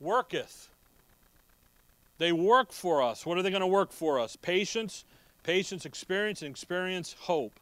Worketh 0.00 0.70
they 2.20 2.32
work 2.32 2.70
for 2.70 3.02
us. 3.02 3.24
What 3.24 3.38
are 3.38 3.42
they 3.42 3.48
going 3.50 3.62
to 3.62 3.66
work 3.66 3.90
for 3.90 4.20
us? 4.20 4.36
Patience, 4.36 5.04
patience, 5.42 5.84
experience, 5.84 6.42
and 6.42 6.50
experience, 6.50 7.14
hope. 7.18 7.52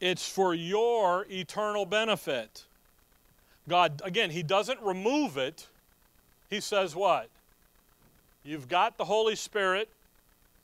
It's 0.00 0.28
for 0.28 0.54
your 0.54 1.26
eternal 1.30 1.86
benefit. 1.86 2.64
God, 3.68 4.02
again, 4.04 4.30
He 4.30 4.42
doesn't 4.42 4.80
remove 4.82 5.36
it. 5.36 5.66
He 6.50 6.60
says, 6.60 6.94
What? 6.94 7.28
You've 8.44 8.68
got 8.68 8.98
the 8.98 9.04
Holy 9.04 9.34
Spirit. 9.34 9.88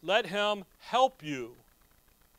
Let 0.03 0.26
Him 0.26 0.64
help 0.80 1.22
you. 1.22 1.55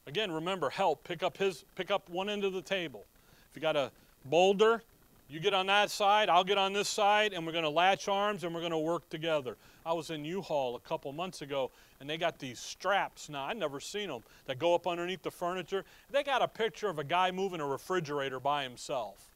Again, 0.05 0.31
remember, 0.31 0.69
help. 0.69 1.03
Pick 1.03 1.23
up 1.23 1.37
his 1.37 1.63
pick 1.75 1.89
up 1.89 2.09
one 2.09 2.29
end 2.29 2.43
of 2.43 2.53
the 2.53 2.61
table. 2.61 3.05
If 3.49 3.55
you 3.55 3.61
got 3.61 3.75
a 3.75 3.91
boulder, 4.25 4.83
you 5.29 5.39
get 5.39 5.53
on 5.53 5.67
that 5.67 5.89
side, 5.89 6.29
I'll 6.29 6.43
get 6.43 6.57
on 6.57 6.73
this 6.73 6.89
side, 6.89 7.33
and 7.33 7.45
we're 7.45 7.53
going 7.53 7.63
to 7.63 7.69
latch 7.69 8.07
arms 8.07 8.43
and 8.43 8.53
we're 8.53 8.61
going 8.61 8.71
to 8.71 8.77
work 8.77 9.09
together. 9.09 9.55
I 9.85 9.93
was 9.93 10.09
in 10.09 10.25
U-Haul 10.25 10.75
a 10.75 10.79
couple 10.79 11.11
months 11.13 11.41
ago, 11.41 11.71
and 12.03 12.09
they 12.09 12.17
got 12.17 12.37
these 12.37 12.59
straps. 12.59 13.29
Now, 13.29 13.45
I've 13.45 13.55
never 13.55 13.79
seen 13.79 14.09
them 14.09 14.23
that 14.45 14.59
go 14.59 14.75
up 14.75 14.85
underneath 14.85 15.23
the 15.23 15.31
furniture. 15.31 15.85
They 16.11 16.21
got 16.21 16.41
a 16.41 16.49
picture 16.49 16.89
of 16.89 16.99
a 16.99 17.03
guy 17.05 17.31
moving 17.31 17.61
a 17.61 17.65
refrigerator 17.65 18.41
by 18.41 18.63
himself 18.63 19.29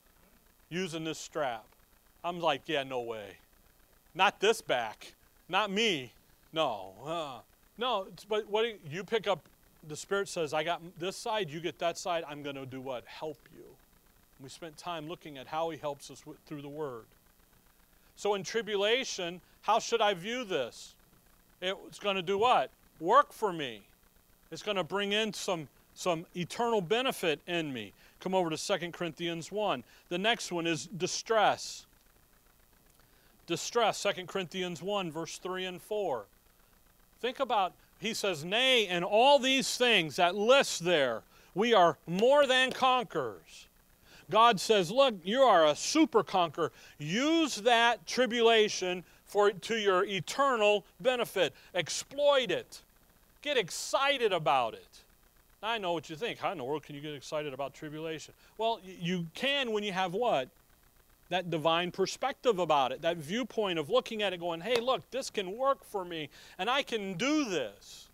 using 0.67 1.05
this 1.05 1.17
strap. 1.17 1.63
I'm 2.25 2.41
like, 2.41 2.63
yeah, 2.65 2.83
no 2.83 2.99
way. 2.99 3.37
Not 4.13 4.41
this 4.41 4.59
back. 4.59 5.13
Not 5.47 5.71
me. 5.71 6.11
No. 6.51 6.91
Uh, 7.05 7.37
no, 7.77 8.07
but 8.27 8.49
what 8.49 8.65
you 8.91 9.05
pick 9.05 9.27
up, 9.27 9.47
the 9.87 9.95
Spirit 9.95 10.27
says, 10.27 10.53
I 10.53 10.65
got 10.65 10.81
this 10.99 11.15
side, 11.15 11.49
you 11.49 11.61
get 11.61 11.79
that 11.79 11.97
side. 11.97 12.25
I'm 12.27 12.43
going 12.43 12.57
to 12.57 12.65
do 12.65 12.81
what? 12.81 13.05
Help 13.05 13.37
you. 13.55 13.63
We 14.43 14.49
spent 14.49 14.75
time 14.75 15.07
looking 15.07 15.37
at 15.37 15.47
how 15.47 15.69
He 15.69 15.77
helps 15.77 16.11
us 16.11 16.21
through 16.45 16.63
the 16.63 16.67
Word. 16.67 17.05
So 18.17 18.33
in 18.33 18.43
tribulation, 18.43 19.39
how 19.61 19.79
should 19.79 20.01
I 20.01 20.15
view 20.15 20.43
this? 20.43 20.95
It's 21.61 21.99
going 21.99 22.15
to 22.15 22.21
do 22.21 22.37
what? 22.37 22.69
Work 22.99 23.33
for 23.33 23.51
me. 23.51 23.81
It's 24.51 24.63
going 24.63 24.77
to 24.77 24.83
bring 24.83 25.11
in 25.13 25.33
some, 25.33 25.67
some 25.95 26.25
eternal 26.35 26.81
benefit 26.81 27.39
in 27.47 27.73
me. 27.73 27.93
Come 28.19 28.33
over 28.33 28.49
to 28.49 28.57
2 28.57 28.91
Corinthians 28.91 29.51
1. 29.51 29.83
The 30.09 30.17
next 30.17 30.51
one 30.51 30.67
is 30.67 30.87
distress. 30.87 31.85
Distress, 33.45 34.01
2 34.03 34.25
Corinthians 34.25 34.81
1, 34.81 35.11
verse 35.11 35.37
3 35.37 35.65
and 35.65 35.81
4. 35.81 36.25
Think 37.19 37.39
about 37.39 37.73
he 37.99 38.13
says, 38.13 38.45
Nay, 38.45 38.87
in 38.87 39.03
all 39.03 39.39
these 39.39 39.75
things, 39.75 40.17
that 40.17 40.35
list 40.35 40.85
there, 40.85 41.23
we 41.55 41.73
are 41.73 41.97
more 42.05 42.45
than 42.45 42.71
conquerors. 42.71 43.67
God 44.29 44.59
says, 44.59 44.91
Look, 44.91 45.15
you 45.23 45.41
are 45.41 45.65
a 45.65 45.75
super 45.75 46.23
conqueror. 46.23 46.71
Use 46.99 47.55
that 47.57 48.05
tribulation 48.05 49.03
for, 49.27 49.51
to 49.51 49.75
your 49.75 50.03
eternal 50.05 50.83
benefit. 50.99 51.53
Exploit 51.75 52.51
it. 52.51 52.81
Get 53.41 53.57
excited 53.57 54.33
about 54.33 54.73
it. 54.73 54.87
I 55.61 55.77
know 55.77 55.93
what 55.93 56.09
you 56.09 56.15
think. 56.15 56.39
How 56.39 56.51
in 56.51 56.57
the 56.57 56.63
world 56.63 56.83
can 56.83 56.95
you 56.95 57.01
get 57.01 57.13
excited 57.13 57.53
about 57.53 57.73
tribulation? 57.73 58.33
Well, 58.57 58.79
you 58.85 59.27
can 59.33 59.71
when 59.71 59.83
you 59.83 59.91
have 59.91 60.13
what? 60.13 60.49
That 61.29 61.49
divine 61.49 61.91
perspective 61.91 62.57
about 62.59 62.91
it, 62.91 63.01
that 63.01 63.17
viewpoint 63.17 63.79
of 63.79 63.89
looking 63.89 64.21
at 64.21 64.31
it 64.33 64.39
going, 64.39 64.61
hey, 64.61 64.79
look, 64.79 65.01
this 65.11 65.29
can 65.29 65.57
work 65.57 65.83
for 65.83 66.05
me, 66.05 66.29
and 66.57 66.69
I 66.69 66.83
can 66.83 67.15
do 67.15 67.43
this. 67.43 68.07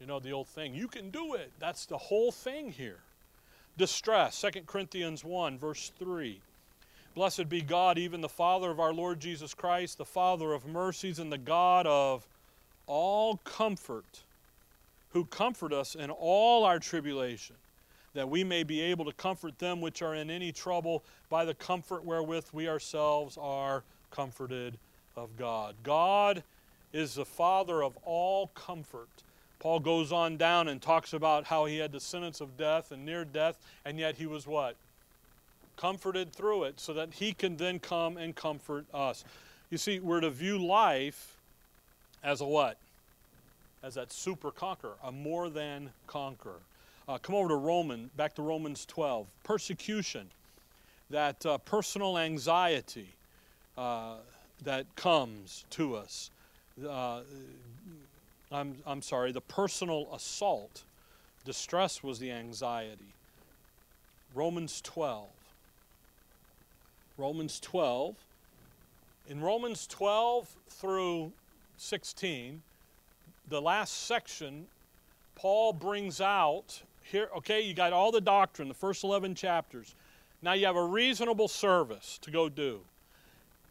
You 0.00 0.06
know 0.06 0.18
the 0.18 0.32
old 0.32 0.48
thing, 0.48 0.74
you 0.74 0.88
can 0.88 1.10
do 1.10 1.34
it. 1.34 1.50
That's 1.58 1.84
the 1.84 1.98
whole 1.98 2.32
thing 2.32 2.72
here. 2.72 2.96
Distress, 3.76 4.40
2 4.40 4.62
Corinthians 4.66 5.22
1, 5.22 5.58
verse 5.58 5.92
3. 5.98 6.40
Blessed 7.14 7.48
be 7.48 7.60
God, 7.60 7.98
even 7.98 8.22
the 8.22 8.28
Father 8.28 8.70
of 8.70 8.80
our 8.80 8.94
Lord 8.94 9.20
Jesus 9.20 9.52
Christ, 9.52 9.98
the 9.98 10.04
Father 10.04 10.54
of 10.54 10.66
mercies 10.66 11.18
and 11.18 11.30
the 11.30 11.38
God 11.38 11.86
of 11.86 12.26
all 12.86 13.36
comfort, 13.44 14.22
who 15.10 15.26
comfort 15.26 15.74
us 15.74 15.94
in 15.94 16.10
all 16.10 16.64
our 16.64 16.78
tribulation, 16.78 17.56
that 18.14 18.30
we 18.30 18.44
may 18.44 18.62
be 18.62 18.80
able 18.80 19.04
to 19.04 19.12
comfort 19.12 19.58
them 19.58 19.82
which 19.82 20.00
are 20.00 20.14
in 20.14 20.30
any 20.30 20.52
trouble 20.52 21.04
by 21.28 21.44
the 21.44 21.54
comfort 21.54 22.02
wherewith 22.02 22.46
we 22.52 22.66
ourselves 22.66 23.36
are 23.38 23.84
comforted 24.10 24.78
of 25.14 25.36
God. 25.36 25.74
God 25.82 26.42
is 26.94 27.14
the 27.14 27.26
Father 27.26 27.82
of 27.82 27.96
all 28.04 28.48
comfort. 28.48 29.08
Paul 29.58 29.80
goes 29.80 30.12
on 30.12 30.38
down 30.38 30.68
and 30.68 30.80
talks 30.80 31.12
about 31.12 31.44
how 31.44 31.66
he 31.66 31.76
had 31.76 31.92
the 31.92 32.00
sentence 32.00 32.40
of 32.40 32.56
death 32.56 32.90
and 32.90 33.04
near 33.04 33.24
death, 33.24 33.58
and 33.84 33.98
yet 33.98 34.16
he 34.16 34.26
was 34.26 34.46
what? 34.46 34.76
Comforted 35.82 36.32
through 36.32 36.62
it 36.62 36.78
so 36.78 36.92
that 36.92 37.12
he 37.12 37.32
can 37.32 37.56
then 37.56 37.80
come 37.80 38.16
and 38.16 38.36
comfort 38.36 38.86
us. 38.94 39.24
You 39.68 39.78
see, 39.78 39.98
we're 39.98 40.20
to 40.20 40.30
view 40.30 40.64
life 40.64 41.36
as 42.22 42.40
a 42.40 42.44
what? 42.44 42.76
As 43.82 43.94
that 43.94 44.12
super 44.12 44.52
conqueror, 44.52 44.94
a 45.02 45.10
more 45.10 45.50
than 45.50 45.90
conqueror. 46.06 46.60
Uh, 47.08 47.18
come 47.18 47.34
over 47.34 47.48
to 47.48 47.56
Roman, 47.56 48.10
back 48.16 48.32
to 48.36 48.42
Romans 48.42 48.86
12. 48.86 49.26
Persecution, 49.42 50.28
that 51.10 51.44
uh, 51.44 51.58
personal 51.58 52.16
anxiety 52.16 53.08
uh, 53.76 54.18
that 54.62 54.86
comes 54.94 55.64
to 55.70 55.96
us. 55.96 56.30
Uh, 56.88 57.22
I'm, 58.52 58.76
I'm 58.86 59.02
sorry, 59.02 59.32
the 59.32 59.40
personal 59.40 60.06
assault. 60.14 60.84
Distress 61.44 62.04
was 62.04 62.20
the 62.20 62.30
anxiety. 62.30 63.14
Romans 64.32 64.80
12. 64.82 65.26
Romans 67.16 67.60
12. 67.60 68.16
In 69.28 69.40
Romans 69.40 69.86
12 69.86 70.56
through 70.68 71.32
16, 71.76 72.62
the 73.48 73.60
last 73.60 74.06
section, 74.06 74.66
Paul 75.34 75.72
brings 75.72 76.20
out 76.20 76.82
here, 77.02 77.28
okay, 77.36 77.60
you 77.60 77.74
got 77.74 77.92
all 77.92 78.12
the 78.12 78.20
doctrine, 78.20 78.68
the 78.68 78.74
first 78.74 79.04
11 79.04 79.34
chapters. 79.34 79.94
Now 80.40 80.54
you 80.54 80.66
have 80.66 80.76
a 80.76 80.84
reasonable 80.84 81.48
service 81.48 82.18
to 82.22 82.30
go 82.30 82.48
do. 82.48 82.80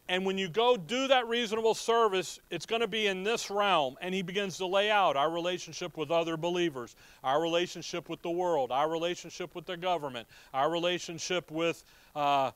And 0.08 0.26
when 0.26 0.38
you 0.38 0.50
go 0.50 0.76
do 0.76 1.08
that 1.08 1.28
reasonable 1.28 1.74
service, 1.74 2.39
it's 2.50 2.66
going 2.66 2.82
to 2.82 2.88
be 2.88 3.08
in 3.08 3.24
this 3.24 3.50
realm. 3.50 3.96
And 4.02 4.14
he 4.14 4.22
begins 4.22 4.58
to 4.58 4.66
lay 4.66 4.92
out 4.92 5.16
our 5.16 5.32
relationship 5.32 5.96
with 5.96 6.12
other 6.12 6.36
believers, 6.36 6.96
our 7.24 7.42
relationship 7.42 8.10
with 8.10 8.22
the 8.22 8.30
world, 8.30 8.72
our 8.72 8.89
relationship 8.89 9.56
with 9.56 9.66
the 9.66 9.78
government, 9.78 10.28
our 10.54 10.70
relationship 10.70 11.50
with 11.50 11.84
uh, 12.16 12.52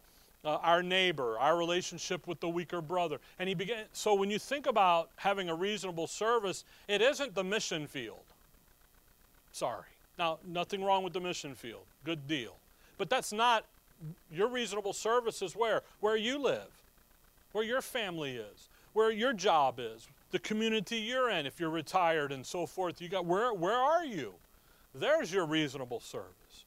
uh, 0.45 0.59
our 0.61 0.83
neighbor, 0.83 1.37
our 1.39 1.57
relationship 1.57 2.27
with 2.27 2.39
the 2.39 2.47
weaker 2.47 2.81
brother. 2.81 3.19
And 3.39 3.49
he 3.49 3.55
began, 3.55 3.85
so 3.91 4.13
when 4.13 4.29
you 4.29 4.39
think 4.39 4.67
about 4.67 5.09
having 5.17 5.49
a 5.49 5.55
reasonable 5.55 6.07
service, 6.07 6.63
it 6.87 7.01
isn't 7.01 7.33
the 7.33 7.43
mission 7.43 7.87
field. 7.87 8.23
Sorry. 9.51 9.85
Now, 10.17 10.37
nothing 10.47 10.83
wrong 10.83 11.03
with 11.03 11.13
the 11.13 11.19
mission 11.19 11.55
field. 11.55 11.83
Good 12.03 12.27
deal. 12.27 12.55
But 12.97 13.09
that's 13.09 13.33
not, 13.33 13.65
your 14.31 14.47
reasonable 14.47 14.93
service 14.93 15.41
is 15.41 15.55
where? 15.55 15.81
Where 15.99 16.15
you 16.15 16.37
live, 16.37 16.69
where 17.51 17.63
your 17.63 17.81
family 17.81 18.35
is, 18.37 18.69
where 18.93 19.11
your 19.11 19.33
job 19.33 19.79
is, 19.79 20.07
the 20.31 20.39
community 20.39 20.97
you're 20.97 21.29
in, 21.29 21.45
if 21.45 21.59
you're 21.59 21.69
retired 21.69 22.31
and 22.31 22.45
so 22.45 22.65
forth. 22.65 23.01
You 23.01 23.09
got, 23.09 23.25
where, 23.25 23.53
where 23.53 23.77
are 23.77 24.05
you? 24.05 24.33
There's 24.93 25.33
your 25.33 25.45
reasonable 25.45 25.99
service. 25.99 26.64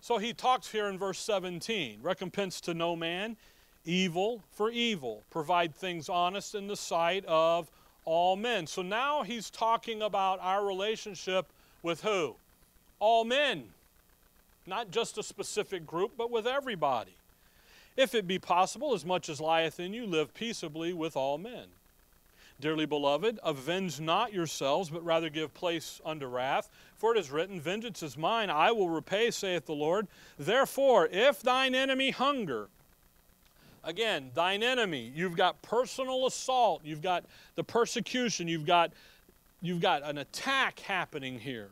So 0.00 0.18
he 0.18 0.32
talks 0.32 0.70
here 0.70 0.86
in 0.86 0.98
verse 0.98 1.18
17 1.18 2.00
recompense 2.02 2.60
to 2.62 2.74
no 2.74 2.96
man, 2.96 3.36
evil 3.84 4.42
for 4.52 4.70
evil, 4.70 5.22
provide 5.30 5.74
things 5.74 6.08
honest 6.08 6.54
in 6.54 6.66
the 6.66 6.76
sight 6.76 7.24
of 7.26 7.70
all 8.04 8.36
men. 8.36 8.66
So 8.66 8.82
now 8.82 9.22
he's 9.22 9.50
talking 9.50 10.02
about 10.02 10.38
our 10.40 10.64
relationship 10.66 11.46
with 11.82 12.02
who? 12.02 12.36
All 12.98 13.24
men. 13.24 13.64
Not 14.66 14.90
just 14.90 15.18
a 15.18 15.22
specific 15.22 15.86
group, 15.86 16.12
but 16.16 16.30
with 16.30 16.46
everybody. 16.46 17.14
If 17.96 18.14
it 18.14 18.26
be 18.26 18.38
possible, 18.38 18.94
as 18.94 19.04
much 19.04 19.28
as 19.28 19.40
lieth 19.40 19.80
in 19.80 19.92
you, 19.92 20.06
live 20.06 20.32
peaceably 20.32 20.92
with 20.92 21.16
all 21.16 21.38
men. 21.38 21.66
Dearly 22.60 22.86
beloved, 22.86 23.38
avenge 23.42 24.00
not 24.00 24.32
yourselves, 24.32 24.90
but 24.90 25.04
rather 25.04 25.30
give 25.30 25.54
place 25.54 26.00
unto 26.04 26.26
wrath. 26.26 26.68
For 27.00 27.16
it 27.16 27.18
is 27.18 27.30
written, 27.30 27.58
Vengeance 27.62 28.02
is 28.02 28.18
mine, 28.18 28.50
I 28.50 28.72
will 28.72 28.90
repay, 28.90 29.30
saith 29.30 29.64
the 29.64 29.72
Lord. 29.72 30.06
Therefore, 30.38 31.08
if 31.10 31.40
thine 31.40 31.74
enemy 31.74 32.10
hunger, 32.10 32.68
again, 33.82 34.30
thine 34.34 34.62
enemy, 34.62 35.10
you've 35.14 35.34
got 35.34 35.62
personal 35.62 36.26
assault, 36.26 36.82
you've 36.84 37.00
got 37.00 37.24
the 37.54 37.64
persecution, 37.64 38.48
you've 38.48 38.66
got, 38.66 38.92
you've 39.62 39.80
got 39.80 40.02
an 40.02 40.18
attack 40.18 40.80
happening 40.80 41.38
here. 41.40 41.70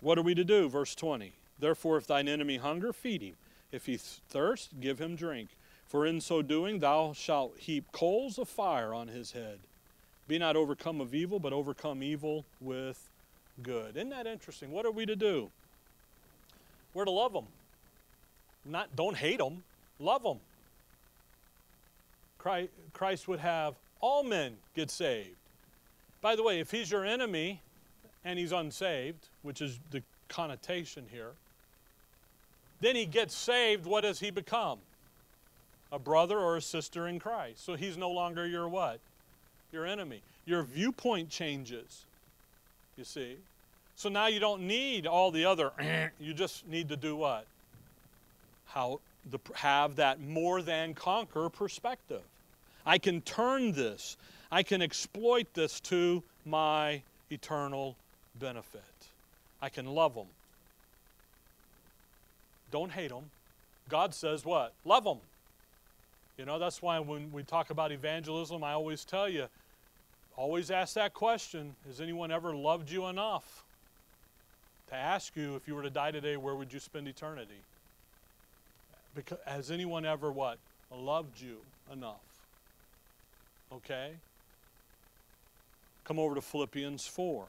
What 0.00 0.18
are 0.18 0.22
we 0.22 0.34
to 0.34 0.44
do? 0.44 0.68
Verse 0.68 0.96
20. 0.96 1.32
Therefore, 1.60 1.96
if 1.96 2.08
thine 2.08 2.26
enemy 2.26 2.56
hunger, 2.56 2.92
feed 2.92 3.22
him. 3.22 3.36
If 3.70 3.86
he 3.86 3.98
thirst, 3.98 4.80
give 4.80 4.98
him 4.98 5.14
drink. 5.14 5.50
For 5.86 6.04
in 6.04 6.20
so 6.20 6.42
doing 6.42 6.80
thou 6.80 7.12
shalt 7.12 7.56
heap 7.56 7.92
coals 7.92 8.36
of 8.36 8.48
fire 8.48 8.92
on 8.92 9.06
his 9.06 9.30
head. 9.30 9.60
Be 10.26 10.38
not 10.38 10.56
overcome 10.56 11.00
of 11.00 11.14
evil, 11.14 11.38
but 11.38 11.52
overcome 11.52 12.02
evil 12.02 12.44
with 12.60 13.10
good. 13.62 13.96
Isn't 13.96 14.10
that 14.10 14.26
interesting? 14.26 14.70
What 14.70 14.86
are 14.86 14.90
we 14.90 15.06
to 15.06 15.16
do? 15.16 15.50
We're 16.94 17.04
to 17.04 17.10
love 17.10 17.32
them. 17.32 17.46
Not 18.64 18.94
don't 18.96 19.16
hate 19.16 19.38
them, 19.38 19.62
love 19.98 20.22
them. 20.22 20.38
Christ 22.92 23.28
would 23.28 23.40
have 23.40 23.74
all 24.00 24.22
men 24.22 24.56
get 24.74 24.90
saved. 24.90 25.36
By 26.20 26.36
the 26.36 26.42
way, 26.42 26.60
if 26.60 26.70
he's 26.70 26.90
your 26.90 27.04
enemy 27.04 27.60
and 28.24 28.38
he's 28.38 28.52
unsaved, 28.52 29.28
which 29.42 29.60
is 29.60 29.78
the 29.90 30.02
connotation 30.28 31.04
here, 31.10 31.32
then 32.80 32.96
he 32.96 33.06
gets 33.06 33.34
saved, 33.34 33.86
what 33.86 34.02
does 34.02 34.20
he 34.20 34.30
become? 34.30 34.78
a 35.94 35.98
brother 35.98 36.36
or 36.38 36.56
a 36.56 36.60
sister 36.60 37.06
in 37.06 37.20
Christ. 37.20 37.64
So 37.64 37.74
he's 37.74 37.96
no 37.96 38.10
longer 38.10 38.46
your 38.46 38.68
what? 38.68 38.98
Your 39.74 39.86
enemy. 39.86 40.22
Your 40.46 40.62
viewpoint 40.62 41.30
changes, 41.30 42.04
you 42.96 43.02
see. 43.02 43.36
So 43.96 44.08
now 44.08 44.28
you 44.28 44.38
don't 44.38 44.62
need 44.62 45.04
all 45.04 45.32
the 45.32 45.44
other, 45.46 45.72
you 46.20 46.32
just 46.32 46.66
need 46.68 46.88
to 46.90 46.96
do 46.96 47.16
what? 47.16 47.44
How 48.66 49.00
the, 49.32 49.40
have 49.54 49.96
that 49.96 50.20
more 50.20 50.62
than 50.62 50.94
conquer 50.94 51.48
perspective. 51.48 52.22
I 52.86 52.98
can 52.98 53.20
turn 53.20 53.72
this, 53.72 54.16
I 54.52 54.62
can 54.62 54.80
exploit 54.80 55.52
this 55.54 55.80
to 55.80 56.22
my 56.46 57.02
eternal 57.30 57.96
benefit. 58.38 58.82
I 59.60 59.70
can 59.70 59.86
love 59.86 60.14
them. 60.14 60.26
Don't 62.70 62.92
hate 62.92 63.10
them. 63.10 63.24
God 63.88 64.14
says 64.14 64.44
what? 64.44 64.72
Love 64.84 65.02
them. 65.02 65.18
You 66.38 66.44
know, 66.44 66.60
that's 66.60 66.80
why 66.80 66.98
when 67.00 67.32
we 67.32 67.42
talk 67.42 67.70
about 67.70 67.90
evangelism, 67.90 68.62
I 68.62 68.72
always 68.72 69.04
tell 69.04 69.28
you, 69.28 69.46
always 70.36 70.70
ask 70.70 70.94
that 70.94 71.14
question 71.14 71.74
Has 71.86 72.00
anyone 72.00 72.30
ever 72.30 72.54
loved 72.54 72.90
you 72.90 73.06
enough 73.06 73.64
to 74.88 74.94
ask 74.94 75.34
you 75.36 75.56
if 75.56 75.66
you 75.66 75.74
were 75.74 75.82
to 75.82 75.90
die 75.90 76.10
today, 76.10 76.36
where 76.36 76.54
would 76.54 76.72
you 76.72 76.80
spend 76.80 77.08
eternity? 77.08 77.62
Because, 79.14 79.38
has 79.46 79.70
anyone 79.70 80.04
ever 80.04 80.30
what? 80.30 80.58
Loved 80.92 81.40
you 81.40 81.56
enough? 81.92 82.20
Okay? 83.72 84.12
Come 86.04 86.18
over 86.18 86.34
to 86.34 86.40
Philippians 86.40 87.06
4. 87.06 87.46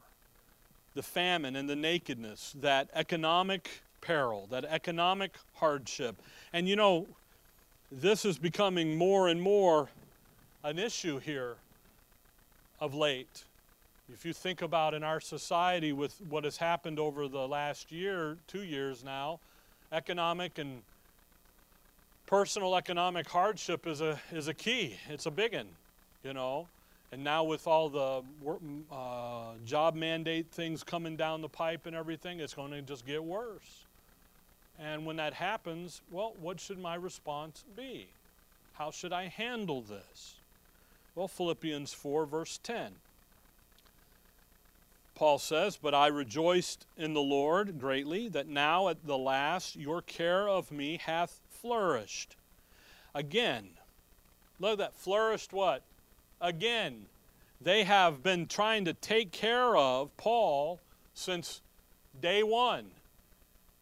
The 0.94 1.02
famine 1.02 1.56
and 1.56 1.68
the 1.68 1.76
nakedness, 1.76 2.54
that 2.60 2.88
economic 2.94 3.82
peril, 4.00 4.48
that 4.50 4.64
economic 4.64 5.32
hardship. 5.54 6.16
And 6.52 6.68
you 6.68 6.74
know, 6.74 7.06
this 7.92 8.24
is 8.24 8.38
becoming 8.38 8.96
more 8.96 9.28
and 9.28 9.40
more 9.40 9.88
an 10.64 10.78
issue 10.78 11.18
here. 11.18 11.56
Of 12.80 12.94
late. 12.94 13.44
If 14.12 14.24
you 14.24 14.32
think 14.32 14.62
about 14.62 14.94
in 14.94 15.02
our 15.02 15.20
society 15.20 15.92
with 15.92 16.20
what 16.28 16.44
has 16.44 16.56
happened 16.56 16.98
over 16.98 17.26
the 17.26 17.46
last 17.46 17.90
year, 17.90 18.36
two 18.46 18.62
years 18.62 19.02
now, 19.02 19.40
economic 19.92 20.58
and 20.58 20.82
personal 22.26 22.76
economic 22.76 23.28
hardship 23.28 23.86
is 23.86 24.00
a 24.00 24.20
is 24.32 24.48
a 24.48 24.54
key. 24.54 24.96
It's 25.08 25.26
a 25.26 25.30
big 25.30 25.54
one, 25.54 25.68
you 26.22 26.32
know. 26.32 26.68
And 27.12 27.22
now 27.22 27.44
with 27.44 27.66
all 27.66 27.88
the 27.88 28.22
uh, 28.92 29.52
job 29.64 29.94
mandate 29.94 30.46
things 30.50 30.82
coming 30.82 31.16
down 31.16 31.40
the 31.40 31.48
pipe 31.48 31.86
and 31.86 31.94
everything, 31.94 32.40
it's 32.40 32.54
going 32.54 32.72
to 32.72 32.82
just 32.82 33.06
get 33.06 33.22
worse. 33.22 33.84
And 34.78 35.06
when 35.06 35.16
that 35.16 35.32
happens, 35.32 36.00
well, 36.10 36.34
what 36.40 36.60
should 36.60 36.78
my 36.78 36.96
response 36.96 37.64
be? 37.76 38.08
How 38.74 38.90
should 38.90 39.12
I 39.12 39.28
handle 39.28 39.82
this? 39.82 40.34
Well, 41.16 41.28
Philippians 41.28 41.94
4, 41.94 42.26
verse 42.26 42.60
10. 42.62 42.92
Paul 45.14 45.38
says, 45.38 45.78
But 45.80 45.94
I 45.94 46.08
rejoiced 46.08 46.86
in 46.98 47.14
the 47.14 47.22
Lord 47.22 47.80
greatly 47.80 48.28
that 48.28 48.48
now 48.48 48.88
at 48.88 49.06
the 49.06 49.16
last 49.16 49.76
your 49.76 50.02
care 50.02 50.46
of 50.46 50.70
me 50.70 51.00
hath 51.02 51.40
flourished. 51.48 52.36
Again, 53.14 53.70
look 54.60 54.78
that, 54.78 54.94
flourished 54.94 55.54
what? 55.54 55.82
Again. 56.40 57.06
They 57.62 57.84
have 57.84 58.22
been 58.22 58.46
trying 58.46 58.84
to 58.84 58.92
take 58.92 59.32
care 59.32 59.74
of 59.74 60.14
Paul 60.18 60.80
since 61.14 61.62
day 62.20 62.42
one. 62.42 62.90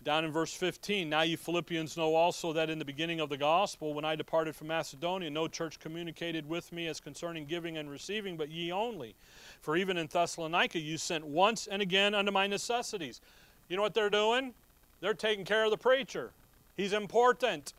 Down 0.04 0.26
in 0.26 0.32
verse 0.32 0.52
15, 0.52 1.08
now 1.08 1.22
you 1.22 1.38
Philippians 1.38 1.96
know 1.96 2.14
also 2.14 2.52
that 2.52 2.68
in 2.68 2.78
the 2.78 2.84
beginning 2.84 3.20
of 3.20 3.30
the 3.30 3.38
gospel, 3.38 3.94
when 3.94 4.04
I 4.04 4.14
departed 4.14 4.54
from 4.54 4.66
Macedonia, 4.66 5.30
no 5.30 5.48
church 5.48 5.80
communicated 5.80 6.46
with 6.46 6.70
me 6.74 6.88
as 6.88 7.00
concerning 7.00 7.46
giving 7.46 7.78
and 7.78 7.90
receiving, 7.90 8.36
but 8.36 8.50
ye 8.50 8.70
only. 8.70 9.14
For 9.62 9.78
even 9.78 9.96
in 9.96 10.06
Thessalonica 10.06 10.78
you 10.78 10.98
sent 10.98 11.24
once 11.24 11.66
and 11.66 11.80
again 11.80 12.14
unto 12.14 12.30
my 12.30 12.46
necessities. 12.46 13.22
You 13.68 13.76
know 13.76 13.82
what 13.82 13.94
they're 13.94 14.10
doing? 14.10 14.52
They're 15.00 15.14
taking 15.14 15.46
care 15.46 15.64
of 15.64 15.70
the 15.70 15.78
preacher. 15.78 16.32
He's 16.76 16.92
important. 16.92 17.72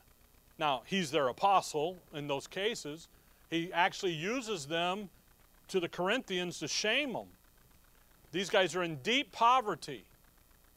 Now, 0.57 0.81
he's 0.87 1.11
their 1.11 1.27
apostle 1.27 1.97
in 2.11 2.27
those 2.27 2.47
cases. 2.47 3.07
He 3.51 3.71
actually 3.71 4.13
uses 4.13 4.65
them 4.65 5.09
to 5.67 5.79
the 5.79 5.89
Corinthians 5.89 6.57
to 6.59 6.67
shame 6.67 7.13
them. 7.13 7.27
These 8.31 8.49
guys 8.49 8.75
are 8.75 8.81
in 8.81 8.95
deep 8.97 9.31
poverty. 9.31 10.05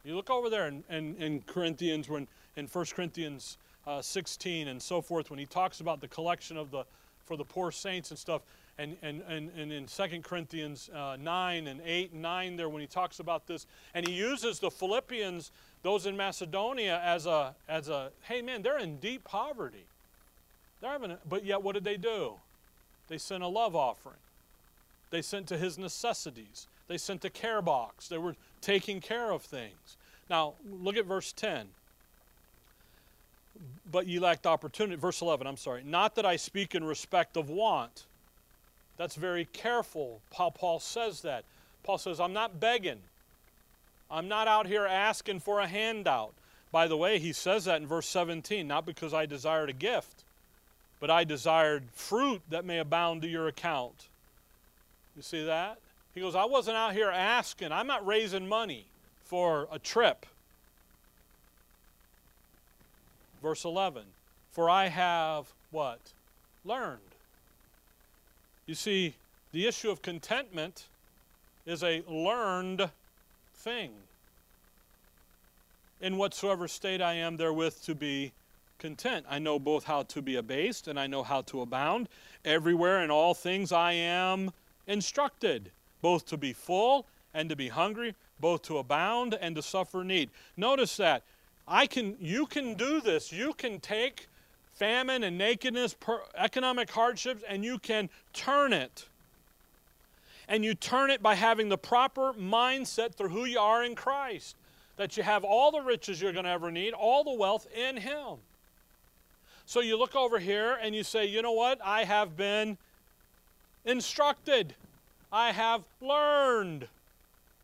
You 0.08 0.16
look 0.16 0.30
over 0.30 0.48
there 0.48 0.68
in, 0.68 0.82
in, 0.88 1.16
in 1.16 1.42
Corinthians, 1.42 2.08
when 2.08 2.28
in 2.56 2.66
1 2.66 2.86
Corinthians 2.94 3.58
uh, 3.86 4.00
16 4.00 4.68
and 4.68 4.80
so 4.80 5.02
forth, 5.02 5.28
when 5.28 5.38
he 5.38 5.44
talks 5.44 5.80
about 5.80 6.00
the 6.00 6.08
collection 6.08 6.56
of 6.56 6.70
the 6.70 6.84
for 7.26 7.36
the 7.36 7.44
poor 7.44 7.70
saints 7.70 8.08
and 8.08 8.18
stuff, 8.18 8.40
and, 8.78 8.96
and, 9.02 9.20
and, 9.28 9.50
and 9.50 9.70
in 9.70 9.84
2 9.84 10.22
Corinthians 10.22 10.88
uh, 10.94 11.18
9 11.20 11.66
and 11.66 11.82
8 11.84 12.12
and 12.12 12.22
9 12.22 12.56
there, 12.56 12.70
when 12.70 12.80
he 12.80 12.86
talks 12.86 13.20
about 13.20 13.46
this, 13.46 13.66
and 13.92 14.08
he 14.08 14.14
uses 14.14 14.60
the 14.60 14.70
Philippians, 14.70 15.50
those 15.82 16.06
in 16.06 16.16
Macedonia, 16.16 17.02
as 17.04 17.26
a, 17.26 17.54
as 17.68 17.90
a 17.90 18.10
hey 18.22 18.40
man, 18.40 18.62
they're 18.62 18.78
in 18.78 18.96
deep 19.00 19.24
poverty. 19.24 19.84
They're 20.80 20.92
having, 20.92 21.10
a, 21.10 21.18
but 21.28 21.44
yet 21.44 21.62
what 21.62 21.74
did 21.74 21.84
they 21.84 21.98
do? 21.98 22.32
They 23.08 23.18
sent 23.18 23.42
a 23.42 23.48
love 23.48 23.76
offering. 23.76 24.16
They 25.10 25.20
sent 25.20 25.48
to 25.48 25.58
his 25.58 25.76
necessities. 25.76 26.66
They 26.86 26.96
sent 26.96 27.26
a 27.26 27.30
care 27.30 27.60
box. 27.60 28.08
They 28.08 28.16
were 28.16 28.36
taking 28.62 29.02
care 29.02 29.32
of 29.32 29.42
things. 29.42 29.97
Now, 30.30 30.54
look 30.82 30.96
at 30.96 31.06
verse 31.06 31.32
10. 31.32 31.68
But 33.90 34.06
ye 34.06 34.18
lacked 34.18 34.46
opportunity. 34.46 34.96
Verse 34.96 35.22
11, 35.22 35.46
I'm 35.46 35.56
sorry. 35.56 35.82
Not 35.84 36.14
that 36.16 36.26
I 36.26 36.36
speak 36.36 36.74
in 36.74 36.84
respect 36.84 37.36
of 37.36 37.48
want. 37.48 38.04
That's 38.96 39.14
very 39.14 39.46
careful 39.46 40.20
how 40.36 40.50
Paul 40.50 40.80
says 40.80 41.22
that. 41.22 41.44
Paul 41.82 41.98
says, 41.98 42.20
I'm 42.20 42.32
not 42.32 42.60
begging. 42.60 43.00
I'm 44.10 44.28
not 44.28 44.48
out 44.48 44.66
here 44.66 44.86
asking 44.86 45.40
for 45.40 45.60
a 45.60 45.66
handout. 45.66 46.34
By 46.70 46.86
the 46.86 46.96
way, 46.96 47.18
he 47.18 47.32
says 47.32 47.64
that 47.64 47.80
in 47.80 47.86
verse 47.86 48.06
17, 48.08 48.66
not 48.66 48.84
because 48.84 49.14
I 49.14 49.24
desired 49.24 49.70
a 49.70 49.74
gift, 49.74 50.24
but 51.00 51.10
I 51.10 51.24
desired 51.24 51.84
fruit 51.92 52.42
that 52.50 52.64
may 52.64 52.78
abound 52.78 53.22
to 53.22 53.28
your 53.28 53.48
account. 53.48 54.08
You 55.16 55.22
see 55.22 55.44
that? 55.44 55.78
He 56.14 56.20
goes, 56.20 56.34
I 56.34 56.44
wasn't 56.44 56.76
out 56.76 56.92
here 56.92 57.10
asking. 57.10 57.72
I'm 57.72 57.86
not 57.86 58.06
raising 58.06 58.48
money 58.48 58.86
for 59.28 59.68
a 59.70 59.78
trip. 59.78 60.24
Verse 63.42 63.64
11, 63.64 64.02
for 64.50 64.70
I 64.70 64.88
have 64.88 65.52
what? 65.70 66.00
Learned. 66.64 66.98
You 68.66 68.74
see, 68.74 69.14
the 69.52 69.66
issue 69.66 69.90
of 69.90 70.00
contentment 70.00 70.86
is 71.66 71.84
a 71.84 72.02
learned 72.08 72.90
thing. 73.54 73.90
In 76.00 76.16
whatsoever 76.16 76.66
state 76.66 77.02
I 77.02 77.14
am 77.14 77.36
therewith 77.36 77.82
to 77.82 77.94
be 77.94 78.32
content. 78.78 79.26
I 79.28 79.38
know 79.38 79.58
both 79.58 79.84
how 79.84 80.04
to 80.04 80.22
be 80.22 80.36
abased 80.36 80.88
and 80.88 80.98
I 80.98 81.06
know 81.06 81.22
how 81.22 81.42
to 81.42 81.60
abound. 81.60 82.08
Everywhere 82.46 83.04
in 83.04 83.10
all 83.10 83.34
things 83.34 83.72
I 83.72 83.92
am 83.92 84.52
instructed 84.86 85.70
both 86.00 86.24
to 86.26 86.38
be 86.38 86.54
full 86.54 87.04
and 87.34 87.50
to 87.50 87.56
be 87.56 87.68
hungry, 87.68 88.14
both 88.40 88.62
to 88.62 88.78
abound 88.78 89.36
and 89.40 89.54
to 89.56 89.62
suffer 89.62 90.04
need. 90.04 90.30
Notice 90.56 90.96
that. 90.98 91.22
I 91.66 91.86
can 91.86 92.16
you 92.20 92.46
can 92.46 92.74
do 92.74 93.00
this. 93.00 93.30
You 93.32 93.52
can 93.52 93.80
take 93.80 94.28
famine 94.74 95.24
and 95.24 95.36
nakedness, 95.36 95.94
per, 95.94 96.22
economic 96.36 96.90
hardships 96.90 97.42
and 97.48 97.64
you 97.64 97.78
can 97.78 98.08
turn 98.32 98.72
it. 98.72 99.06
And 100.48 100.64
you 100.64 100.74
turn 100.74 101.10
it 101.10 101.22
by 101.22 101.34
having 101.34 101.68
the 101.68 101.76
proper 101.76 102.32
mindset 102.32 103.14
through 103.14 103.28
who 103.28 103.44
you 103.44 103.58
are 103.58 103.84
in 103.84 103.94
Christ. 103.94 104.56
That 104.96 105.16
you 105.16 105.22
have 105.22 105.44
all 105.44 105.70
the 105.70 105.80
riches 105.80 106.20
you're 106.20 106.32
going 106.32 106.46
to 106.46 106.50
ever 106.50 106.70
need, 106.70 106.94
all 106.94 107.22
the 107.22 107.32
wealth 107.32 107.66
in 107.76 107.98
Him. 107.98 108.38
So 109.66 109.80
you 109.80 109.98
look 109.98 110.16
over 110.16 110.38
here 110.38 110.78
and 110.80 110.94
you 110.94 111.02
say, 111.02 111.26
you 111.26 111.42
know 111.42 111.52
what? 111.52 111.78
I 111.84 112.04
have 112.04 112.36
been 112.36 112.78
instructed. 113.84 114.74
I 115.30 115.52
have 115.52 115.82
learned 116.00 116.88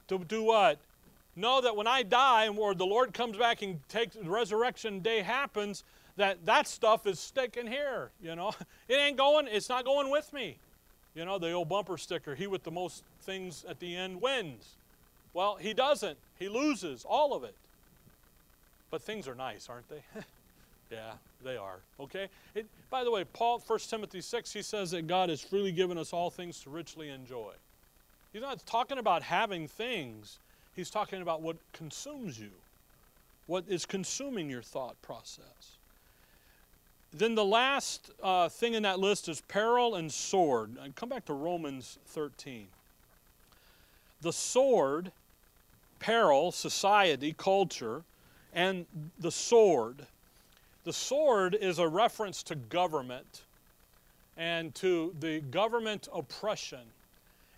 to 0.08 0.18
do 0.18 0.42
what? 0.42 0.78
Know 1.36 1.60
that 1.60 1.74
when 1.74 1.86
I 1.86 2.02
die 2.02 2.48
or 2.48 2.74
the 2.74 2.86
Lord 2.86 3.12
comes 3.12 3.36
back 3.36 3.62
and 3.62 3.86
takes 3.88 4.16
resurrection 4.16 5.00
day 5.00 5.20
happens, 5.20 5.82
that 6.16 6.44
that 6.46 6.68
stuff 6.68 7.06
is 7.06 7.18
sticking 7.18 7.66
here, 7.66 8.10
you 8.22 8.36
know. 8.36 8.52
It 8.88 8.94
ain't 8.94 9.16
going, 9.16 9.48
it's 9.48 9.68
not 9.68 9.84
going 9.84 10.10
with 10.10 10.32
me. 10.32 10.58
You 11.14 11.24
know, 11.24 11.38
the 11.38 11.52
old 11.52 11.68
bumper 11.68 11.96
sticker, 11.96 12.34
he 12.34 12.46
with 12.46 12.64
the 12.64 12.70
most 12.70 13.02
things 13.22 13.64
at 13.68 13.80
the 13.80 13.96
end 13.96 14.20
wins. 14.20 14.74
Well, 15.32 15.56
he 15.56 15.72
doesn't. 15.72 16.18
He 16.38 16.48
loses 16.48 17.04
all 17.08 17.34
of 17.34 17.44
it. 17.44 17.54
But 18.90 19.02
things 19.02 19.26
are 19.26 19.34
nice, 19.34 19.68
aren't 19.68 19.88
they? 19.88 20.02
yeah, 20.90 21.12
they 21.42 21.56
are. 21.56 21.78
Okay? 21.98 22.28
It, 22.54 22.66
by 22.90 23.04
the 23.04 23.10
way, 23.10 23.24
Paul, 23.24 23.62
1 23.66 23.78
Timothy 23.88 24.20
6, 24.20 24.52
he 24.52 24.62
says 24.62 24.92
that 24.92 25.06
God 25.06 25.30
has 25.30 25.40
freely 25.40 25.72
given 25.72 25.98
us 25.98 26.12
all 26.12 26.30
things 26.30 26.60
to 26.60 26.70
richly 26.70 27.08
enjoy. 27.08 27.52
He's 28.34 28.42
not 28.42 28.66
talking 28.66 28.98
about 28.98 29.22
having 29.22 29.66
things, 29.66 30.38
he's 30.76 30.90
talking 30.90 31.22
about 31.22 31.40
what 31.40 31.56
consumes 31.72 32.38
you, 32.38 32.50
what 33.46 33.64
is 33.66 33.86
consuming 33.86 34.50
your 34.50 34.60
thought 34.60 35.00
process. 35.00 35.78
Then 37.14 37.34
the 37.34 37.44
last 37.44 38.10
uh, 38.22 38.50
thing 38.50 38.74
in 38.74 38.82
that 38.82 38.98
list 38.98 39.28
is 39.30 39.40
peril 39.42 39.94
and 39.94 40.12
sword. 40.12 40.76
And 40.82 40.94
come 40.94 41.08
back 41.08 41.24
to 41.26 41.32
Romans 41.32 41.98
13. 42.08 42.66
The 44.20 44.32
sword, 44.32 45.12
peril, 46.00 46.52
society, 46.52 47.32
culture, 47.38 48.02
and 48.52 48.84
the 49.18 49.30
sword 49.30 50.06
the 50.84 50.92
sword 50.92 51.56
is 51.58 51.78
a 51.78 51.88
reference 51.88 52.42
to 52.44 52.54
government 52.54 53.42
and 54.36 54.74
to 54.76 55.14
the 55.18 55.40
government 55.40 56.08
oppression. 56.12 56.80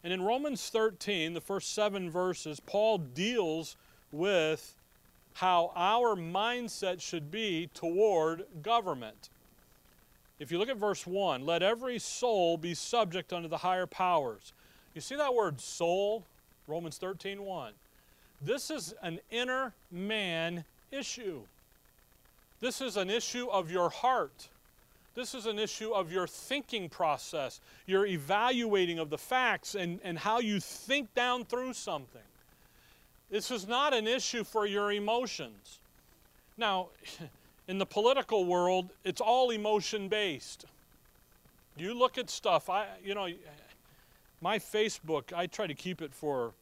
And 0.06 0.12
in 0.12 0.22
Romans 0.22 0.68
13, 0.68 1.34
the 1.34 1.40
first 1.40 1.74
seven 1.74 2.12
verses, 2.12 2.60
Paul 2.60 2.98
deals 2.98 3.74
with 4.12 4.76
how 5.34 5.72
our 5.74 6.14
mindset 6.14 7.00
should 7.00 7.28
be 7.28 7.68
toward 7.74 8.44
government. 8.62 9.30
If 10.38 10.52
you 10.52 10.58
look 10.58 10.68
at 10.68 10.76
verse 10.76 11.08
1, 11.08 11.44
let 11.44 11.60
every 11.60 11.98
soul 11.98 12.56
be 12.56 12.72
subject 12.72 13.32
unto 13.32 13.48
the 13.48 13.56
higher 13.56 13.88
powers. 13.88 14.52
You 14.94 15.00
see 15.00 15.16
that 15.16 15.34
word 15.34 15.60
soul? 15.60 16.24
Romans 16.68 16.98
13, 16.98 17.42
1. 17.42 17.72
This 18.40 18.70
is 18.70 18.94
an 19.02 19.18
inner 19.32 19.74
man 19.90 20.64
issue. 20.92 21.40
This 22.60 22.80
is 22.80 22.96
an 22.96 23.10
issue 23.10 23.48
of 23.48 23.72
your 23.72 23.90
heart. 23.90 24.50
This 25.16 25.34
is 25.34 25.46
an 25.46 25.58
issue 25.58 25.92
of 25.92 26.12
your 26.12 26.26
thinking 26.26 26.90
process, 26.90 27.60
your 27.86 28.04
evaluating 28.04 28.98
of 28.98 29.08
the 29.08 29.16
facts, 29.16 29.74
and, 29.74 29.98
and 30.04 30.18
how 30.18 30.40
you 30.40 30.60
think 30.60 31.12
down 31.14 31.46
through 31.46 31.72
something. 31.72 32.20
This 33.30 33.50
is 33.50 33.66
not 33.66 33.94
an 33.94 34.06
issue 34.06 34.44
for 34.44 34.66
your 34.66 34.92
emotions. 34.92 35.80
Now, 36.58 36.88
in 37.68 37.78
the 37.78 37.86
political 37.86 38.44
world, 38.44 38.90
it's 39.04 39.22
all 39.22 39.50
emotion 39.50 40.08
based. 40.08 40.66
You 41.78 41.94
look 41.94 42.18
at 42.18 42.28
stuff, 42.28 42.68
I, 42.68 42.86
you 43.02 43.14
know, 43.14 43.28
my 44.42 44.58
Facebook, 44.58 45.32
I 45.34 45.46
try 45.46 45.66
to 45.66 45.74
keep 45.74 46.02
it 46.02 46.12
for 46.12 46.52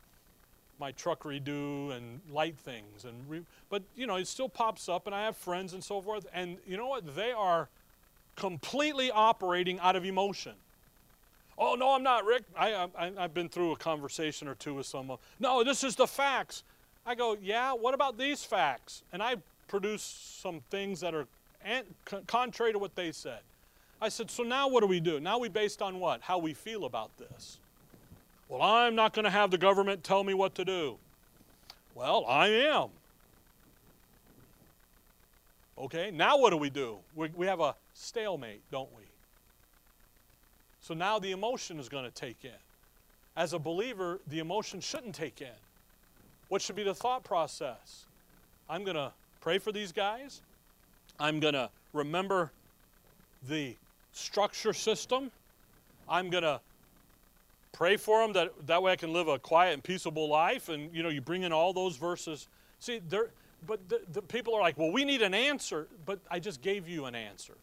my 0.79 0.93
truck 0.93 1.25
redo 1.25 1.93
and 1.93 2.21
light 2.31 2.57
things 2.57 3.05
and 3.05 3.15
re- 3.29 3.45
but 3.71 3.83
you 3.95 4.09
know 4.09 4.17
it 4.17 4.27
still 4.27 4.49
pops 4.49 4.89
up 4.89 5.07
and 5.07 5.15
i 5.15 5.23
have 5.23 5.37
friends 5.37 5.73
and 5.73 5.85
so 5.85 6.03
forth 6.03 6.27
and 6.35 6.57
you 6.67 6.77
know 6.77 6.89
what 6.89 7.15
they 7.15 7.31
are 7.31 7.69
completely 8.37 9.11
operating 9.11 9.79
out 9.81 9.97
of 9.97 10.05
emotion. 10.05 10.53
Oh 11.57 11.75
no 11.75 11.95
i'm 11.95 12.03
not 12.03 12.25
rick. 12.25 12.43
I, 12.57 12.89
I, 12.99 13.13
i've 13.19 13.35
been 13.35 13.49
through 13.49 13.73
a 13.73 13.77
conversation 13.77 14.49
or 14.49 14.55
two 14.55 14.75
with 14.75 14.87
someone. 14.87 15.19
No 15.39 15.63
this 15.63 15.85
is 15.85 15.97
the 15.97 16.07
facts. 16.07 16.65
I 17.07 17.15
go 17.15 17.37
yeah 17.41 17.73
what 17.73 17.95
about 17.95 18.19
these 18.19 18.45
facts? 18.45 19.03
And 19.13 19.23
i 19.23 19.37
produce 19.69 20.03
some 20.03 20.61
things 20.71 21.01
that 21.01 21.15
are 21.15 21.27
contrary 22.27 22.73
to 22.73 22.79
what 22.79 22.95
they 22.95 23.13
said. 23.13 23.41
I 24.01 24.09
said 24.09 24.31
so 24.31 24.43
now 24.43 24.69
what 24.69 24.81
do 24.81 24.87
we 24.87 25.01
do? 25.01 25.21
Now 25.21 25.39
we 25.39 25.49
based 25.49 25.81
on 25.81 26.01
what? 26.01 26.21
How 26.21 26.39
we 26.39 26.55
feel 26.55 26.85
about 26.85 27.17
this. 27.19 27.59
Well, 28.49 28.61
I'm 28.61 28.95
not 28.95 29.15
going 29.15 29.25
to 29.25 29.31
have 29.31 29.51
the 29.51 29.59
government 29.59 30.05
tell 30.05 30.23
me 30.23 30.35
what 30.35 30.55
to 30.57 30.65
do. 30.65 30.99
Well, 31.95 32.25
I 32.29 32.49
am. 32.49 32.89
Okay, 35.79 36.11
now 36.13 36.37
what 36.39 36.51
do 36.51 36.57
we 36.57 36.71
do? 36.71 36.99
We, 37.17 37.31
we 37.35 37.47
have 37.47 37.61
a 37.61 37.75
stalemate, 37.95 38.63
don't 38.71 38.95
we? 38.95 39.05
So 40.81 40.93
now 40.93 41.19
the 41.19 41.33
emotion 41.33 41.81
is 41.81 41.89
going 41.89 42.05
to 42.05 42.11
take 42.11 42.45
in. 42.45 42.51
As 43.37 43.53
a 43.53 43.59
believer, 43.59 44.21
the 44.29 44.39
emotion 44.39 44.81
shouldn't 44.81 45.15
take 45.15 45.41
in. 45.41 45.49
What 46.49 46.61
should 46.61 46.77
be 46.77 46.83
the 46.83 46.95
thought 46.95 47.25
process? 47.25 48.05
I'm 48.69 48.85
going 48.85 48.97
to 48.97 49.13
pray 49.41 49.59
for 49.59 49.73
these 49.73 49.93
guys. 49.93 50.43
I'm 51.19 51.41
going 51.41 51.55
to 51.55 51.71
remember 51.93 52.53
the 53.49 53.77
structure 54.13 54.73
system. 54.73 55.31
I'm 56.09 56.31
going 56.31 56.45
to 56.45 56.61
pray 57.73 57.97
for 57.97 58.23
them 58.23 58.33
that 58.35 58.67
that 58.67 58.83
way 58.83 58.93
I 58.93 58.97
can 58.97 59.13
live 59.13 59.29
a 59.29 59.39
quiet 59.39 59.75
and 59.75 59.83
peaceable 59.83 60.29
life. 60.29 60.69
And 60.69 60.95
you 60.95 61.03
know, 61.03 61.09
you 61.09 61.21
bring 61.21 61.43
in 61.43 61.53
all 61.53 61.73
those 61.73 61.97
verses. 61.97 62.47
See, 62.79 63.01
there, 63.09 63.31
but 63.67 63.89
the, 63.89 64.01
the 64.13 64.23
people 64.23 64.55
are 64.55 64.61
like, 64.61 64.79
well, 64.79 64.93
we 64.93 65.05
need 65.05 65.23
an 65.23 65.35
answer. 65.35 65.89
But 66.07 66.21
I 66.31 66.39
just 66.39 66.63
gave 66.63 66.89
you 66.89 67.07
an 67.07 67.15
answer. 67.15 67.55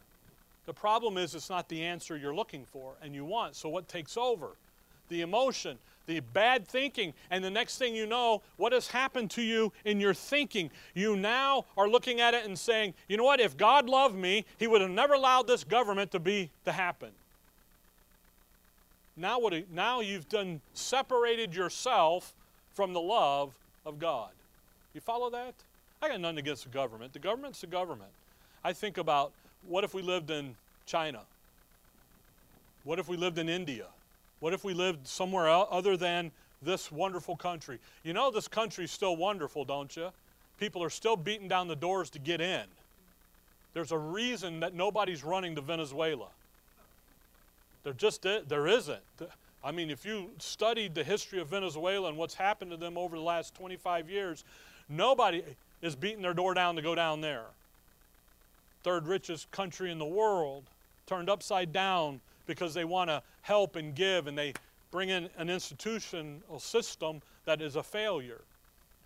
The 0.66 0.72
problem 0.72 1.18
is, 1.18 1.34
it's 1.34 1.50
not 1.50 1.68
the 1.68 1.82
answer 1.82 2.16
you're 2.16 2.34
looking 2.34 2.64
for 2.64 2.94
and 3.02 3.14
you 3.14 3.24
want. 3.24 3.56
So 3.56 3.68
what 3.68 3.88
takes 3.88 4.16
over? 4.16 4.50
The 5.08 5.22
emotion, 5.22 5.78
the 6.06 6.20
bad 6.20 6.66
thinking, 6.66 7.12
and 7.30 7.42
the 7.42 7.50
next 7.50 7.78
thing 7.78 7.94
you 7.94 8.06
know, 8.06 8.42
what 8.56 8.72
has 8.72 8.88
happened 8.88 9.30
to 9.32 9.42
you 9.42 9.72
in 9.84 10.00
your 10.00 10.14
thinking? 10.14 10.70
You 10.94 11.16
now 11.16 11.64
are 11.76 11.88
looking 11.88 12.20
at 12.20 12.34
it 12.34 12.44
and 12.44 12.58
saying, 12.58 12.94
you 13.08 13.16
know 13.16 13.24
what? 13.24 13.40
If 13.40 13.56
God 13.56 13.88
loved 13.88 14.14
me, 14.14 14.44
He 14.58 14.66
would 14.66 14.80
have 14.80 14.90
never 14.90 15.14
allowed 15.14 15.46
this 15.46 15.64
government 15.64 16.12
to 16.12 16.20
be 16.20 16.50
to 16.64 16.72
happen. 16.72 17.10
Now, 19.16 19.38
what, 19.38 19.52
now 19.70 20.00
you've 20.00 20.28
done 20.28 20.60
separated 20.72 21.54
yourself 21.54 22.32
from 22.72 22.92
the 22.92 23.00
love 23.00 23.52
of 23.84 23.98
God. 23.98 24.30
You 24.94 25.00
follow 25.00 25.28
that? 25.30 25.54
I 26.00 26.08
got 26.08 26.20
nothing 26.20 26.38
against 26.38 26.64
the 26.64 26.70
government. 26.70 27.12
The 27.12 27.18
government's 27.18 27.60
the 27.60 27.66
government. 27.66 28.10
I 28.64 28.72
think 28.72 28.96
about 28.96 29.32
what 29.68 29.84
if 29.84 29.94
we 29.94 30.02
lived 30.02 30.30
in 30.30 30.54
China? 30.86 31.20
What 32.84 32.98
if 32.98 33.08
we 33.08 33.16
lived 33.16 33.38
in 33.38 33.48
India? 33.48 33.86
What 34.40 34.52
if 34.52 34.64
we 34.64 34.74
lived 34.74 35.06
somewhere 35.06 35.48
other 35.48 35.96
than 35.96 36.32
this 36.62 36.90
wonderful 36.90 37.36
country? 37.36 37.78
You 38.02 38.12
know, 38.12 38.30
this 38.30 38.48
country's 38.48 38.90
still 38.90 39.16
wonderful, 39.16 39.64
don't 39.64 39.94
you? 39.96 40.10
People 40.58 40.82
are 40.82 40.90
still 40.90 41.16
beating 41.16 41.48
down 41.48 41.68
the 41.68 41.76
doors 41.76 42.10
to 42.10 42.18
get 42.18 42.40
in. 42.40 42.64
There's 43.74 43.92
a 43.92 43.98
reason 43.98 44.60
that 44.60 44.74
nobody's 44.74 45.24
running 45.24 45.54
to 45.54 45.60
Venezuela. 45.60 46.28
There 47.84 47.92
just 47.92 48.22
there 48.22 48.66
isn't. 48.66 49.02
I 49.64 49.70
mean, 49.70 49.90
if 49.90 50.04
you 50.04 50.30
studied 50.38 50.94
the 50.94 51.04
history 51.04 51.40
of 51.40 51.48
Venezuela 51.48 52.08
and 52.08 52.18
what's 52.18 52.34
happened 52.34 52.72
to 52.72 52.76
them 52.76 52.98
over 52.98 53.16
the 53.16 53.22
last 53.22 53.54
25 53.54 54.10
years, 54.10 54.44
nobody 54.88 55.42
is 55.80 55.94
beating 55.94 56.22
their 56.22 56.34
door 56.34 56.54
down 56.54 56.76
to 56.76 56.82
go 56.82 56.94
down 56.94 57.20
there. 57.20 57.44
Third 58.82 59.06
richest 59.06 59.50
country 59.50 59.90
in 59.90 59.98
the 59.98 60.04
world, 60.04 60.64
turned 61.06 61.28
upside 61.28 61.72
down 61.72 62.20
because 62.46 62.74
they 62.74 62.84
want 62.84 63.10
to 63.10 63.22
help 63.42 63.76
and 63.76 63.94
give 63.94 64.26
and 64.26 64.36
they 64.36 64.54
bring 64.90 65.08
in 65.08 65.28
an 65.38 65.48
institutional 65.48 66.58
system 66.58 67.20
that 67.44 67.60
is 67.60 67.76
a 67.76 67.82
failure. 67.82 68.40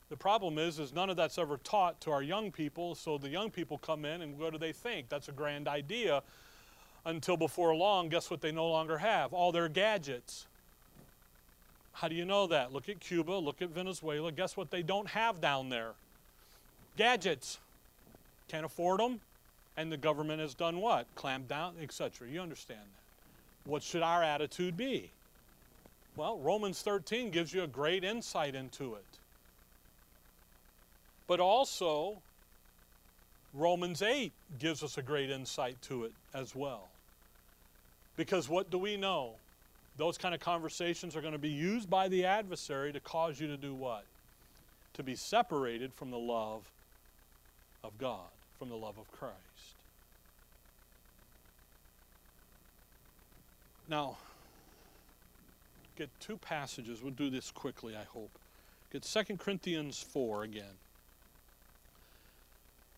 The 0.09 0.17
problem 0.17 0.59
is, 0.59 0.79
is 0.79 0.95
none 0.95 1.11
of 1.11 1.17
that's 1.17 1.39
ever 1.39 1.57
taught 1.59 2.01
to 2.03 2.13
our 2.13 2.23
young 2.23 2.53
people, 2.53 2.95
so 2.95 3.19
the 3.19 3.29
young 3.29 3.51
people 3.51 3.79
come 3.79 4.05
in 4.05 4.23
and 4.23 4.39
what 4.39 4.53
do 4.53 4.59
they 4.59 4.73
think? 4.73 5.09
That's 5.09 5.29
a 5.29 5.33
grand 5.33 5.67
idea 5.69 6.23
until 7.05 7.37
before 7.37 7.75
long, 7.75 8.09
guess 8.09 8.31
what 8.31 8.41
they 8.41 8.53
no 8.53 8.69
longer 8.69 8.99
have? 8.99 9.33
All 9.33 9.53
their 9.53 9.69
gadgets. 9.69 10.47
How 11.93 12.09
do 12.09 12.15
you 12.15 12.25
know 12.25 12.47
that? 12.49 12.73
Look 12.73 12.89
at 12.89 13.01
Cuba, 13.01 13.33
look 13.33 13.63
at 13.63 13.71
Venezuela. 13.71 14.31
Guess 14.31 14.57
what 14.57 14.71
they 14.71 14.83
don't 14.83 15.09
have 15.09 15.41
down 15.41 15.71
there? 15.71 15.93
Gadgets. 16.97 17.59
Can't 18.49 18.67
afford 18.67 19.01
them. 19.01 19.21
And 19.77 19.93
the 19.93 19.97
government 19.97 20.41
has 20.41 20.55
done 20.55 20.81
what? 20.81 21.07
Clamped 21.15 21.49
down, 21.49 21.75
etc. 21.83 22.29
You 22.29 22.41
understand 22.41 22.81
that. 22.81 23.71
What 23.71 23.83
should 23.83 24.03
our 24.03 24.23
attitude 24.23 24.77
be? 24.77 25.11
Well, 26.17 26.39
Romans 26.39 26.81
13 26.81 27.31
gives 27.31 27.53
you 27.53 27.63
a 27.63 27.67
great 27.67 28.05
insight 28.05 28.55
into 28.55 28.95
it. 28.95 29.05
But 31.27 31.41
also, 31.41 32.19
Romans 33.53 34.03
8 34.03 34.33
gives 34.59 34.83
us 34.83 34.97
a 34.97 35.03
great 35.03 35.31
insight 35.31 35.81
to 35.83 36.05
it 36.05 36.13
as 36.33 36.55
well. 36.55 36.89
Because 38.17 38.49
what 38.49 38.71
do 38.71 38.79
we 38.79 38.97
know? 38.97 39.33
Those 39.99 40.19
kind 40.19 40.35
of 40.35 40.41
conversations 40.41 41.17
are 41.17 41.21
going 41.21 41.33
to 41.33 41.39
be 41.39 41.49
used 41.49 41.89
by 41.89 42.09
the 42.09 42.27
adversary 42.27 42.93
to 42.93 43.01
cause 43.01 43.41
you 43.41 43.47
to 43.49 43.57
do 43.57 43.75
what? 43.75 44.05
To 44.95 45.03
be 45.03 45.17
separated 45.17 45.93
from 45.95 46.11
the 46.11 46.19
love 46.19 46.63
of 47.83 47.97
God, 47.99 48.29
from 48.59 48.69
the 48.69 48.77
love 48.77 48.99
of 48.99 49.11
Christ. 49.13 49.35
Now, 53.89 54.17
get 55.97 56.09
two 56.21 56.37
passages. 56.39 57.03
We'll 57.03 57.13
do 57.13 57.31
this 57.31 57.51
quickly, 57.51 57.97
I 57.97 58.05
hope. 58.05 58.31
Get 58.93 59.03
2 59.03 59.37
Corinthians 59.37 60.01
4 60.01 60.45
again. 60.45 60.65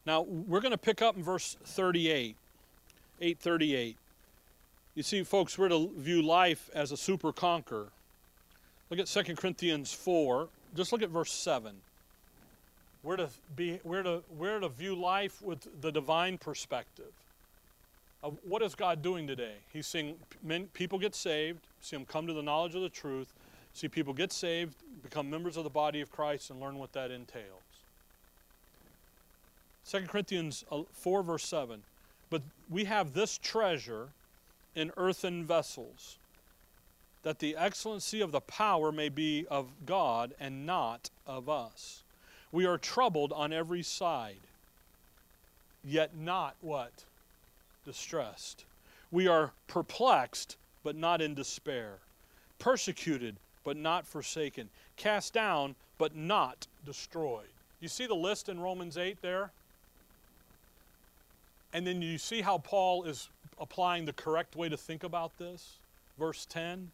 Now, 0.06 0.22
we're 0.22 0.60
going 0.60 0.72
to 0.72 0.78
pick 0.78 1.02
up 1.02 1.16
in 1.16 1.22
verse 1.22 1.56
38, 1.64 2.36
838. 3.20 3.96
You 4.94 5.02
see, 5.02 5.22
folks, 5.22 5.58
we're 5.58 5.68
to 5.68 5.90
view 5.96 6.22
life 6.22 6.70
as 6.74 6.92
a 6.92 6.96
super 6.96 7.32
conqueror. 7.32 7.88
Look 8.90 8.98
at 8.98 9.06
2 9.06 9.34
Corinthians 9.36 9.92
4. 9.92 10.48
Just 10.74 10.92
look 10.92 11.02
at 11.02 11.10
verse 11.10 11.32
7. 11.32 11.74
We're 13.02 13.16
to, 13.16 13.28
be, 13.54 13.80
we're, 13.84 14.02
to, 14.02 14.22
we're 14.36 14.60
to 14.60 14.68
view 14.68 14.94
life 14.94 15.40
with 15.42 15.66
the 15.80 15.92
divine 15.92 16.38
perspective. 16.38 17.12
Of 18.22 18.36
what 18.42 18.62
is 18.62 18.74
God 18.74 19.00
doing 19.00 19.26
today? 19.26 19.54
He's 19.72 19.86
seeing 19.86 20.16
men, 20.42 20.68
people 20.72 20.98
get 20.98 21.14
saved, 21.14 21.60
see 21.80 21.96
them 21.96 22.04
come 22.04 22.26
to 22.26 22.32
the 22.32 22.42
knowledge 22.42 22.74
of 22.74 22.82
the 22.82 22.88
truth, 22.88 23.32
see 23.74 23.88
people 23.88 24.12
get 24.12 24.32
saved, 24.32 24.74
become 25.02 25.30
members 25.30 25.56
of 25.56 25.64
the 25.64 25.70
body 25.70 26.00
of 26.00 26.10
Christ, 26.10 26.50
and 26.50 26.60
learn 26.60 26.78
what 26.78 26.92
that 26.92 27.10
entails. 27.10 27.62
2 29.88 30.00
Corinthians 30.02 30.64
uh, 30.70 30.82
4, 30.92 31.22
verse 31.22 31.44
7. 31.44 31.82
But 32.28 32.42
we 32.68 32.84
have 32.84 33.14
this 33.14 33.38
treasure 33.38 34.08
in 34.74 34.92
earthen 34.96 35.44
vessels, 35.44 36.18
that 37.22 37.38
the 37.38 37.56
excellency 37.56 38.20
of 38.20 38.32
the 38.32 38.40
power 38.40 38.92
may 38.92 39.08
be 39.08 39.46
of 39.50 39.68
God 39.86 40.34
and 40.38 40.66
not 40.66 41.10
of 41.26 41.48
us. 41.48 42.02
We 42.52 42.66
are 42.66 42.78
troubled 42.78 43.32
on 43.32 43.52
every 43.52 43.82
side, 43.82 44.40
yet 45.84 46.16
not 46.16 46.54
what? 46.60 47.04
Distressed. 47.88 48.66
We 49.10 49.28
are 49.28 49.52
perplexed, 49.66 50.58
but 50.84 50.94
not 50.94 51.22
in 51.22 51.34
despair. 51.34 52.00
Persecuted, 52.58 53.36
but 53.64 53.78
not 53.78 54.06
forsaken. 54.06 54.68
Cast 54.98 55.32
down, 55.32 55.74
but 55.96 56.14
not 56.14 56.66
destroyed. 56.84 57.48
You 57.80 57.88
see 57.88 58.04
the 58.04 58.14
list 58.14 58.50
in 58.50 58.60
Romans 58.60 58.98
8 58.98 59.22
there? 59.22 59.52
And 61.72 61.86
then 61.86 62.02
you 62.02 62.18
see 62.18 62.42
how 62.42 62.58
Paul 62.58 63.04
is 63.04 63.30
applying 63.58 64.04
the 64.04 64.12
correct 64.12 64.54
way 64.54 64.68
to 64.68 64.76
think 64.76 65.02
about 65.02 65.38
this? 65.38 65.78
Verse 66.18 66.44
10 66.44 66.90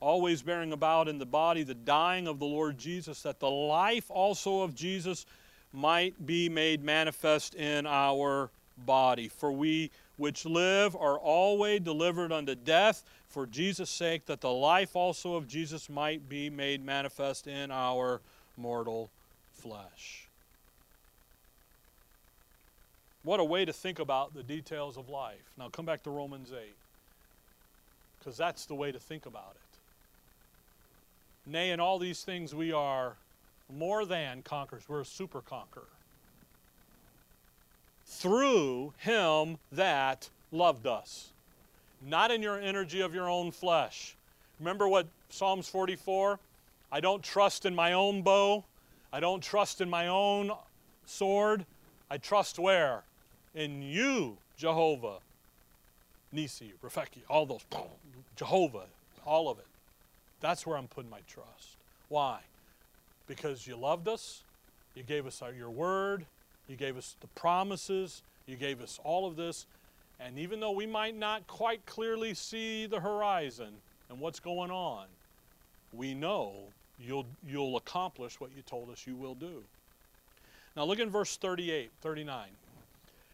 Always 0.00 0.40
bearing 0.40 0.72
about 0.72 1.08
in 1.08 1.18
the 1.18 1.26
body 1.26 1.62
the 1.62 1.74
dying 1.74 2.26
of 2.26 2.38
the 2.38 2.46
Lord 2.46 2.78
Jesus, 2.78 3.20
that 3.20 3.38
the 3.38 3.50
life 3.50 4.10
also 4.10 4.62
of 4.62 4.74
Jesus 4.74 5.26
might 5.74 6.24
be 6.24 6.48
made 6.48 6.82
manifest 6.82 7.54
in 7.54 7.86
our 7.86 8.48
body. 8.78 9.28
For 9.28 9.52
we 9.52 9.90
which 10.22 10.46
live 10.46 10.94
are 10.94 11.18
always 11.18 11.80
delivered 11.80 12.30
unto 12.30 12.54
death 12.54 13.02
for 13.28 13.44
Jesus' 13.44 13.90
sake, 13.90 14.24
that 14.26 14.40
the 14.40 14.52
life 14.52 14.94
also 14.94 15.34
of 15.34 15.48
Jesus 15.48 15.90
might 15.90 16.28
be 16.28 16.48
made 16.48 16.84
manifest 16.84 17.48
in 17.48 17.72
our 17.72 18.20
mortal 18.56 19.10
flesh. 19.52 20.28
What 23.24 23.40
a 23.40 23.44
way 23.44 23.64
to 23.64 23.72
think 23.72 23.98
about 23.98 24.32
the 24.32 24.44
details 24.44 24.96
of 24.96 25.08
life. 25.08 25.42
Now 25.58 25.68
come 25.70 25.86
back 25.86 26.04
to 26.04 26.10
Romans 26.10 26.52
8, 26.52 26.72
because 28.20 28.36
that's 28.36 28.66
the 28.66 28.76
way 28.76 28.92
to 28.92 29.00
think 29.00 29.26
about 29.26 29.56
it. 29.56 31.50
Nay, 31.50 31.72
in 31.72 31.80
all 31.80 31.98
these 31.98 32.22
things 32.22 32.54
we 32.54 32.70
are 32.70 33.16
more 33.76 34.04
than 34.04 34.42
conquerors. 34.42 34.84
We're 34.88 35.00
a 35.00 35.04
super 35.04 35.40
conqueror. 35.40 35.88
Through 38.12 38.92
him 38.98 39.58
that 39.72 40.28
loved 40.52 40.86
us. 40.86 41.30
Not 42.06 42.30
in 42.30 42.42
your 42.42 42.60
energy 42.60 43.00
of 43.00 43.14
your 43.14 43.28
own 43.28 43.50
flesh. 43.50 44.16
Remember 44.60 44.86
what 44.86 45.06
Psalms 45.28 45.68
44? 45.68 46.38
I 46.92 47.00
don't 47.00 47.22
trust 47.22 47.64
in 47.64 47.74
my 47.74 47.94
own 47.94 48.22
bow. 48.22 48.64
I 49.12 49.20
don't 49.20 49.42
trust 49.42 49.80
in 49.80 49.88
my 49.88 50.08
own 50.08 50.52
sword. 51.06 51.64
I 52.10 52.18
trust 52.18 52.58
where? 52.58 53.02
In 53.54 53.82
you, 53.82 54.36
Jehovah. 54.56 55.16
Nissi, 56.34 56.72
Rafeki, 56.84 57.22
all 57.28 57.46
those. 57.46 57.64
Jehovah, 58.36 58.84
all 59.24 59.48
of 59.48 59.58
it. 59.58 59.66
That's 60.40 60.66
where 60.66 60.76
I'm 60.76 60.88
putting 60.88 61.10
my 61.10 61.20
trust. 61.26 61.76
Why? 62.08 62.40
Because 63.26 63.66
you 63.66 63.76
loved 63.76 64.06
us, 64.06 64.42
you 64.94 65.02
gave 65.02 65.26
us 65.26 65.40
our, 65.40 65.52
your 65.52 65.70
word, 65.70 66.26
you 66.68 66.76
gave 66.76 66.96
us 66.96 67.16
the 67.20 67.26
promises, 67.28 68.22
you 68.46 68.56
gave 68.56 68.80
us 68.80 68.98
all 69.04 69.26
of 69.26 69.36
this. 69.36 69.66
And 70.20 70.38
even 70.38 70.60
though 70.60 70.70
we 70.70 70.86
might 70.86 71.16
not 71.16 71.46
quite 71.46 71.84
clearly 71.86 72.34
see 72.34 72.86
the 72.86 73.00
horizon 73.00 73.74
and 74.08 74.20
what's 74.20 74.40
going 74.40 74.70
on, 74.70 75.06
we 75.92 76.14
know 76.14 76.52
you'll, 76.98 77.26
you'll 77.46 77.76
accomplish 77.76 78.40
what 78.40 78.50
you 78.54 78.62
told 78.62 78.90
us 78.90 79.06
you 79.06 79.16
will 79.16 79.34
do. 79.34 79.62
Now 80.76 80.84
look 80.84 81.00
in 81.00 81.10
verse 81.10 81.36
38, 81.36 81.90
39. 82.00 82.48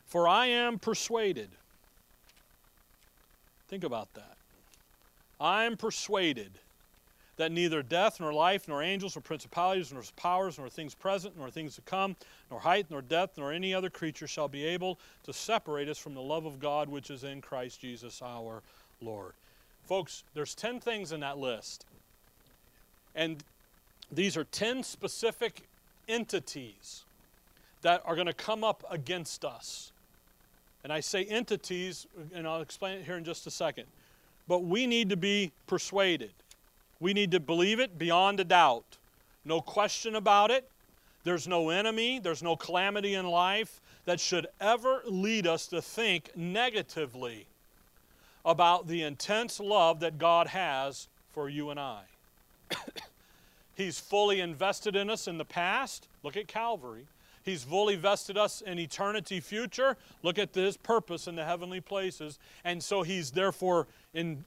For 0.07 0.27
I 0.27 0.47
am 0.47 0.79
persuaded. 0.79 1.51
Think 3.69 3.85
about 3.85 4.13
that. 4.15 4.37
I 5.39 5.65
am 5.65 5.77
persuaded 5.77 6.51
that 7.37 7.53
neither 7.53 7.83
death, 7.83 8.19
nor 8.19 8.33
life, 8.33 8.67
nor 8.67 8.83
angels, 8.83 9.15
nor 9.15 9.23
principalities, 9.23 9.93
nor 9.93 10.03
powers, 10.17 10.59
nor 10.59 10.69
things 10.69 10.95
present, 10.95 11.39
nor 11.39 11.51
things 11.51 11.77
to 11.77 11.81
come, 11.83 12.17
nor 12.51 12.61
height, 12.61 12.87
nor 12.91 13.03
depth, 13.03 13.39
nor 13.39 13.53
any 13.53 13.75
other 13.75 13.91
creature 13.91 14.27
shall 14.27 14.49
be 14.49 14.65
able 14.65 14.99
to 15.25 15.33
separate 15.33 15.89
us 15.89 15.99
from 15.99 16.15
the 16.15 16.21
love 16.21 16.47
of 16.47 16.59
God 16.61 16.89
which 16.89 17.11
is 17.11 17.25
in 17.25 17.41
Christ 17.41 17.81
Jesus 17.81 18.23
our 18.23 18.63
Lord. 19.01 19.33
Folks, 19.87 20.25
there's 20.35 20.55
10 20.55 20.81
things 20.81 21.13
in 21.13 21.21
that 21.21 21.39
list. 21.39 21.85
And 23.15 23.43
these 24.13 24.37
are 24.37 24.45
10 24.45 24.83
specific 24.83 25.63
entities 26.09 27.05
that 27.83 28.03
are 28.05 28.15
going 28.15 28.27
to 28.27 28.33
come 28.33 28.65
up 28.65 28.85
against 28.91 29.45
us. 29.45 29.93
And 30.85 30.93
I 30.93 31.01
say 31.01 31.25
entities, 31.25 32.07
and 32.35 32.47
I'll 32.47 32.61
explain 32.61 32.99
it 32.99 33.05
here 33.05 33.17
in 33.17 33.25
just 33.25 33.47
a 33.47 33.51
second. 33.51 33.85
But 34.47 34.65
we 34.65 34.87
need 34.87 35.11
to 35.11 35.17
be 35.17 35.53
persuaded. 35.67 36.31
We 37.01 37.13
need 37.13 37.31
to 37.33 37.41
believe 37.41 37.81
it 37.81 37.99
beyond 37.99 38.41
a 38.41 38.45
doubt. 38.45 38.97
No 39.45 39.61
question 39.61 40.15
about 40.15 40.51
it. 40.51 40.69
There's 41.29 41.47
no 41.47 41.69
enemy, 41.69 42.21
there's 42.21 42.43
no 42.43 42.57
calamity 42.57 43.15
in 43.15 43.27
life 43.27 43.83
that 44.07 44.19
should 44.19 44.47
ever 44.63 45.03
lead 45.05 45.47
us 45.47 45.67
to 45.67 45.83
think 45.83 46.31
negatively 46.35 47.47
about 48.47 48.89
the 48.89 49.03
intense 49.03 49.61
love 49.61 50.01
that 50.01 50.17
God 50.17 50.47
has 50.47 51.07
for 51.35 51.51
you 51.51 51.69
and 51.69 51.79
I. 51.79 52.01
He's 53.77 54.01
fully 54.01 54.41
invested 54.41 54.97
in 54.97 55.11
us 55.11 55.29
in 55.29 55.37
the 55.37 55.45
past. 55.45 56.09
Look 56.23 56.35
at 56.35 56.49
Calvary. 56.49 57.05
He's 57.45 57.63
fully 57.63 57.97
vested 57.97 58.39
us 58.39 58.63
in 58.63 58.79
eternity 58.79 59.41
future. 59.41 59.99
Look 60.23 60.39
at 60.39 60.55
his 60.55 60.79
purpose 60.79 61.27
in 61.27 61.37
the 61.37 61.45
heavenly 61.45 61.83
places. 61.83 62.39
And 62.65 62.83
so 62.83 63.03
he's 63.03 63.33
therefore 63.33 63.87
in, 64.15 64.47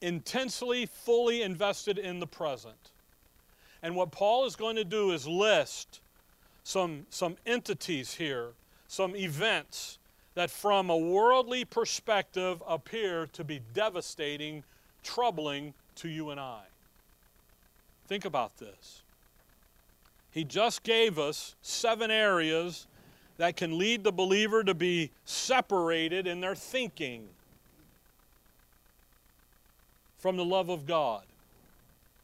intensely, 0.00 0.86
fully 0.86 1.42
invested 1.42 1.98
in 1.98 2.20
the 2.20 2.26
present. 2.26 2.92
And 3.82 3.96
what 3.96 4.10
Paul 4.10 4.44
is 4.44 4.56
going 4.56 4.76
to 4.76 4.84
do 4.84 5.12
is 5.12 5.26
list 5.26 6.00
some, 6.64 7.06
some 7.10 7.36
entities 7.46 8.14
here, 8.14 8.50
some 8.88 9.16
events 9.16 9.98
that 10.34 10.50
from 10.50 10.90
a 10.90 10.96
worldly 10.96 11.64
perspective 11.64 12.62
appear 12.66 13.26
to 13.32 13.42
be 13.42 13.60
devastating, 13.74 14.64
troubling 15.02 15.74
to 15.96 16.08
you 16.08 16.30
and 16.30 16.38
I. 16.38 16.62
Think 18.06 18.24
about 18.24 18.58
this. 18.58 19.02
He 20.30 20.44
just 20.44 20.82
gave 20.82 21.18
us 21.18 21.56
seven 21.62 22.10
areas 22.10 22.86
that 23.38 23.56
can 23.56 23.78
lead 23.78 24.04
the 24.04 24.12
believer 24.12 24.62
to 24.62 24.74
be 24.74 25.10
separated 25.24 26.26
in 26.26 26.40
their 26.40 26.54
thinking 26.54 27.28
from 30.18 30.36
the 30.36 30.44
love 30.44 30.68
of 30.68 30.86
God 30.86 31.24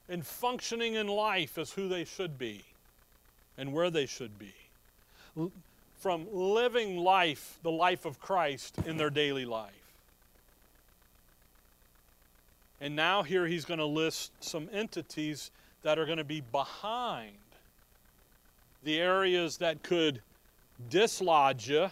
and 0.09 0.26
functioning 0.26 0.94
in 0.94 1.09
life 1.09 1.59
as 1.59 1.72
who 1.72 1.88
they 1.88 2.04
should 2.04 2.38
be 2.38 2.64
and 3.59 3.72
where 3.72 3.90
they 3.90 4.07
should 4.07 4.38
be. 4.38 4.54
From 5.98 6.26
living 6.32 6.98
life, 6.98 7.59
the 7.62 7.70
life 7.70 8.04
of 8.04 8.20
Christ, 8.20 8.76
in 8.86 8.96
their 8.96 9.11
daily 9.11 9.44
life. 9.44 9.72
And 12.80 12.94
now, 12.94 13.22
here 13.22 13.46
he's 13.46 13.64
going 13.64 13.78
to 13.78 13.86
list 13.86 14.32
some 14.40 14.68
entities 14.72 15.50
that 15.82 15.98
are 15.98 16.04
going 16.04 16.18
to 16.18 16.24
be 16.24 16.42
behind 16.52 17.36
the 18.84 19.00
areas 19.00 19.57
that 19.59 19.82
could 19.82 20.20
dislodge 20.90 21.68
you 21.68 21.90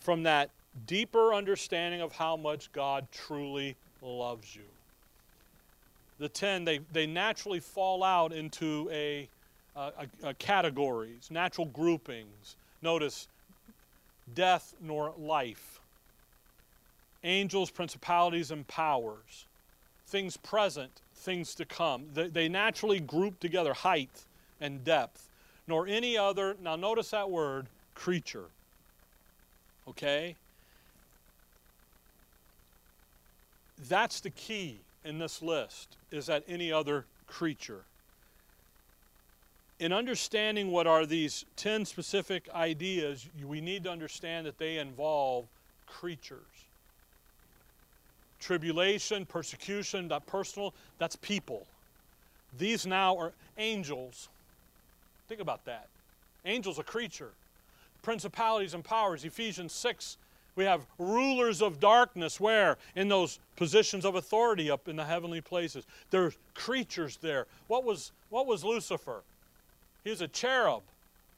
from 0.00 0.24
that 0.24 0.50
deeper 0.86 1.32
understanding 1.32 2.00
of 2.00 2.12
how 2.12 2.36
much 2.36 2.72
God 2.72 3.06
truly 3.12 3.76
loves 4.02 4.56
you. 4.56 4.69
The 6.20 6.28
10, 6.28 6.66
they, 6.66 6.80
they 6.92 7.06
naturally 7.06 7.60
fall 7.60 8.04
out 8.04 8.30
into 8.30 8.90
a, 8.92 9.26
a, 9.74 9.90
a 10.22 10.34
categories, 10.34 11.28
natural 11.30 11.66
groupings. 11.66 12.56
Notice 12.82 13.26
death 14.34 14.74
nor 14.82 15.14
life, 15.18 15.80
angels, 17.24 17.70
principalities, 17.70 18.50
and 18.50 18.68
powers, 18.68 19.46
things 20.08 20.36
present, 20.36 20.92
things 21.14 21.54
to 21.54 21.64
come. 21.64 22.04
They, 22.12 22.28
they 22.28 22.48
naturally 22.50 23.00
group 23.00 23.40
together 23.40 23.72
height 23.72 24.26
and 24.60 24.84
depth, 24.84 25.26
nor 25.66 25.86
any 25.86 26.18
other, 26.18 26.54
now 26.62 26.76
notice 26.76 27.12
that 27.12 27.30
word, 27.30 27.66
creature. 27.94 28.46
Okay? 29.88 30.36
That's 33.88 34.20
the 34.20 34.30
key 34.30 34.80
in 35.04 35.18
this 35.18 35.42
list, 35.42 35.96
is 36.10 36.26
that 36.26 36.44
any 36.48 36.72
other 36.72 37.06
creature. 37.26 37.82
In 39.78 39.92
understanding 39.92 40.70
what 40.70 40.86
are 40.86 41.06
these 41.06 41.46
10 41.56 41.86
specific 41.86 42.48
ideas, 42.54 43.26
we 43.46 43.60
need 43.60 43.84
to 43.84 43.90
understand 43.90 44.46
that 44.46 44.58
they 44.58 44.78
involve 44.78 45.46
creatures 45.86 46.42
tribulation, 48.40 49.26
persecution, 49.26 50.08
that 50.08 50.26
personal, 50.26 50.74
that's 50.98 51.16
people. 51.16 51.66
These 52.58 52.86
now 52.86 53.16
are 53.16 53.32
angels. 53.58 54.28
Think 55.28 55.40
about 55.40 55.64
that. 55.66 55.86
Angels, 56.44 56.78
a 56.78 56.82
creature. 56.82 57.30
Principalities 58.02 58.74
and 58.74 58.82
powers, 58.82 59.24
Ephesians 59.24 59.72
6. 59.72 60.16
We 60.60 60.66
have 60.66 60.82
rulers 60.98 61.62
of 61.62 61.80
darkness 61.80 62.38
where? 62.38 62.76
In 62.94 63.08
those 63.08 63.38
positions 63.56 64.04
of 64.04 64.16
authority 64.16 64.70
up 64.70 64.88
in 64.88 64.96
the 64.96 65.06
heavenly 65.06 65.40
places. 65.40 65.86
There's 66.10 66.36
creatures 66.52 67.16
there. 67.22 67.46
What 67.68 67.82
was, 67.82 68.12
what 68.28 68.46
was 68.46 68.62
Lucifer? 68.62 69.22
He's 70.04 70.20
a 70.20 70.28
cherub, 70.28 70.82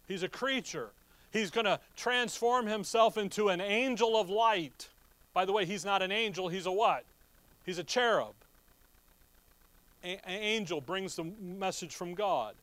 he's 0.08 0.24
a 0.24 0.28
creature. 0.28 0.88
He's 1.32 1.52
going 1.52 1.66
to 1.66 1.78
transform 1.96 2.66
himself 2.66 3.16
into 3.16 3.48
an 3.48 3.60
angel 3.60 4.20
of 4.20 4.28
light. 4.28 4.88
By 5.32 5.44
the 5.44 5.52
way, 5.52 5.66
he's 5.66 5.84
not 5.84 6.02
an 6.02 6.10
angel, 6.10 6.48
he's 6.48 6.66
a 6.66 6.72
what? 6.72 7.04
He's 7.64 7.78
a 7.78 7.84
cherub. 7.84 8.34
an 10.02 10.18
angel 10.26 10.80
brings 10.80 11.14
the 11.14 11.30
message 11.40 11.94
from 11.94 12.14
God. 12.14 12.56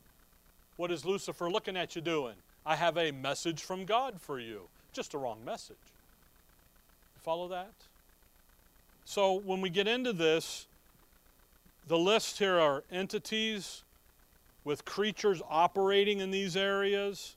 What 0.76 0.90
is 0.90 1.06
Lucifer 1.06 1.50
looking 1.50 1.78
at 1.78 1.96
you 1.96 2.02
doing? 2.02 2.34
I 2.66 2.76
have 2.76 2.98
a 2.98 3.12
message 3.12 3.62
from 3.62 3.86
God 3.86 4.20
for 4.20 4.38
you. 4.38 4.68
Just 4.92 5.14
a 5.14 5.18
wrong 5.18 5.42
message. 5.42 5.76
Follow 7.22 7.48
that? 7.48 7.72
So 9.04 9.34
when 9.34 9.60
we 9.60 9.70
get 9.70 9.86
into 9.86 10.12
this, 10.12 10.66
the 11.88 11.98
list 11.98 12.38
here 12.38 12.58
are 12.58 12.84
entities 12.90 13.82
with 14.64 14.84
creatures 14.84 15.42
operating 15.48 16.20
in 16.20 16.30
these 16.30 16.56
areas. 16.56 17.36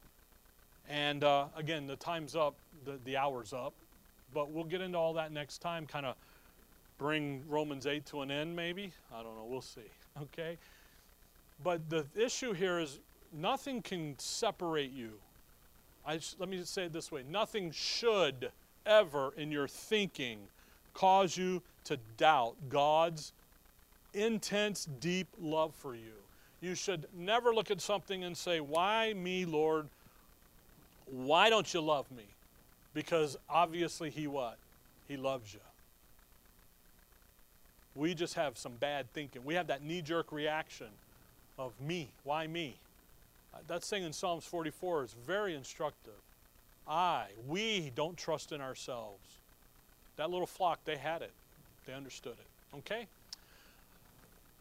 And 0.89 1.23
uh, 1.23 1.45
again, 1.55 1.87
the 1.87 1.95
time's 1.95 2.35
up, 2.35 2.55
the, 2.85 2.99
the 3.05 3.17
hour's 3.17 3.53
up. 3.53 3.73
But 4.33 4.51
we'll 4.51 4.63
get 4.63 4.81
into 4.81 4.97
all 4.97 5.13
that 5.13 5.31
next 5.31 5.59
time, 5.59 5.85
kind 5.85 6.05
of 6.05 6.15
bring 6.97 7.43
Romans 7.49 7.85
8 7.85 8.05
to 8.07 8.21
an 8.21 8.31
end, 8.31 8.55
maybe. 8.55 8.91
I 9.13 9.23
don't 9.23 9.35
know. 9.35 9.45
We'll 9.47 9.61
see. 9.61 9.81
Okay? 10.21 10.59
But 11.63 11.89
the 11.89 12.05
issue 12.15 12.53
here 12.53 12.77
is 12.77 12.99
nothing 13.31 13.81
can 13.81 14.13
separate 14.19 14.91
you. 14.91 15.13
I 16.05 16.19
let 16.37 16.49
me 16.49 16.57
just 16.57 16.71
say 16.71 16.83
it 16.83 16.93
this 16.93 17.11
way 17.11 17.23
nothing 17.27 17.71
should 17.71 18.51
ever 18.85 19.33
in 19.37 19.51
your 19.51 19.67
thinking 19.67 20.39
cause 20.93 21.37
you 21.37 21.61
to 21.85 21.97
doubt 22.17 22.55
God's 22.69 23.33
intense, 24.13 24.87
deep 24.99 25.27
love 25.41 25.73
for 25.75 25.95
you. 25.95 26.13
You 26.61 26.75
should 26.75 27.07
never 27.17 27.53
look 27.53 27.71
at 27.71 27.81
something 27.81 28.23
and 28.23 28.37
say, 28.37 28.59
Why 28.59 29.13
me, 29.13 29.45
Lord? 29.45 29.87
Why 31.07 31.49
don't 31.49 31.71
you 31.73 31.81
love 31.81 32.09
me? 32.11 32.23
Because 32.93 33.37
obviously 33.49 34.09
He 34.09 34.27
what? 34.27 34.57
He 35.07 35.17
loves 35.17 35.53
you. 35.53 35.59
We 37.95 38.13
just 38.13 38.35
have 38.35 38.57
some 38.57 38.73
bad 38.79 39.11
thinking. 39.13 39.43
We 39.43 39.55
have 39.55 39.67
that 39.67 39.83
knee 39.83 40.01
jerk 40.01 40.31
reaction 40.31 40.87
of 41.59 41.73
me. 41.81 42.09
Why 42.23 42.47
me? 42.47 42.75
That 43.67 43.83
thing 43.83 44.03
in 44.03 44.13
Psalms 44.13 44.45
44 44.45 45.03
is 45.03 45.15
very 45.27 45.53
instructive. 45.53 46.13
I, 46.87 47.27
we 47.47 47.91
don't 47.95 48.17
trust 48.17 48.51
in 48.51 48.61
ourselves. 48.61 49.37
That 50.17 50.29
little 50.29 50.47
flock, 50.47 50.79
they 50.85 50.97
had 50.97 51.21
it. 51.21 51.31
They 51.85 51.93
understood 51.93 52.33
it. 52.33 52.77
Okay? 52.77 53.07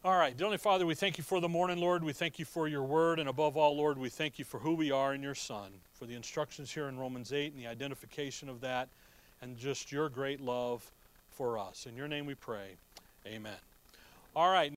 All 0.05 0.17
right. 0.17 0.35
Dear 0.35 0.45
Heavenly 0.45 0.57
Father, 0.57 0.85
we 0.85 0.95
thank 0.95 1.17
you 1.17 1.23
for 1.23 1.39
the 1.39 1.49
morning, 1.49 1.79
Lord. 1.79 2.03
We 2.03 2.13
thank 2.13 2.39
you 2.39 2.45
for 2.45 2.67
your 2.67 2.83
word. 2.83 3.19
And 3.19 3.29
above 3.29 3.57
all, 3.57 3.75
Lord, 3.75 3.97
we 3.97 4.09
thank 4.09 4.37
you 4.37 4.45
for 4.45 4.59
who 4.59 4.73
we 4.73 4.91
are 4.91 5.13
in 5.13 5.23
your 5.23 5.35
Son, 5.35 5.71
for 5.93 6.05
the 6.05 6.15
instructions 6.15 6.71
here 6.71 6.87
in 6.87 6.97
Romans 6.97 7.33
8 7.33 7.53
and 7.53 7.61
the 7.61 7.67
identification 7.67 8.49
of 8.49 8.61
that, 8.61 8.89
and 9.41 9.57
just 9.57 9.91
your 9.91 10.09
great 10.09 10.41
love 10.41 10.89
for 11.31 11.57
us. 11.57 11.85
In 11.85 11.95
your 11.95 12.07
name 12.07 12.25
we 12.25 12.35
pray. 12.35 12.75
Amen. 13.25 13.55
All 14.35 14.51
right. 14.51 14.71